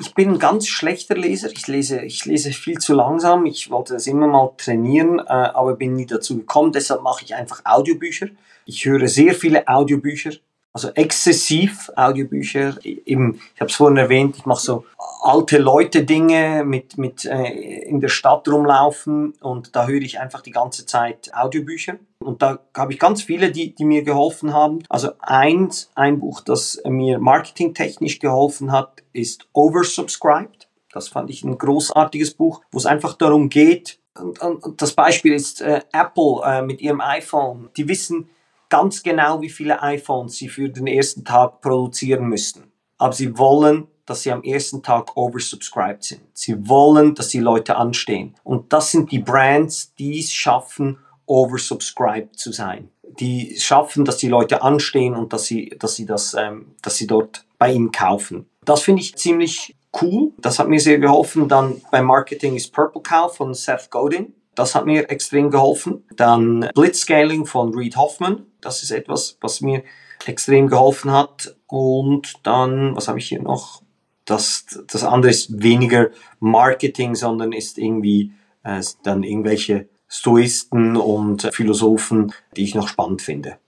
Ich 0.00 0.14
bin 0.14 0.30
ein 0.30 0.38
ganz 0.38 0.68
schlechter 0.68 1.16
Leser. 1.16 1.50
Ich 1.50 1.66
lese, 1.66 2.04
ich 2.04 2.24
lese 2.24 2.52
viel 2.52 2.78
zu 2.78 2.94
langsam. 2.94 3.46
Ich 3.46 3.70
wollte 3.70 3.94
das 3.94 4.06
immer 4.06 4.28
mal 4.28 4.52
trainieren, 4.56 5.18
äh, 5.18 5.22
aber 5.22 5.74
bin 5.74 5.94
nie 5.94 6.06
dazu 6.06 6.38
gekommen. 6.38 6.72
Deshalb 6.72 7.02
mache 7.02 7.24
ich 7.24 7.34
einfach 7.34 7.62
Audiobücher. 7.64 8.28
Ich 8.64 8.84
höre 8.84 9.08
sehr 9.08 9.34
viele 9.34 9.66
Audiobücher 9.66 10.32
also 10.72 10.88
exzessiv 10.94 11.90
Audiobücher. 11.96 12.76
Eben, 12.84 13.40
ich 13.54 13.60
habe 13.60 13.70
es 13.70 13.76
vorhin 13.76 13.96
erwähnt, 13.96 14.36
ich 14.38 14.46
mache 14.46 14.62
so 14.62 14.84
alte 15.22 15.58
Leute 15.58 16.04
Dinge 16.04 16.64
mit, 16.64 16.98
mit 16.98 17.24
äh, 17.24 17.48
in 17.82 18.00
der 18.00 18.08
Stadt 18.08 18.48
rumlaufen 18.48 19.32
und 19.40 19.74
da 19.74 19.86
höre 19.86 20.02
ich 20.02 20.20
einfach 20.20 20.42
die 20.42 20.52
ganze 20.52 20.86
Zeit 20.86 21.30
Audiobücher. 21.34 21.96
Und 22.20 22.42
da 22.42 22.60
habe 22.76 22.92
ich 22.92 22.98
ganz 22.98 23.22
viele, 23.22 23.50
die, 23.50 23.74
die 23.74 23.84
mir 23.84 24.02
geholfen 24.02 24.52
haben. 24.52 24.80
Also 24.88 25.10
eins, 25.20 25.90
ein 25.94 26.20
Buch, 26.20 26.40
das 26.40 26.80
mir 26.86 27.18
marketingtechnisch 27.18 28.18
geholfen 28.18 28.72
hat, 28.72 29.02
ist 29.12 29.48
Oversubscribed. 29.52 30.68
Das 30.92 31.08
fand 31.08 31.30
ich 31.30 31.44
ein 31.44 31.58
großartiges 31.58 32.34
Buch, 32.34 32.62
wo 32.70 32.78
es 32.78 32.86
einfach 32.86 33.14
darum 33.14 33.48
geht, 33.48 33.98
und, 34.18 34.40
und 34.40 34.82
das 34.82 34.92
Beispiel 34.92 35.32
ist 35.32 35.60
äh, 35.60 35.80
Apple 35.92 36.40
äh, 36.44 36.62
mit 36.62 36.80
ihrem 36.80 37.00
iPhone. 37.00 37.70
Die 37.76 37.88
wissen, 37.88 38.28
ganz 38.68 39.02
genau, 39.02 39.40
wie 39.40 39.50
viele 39.50 39.82
iPhones 39.82 40.36
sie 40.36 40.48
für 40.48 40.68
den 40.68 40.86
ersten 40.86 41.24
Tag 41.24 41.60
produzieren 41.60 42.28
müssten. 42.28 42.72
Aber 42.98 43.12
sie 43.12 43.38
wollen, 43.38 43.88
dass 44.06 44.22
sie 44.22 44.32
am 44.32 44.42
ersten 44.42 44.82
Tag 44.82 45.16
oversubscribed 45.16 46.02
sind. 46.02 46.22
Sie 46.32 46.68
wollen, 46.68 47.14
dass 47.14 47.28
die 47.28 47.40
Leute 47.40 47.76
anstehen. 47.76 48.34
Und 48.42 48.72
das 48.72 48.90
sind 48.90 49.12
die 49.12 49.18
Brands, 49.18 49.94
die 49.94 50.18
es 50.18 50.32
schaffen, 50.32 50.98
oversubscribed 51.26 52.38
zu 52.38 52.52
sein. 52.52 52.88
Die 53.20 53.56
schaffen, 53.58 54.04
dass 54.04 54.16
die 54.16 54.28
Leute 54.28 54.62
anstehen 54.62 55.14
und 55.14 55.32
dass 55.32 55.44
sie, 55.44 55.74
dass 55.78 55.96
sie 55.96 56.06
das, 56.06 56.34
ähm, 56.34 56.74
dass 56.82 56.96
sie 56.96 57.06
dort 57.06 57.44
bei 57.58 57.72
ihnen 57.72 57.92
kaufen. 57.92 58.48
Das 58.64 58.82
finde 58.82 59.02
ich 59.02 59.16
ziemlich 59.16 59.76
cool. 60.00 60.32
Das 60.38 60.58
hat 60.58 60.68
mir 60.68 60.80
sehr 60.80 60.98
geholfen. 60.98 61.48
Dann 61.48 61.80
beim 61.90 62.06
Marketing 62.06 62.54
ist 62.54 62.72
Purple 62.72 63.02
Cow 63.02 63.34
von 63.34 63.54
Seth 63.54 63.90
Godin. 63.90 64.34
Das 64.58 64.74
hat 64.74 64.86
mir 64.86 65.08
extrem 65.08 65.52
geholfen. 65.52 66.02
Dann 66.16 66.68
Blitzscaling 66.74 67.46
von 67.46 67.70
Reid 67.76 67.96
Hoffman. 67.96 68.44
Das 68.60 68.82
ist 68.82 68.90
etwas, 68.90 69.38
was 69.40 69.60
mir 69.60 69.84
extrem 70.26 70.66
geholfen 70.66 71.12
hat. 71.12 71.54
Und 71.68 72.44
dann, 72.44 72.96
was 72.96 73.06
habe 73.06 73.20
ich 73.20 73.28
hier 73.28 73.40
noch? 73.40 73.82
Das, 74.24 74.66
das 74.90 75.04
andere 75.04 75.30
ist 75.30 75.62
weniger 75.62 76.08
Marketing, 76.40 77.14
sondern 77.14 77.52
ist 77.52 77.78
irgendwie 77.78 78.32
äh, 78.64 78.82
dann 79.04 79.22
irgendwelche 79.22 79.88
Stoisten 80.08 80.96
und 80.96 81.48
Philosophen, 81.52 82.32
die 82.56 82.64
ich 82.64 82.74
noch 82.74 82.88
spannend 82.88 83.22
finde. 83.22 83.58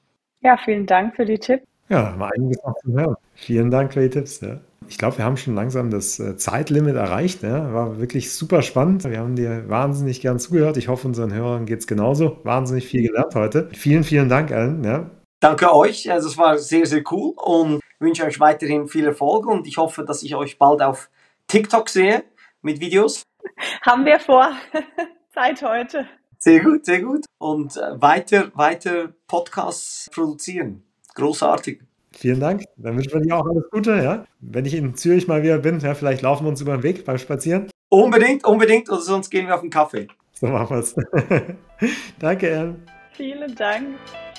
Ja, 0.41 0.59
vielen 0.64 0.86
Dank 0.86 1.14
für 1.14 1.24
die 1.24 1.38
Tipps. 1.38 1.64
Ja, 1.88 2.16
mal 2.18 2.32
einiges 2.34 2.59
noch 2.64 2.74
zu 2.82 2.93
hören. 2.93 3.16
Vielen 3.34 3.70
Dank 3.70 3.93
für 3.93 4.01
die 4.01 4.11
Tipps. 4.11 4.41
Ja. 4.41 4.61
Ich 4.91 4.99
glaube, 4.99 5.18
wir 5.18 5.24
haben 5.24 5.36
schon 5.36 5.55
langsam 5.55 5.88
das 5.88 6.18
äh, 6.18 6.36
Zeitlimit 6.36 6.97
erreicht. 6.97 7.45
Ja. 7.45 7.72
War 7.72 8.01
wirklich 8.01 8.32
super 8.34 8.61
spannend. 8.61 9.05
Wir 9.05 9.20
haben 9.20 9.36
dir 9.36 9.68
wahnsinnig 9.68 10.20
gern 10.20 10.41
zugehört. 10.41 10.76
Ich 10.78 10.88
hoffe, 10.88 11.07
unseren 11.07 11.32
Hörern 11.32 11.64
geht 11.64 11.78
es 11.78 11.86
genauso. 11.86 12.38
Wahnsinnig 12.43 12.88
viel 12.88 13.07
gelernt 13.07 13.36
heute. 13.36 13.68
Vielen, 13.72 14.03
vielen 14.03 14.28
Dank, 14.28 14.51
Alan. 14.51 14.82
Ja. 14.82 15.09
Danke 15.38 15.72
euch. 15.72 16.11
Also 16.11 16.28
es 16.28 16.36
war 16.36 16.59
sehr, 16.59 16.86
sehr 16.86 17.05
cool 17.12 17.34
und 17.36 17.80
wünsche 18.01 18.24
euch 18.24 18.41
weiterhin 18.41 18.88
viel 18.88 19.07
Erfolg 19.07 19.47
und 19.47 19.68
ich 19.68 19.78
hoffe, 19.78 20.05
dass 20.05 20.24
ich 20.24 20.34
euch 20.34 20.59
bald 20.59 20.82
auf 20.82 21.09
TikTok 21.47 21.88
sehe 21.88 22.24
mit 22.61 22.80
Videos. 22.80 23.22
Haben 23.82 24.05
wir 24.05 24.18
vor. 24.18 24.51
Zeit 25.32 25.62
heute. 25.62 26.07
Sehr 26.38 26.64
gut, 26.64 26.84
sehr 26.84 27.01
gut. 27.01 27.26
Und 27.38 27.76
äh, 27.76 28.03
weiter, 28.03 28.51
weiter 28.57 29.14
Podcasts 29.28 30.11
produzieren. 30.12 30.82
Großartig. 31.14 31.80
Vielen 32.13 32.41
Dank. 32.41 32.65
Dann 32.77 32.97
wünschen 32.97 33.13
wir 33.13 33.21
dir 33.21 33.37
auch 33.37 33.47
alles 33.47 33.65
Gute. 33.71 33.93
Ja? 34.03 34.25
Wenn 34.41 34.65
ich 34.65 34.75
in 34.75 34.95
Zürich 34.95 35.29
mal 35.29 35.43
wieder 35.43 35.59
bin, 35.59 35.79
ja, 35.81 35.95
vielleicht 35.95 36.23
laufen 36.23 36.45
wir 36.45 36.51
uns 36.51 36.61
über 36.61 36.77
den 36.77 36.83
Weg 36.83 37.05
beim 37.05 37.19
Spazieren. 37.19 37.71
Unbedingt, 37.89 38.45
unbedingt. 38.45 38.89
Oder 38.89 39.01
sonst 39.01 39.31
gehen 39.31 39.47
wir 39.47 39.55
auf 39.55 39.63
einen 39.63 39.71
Kaffee. 39.71 40.09
So 40.33 40.47
machen 40.47 40.77
wir 40.77 40.81
es. 40.81 40.95
danke, 42.19 42.49
Ern. 42.49 42.83
Vielen 43.13 43.55
Dank. 43.55 43.89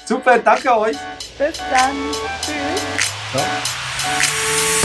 Super, 0.06 0.40
danke 0.40 0.76
euch. 0.78 0.98
Bis 1.38 1.58
dann. 1.70 1.96
Tschüss. 2.42 3.12
Ciao. 3.32 4.81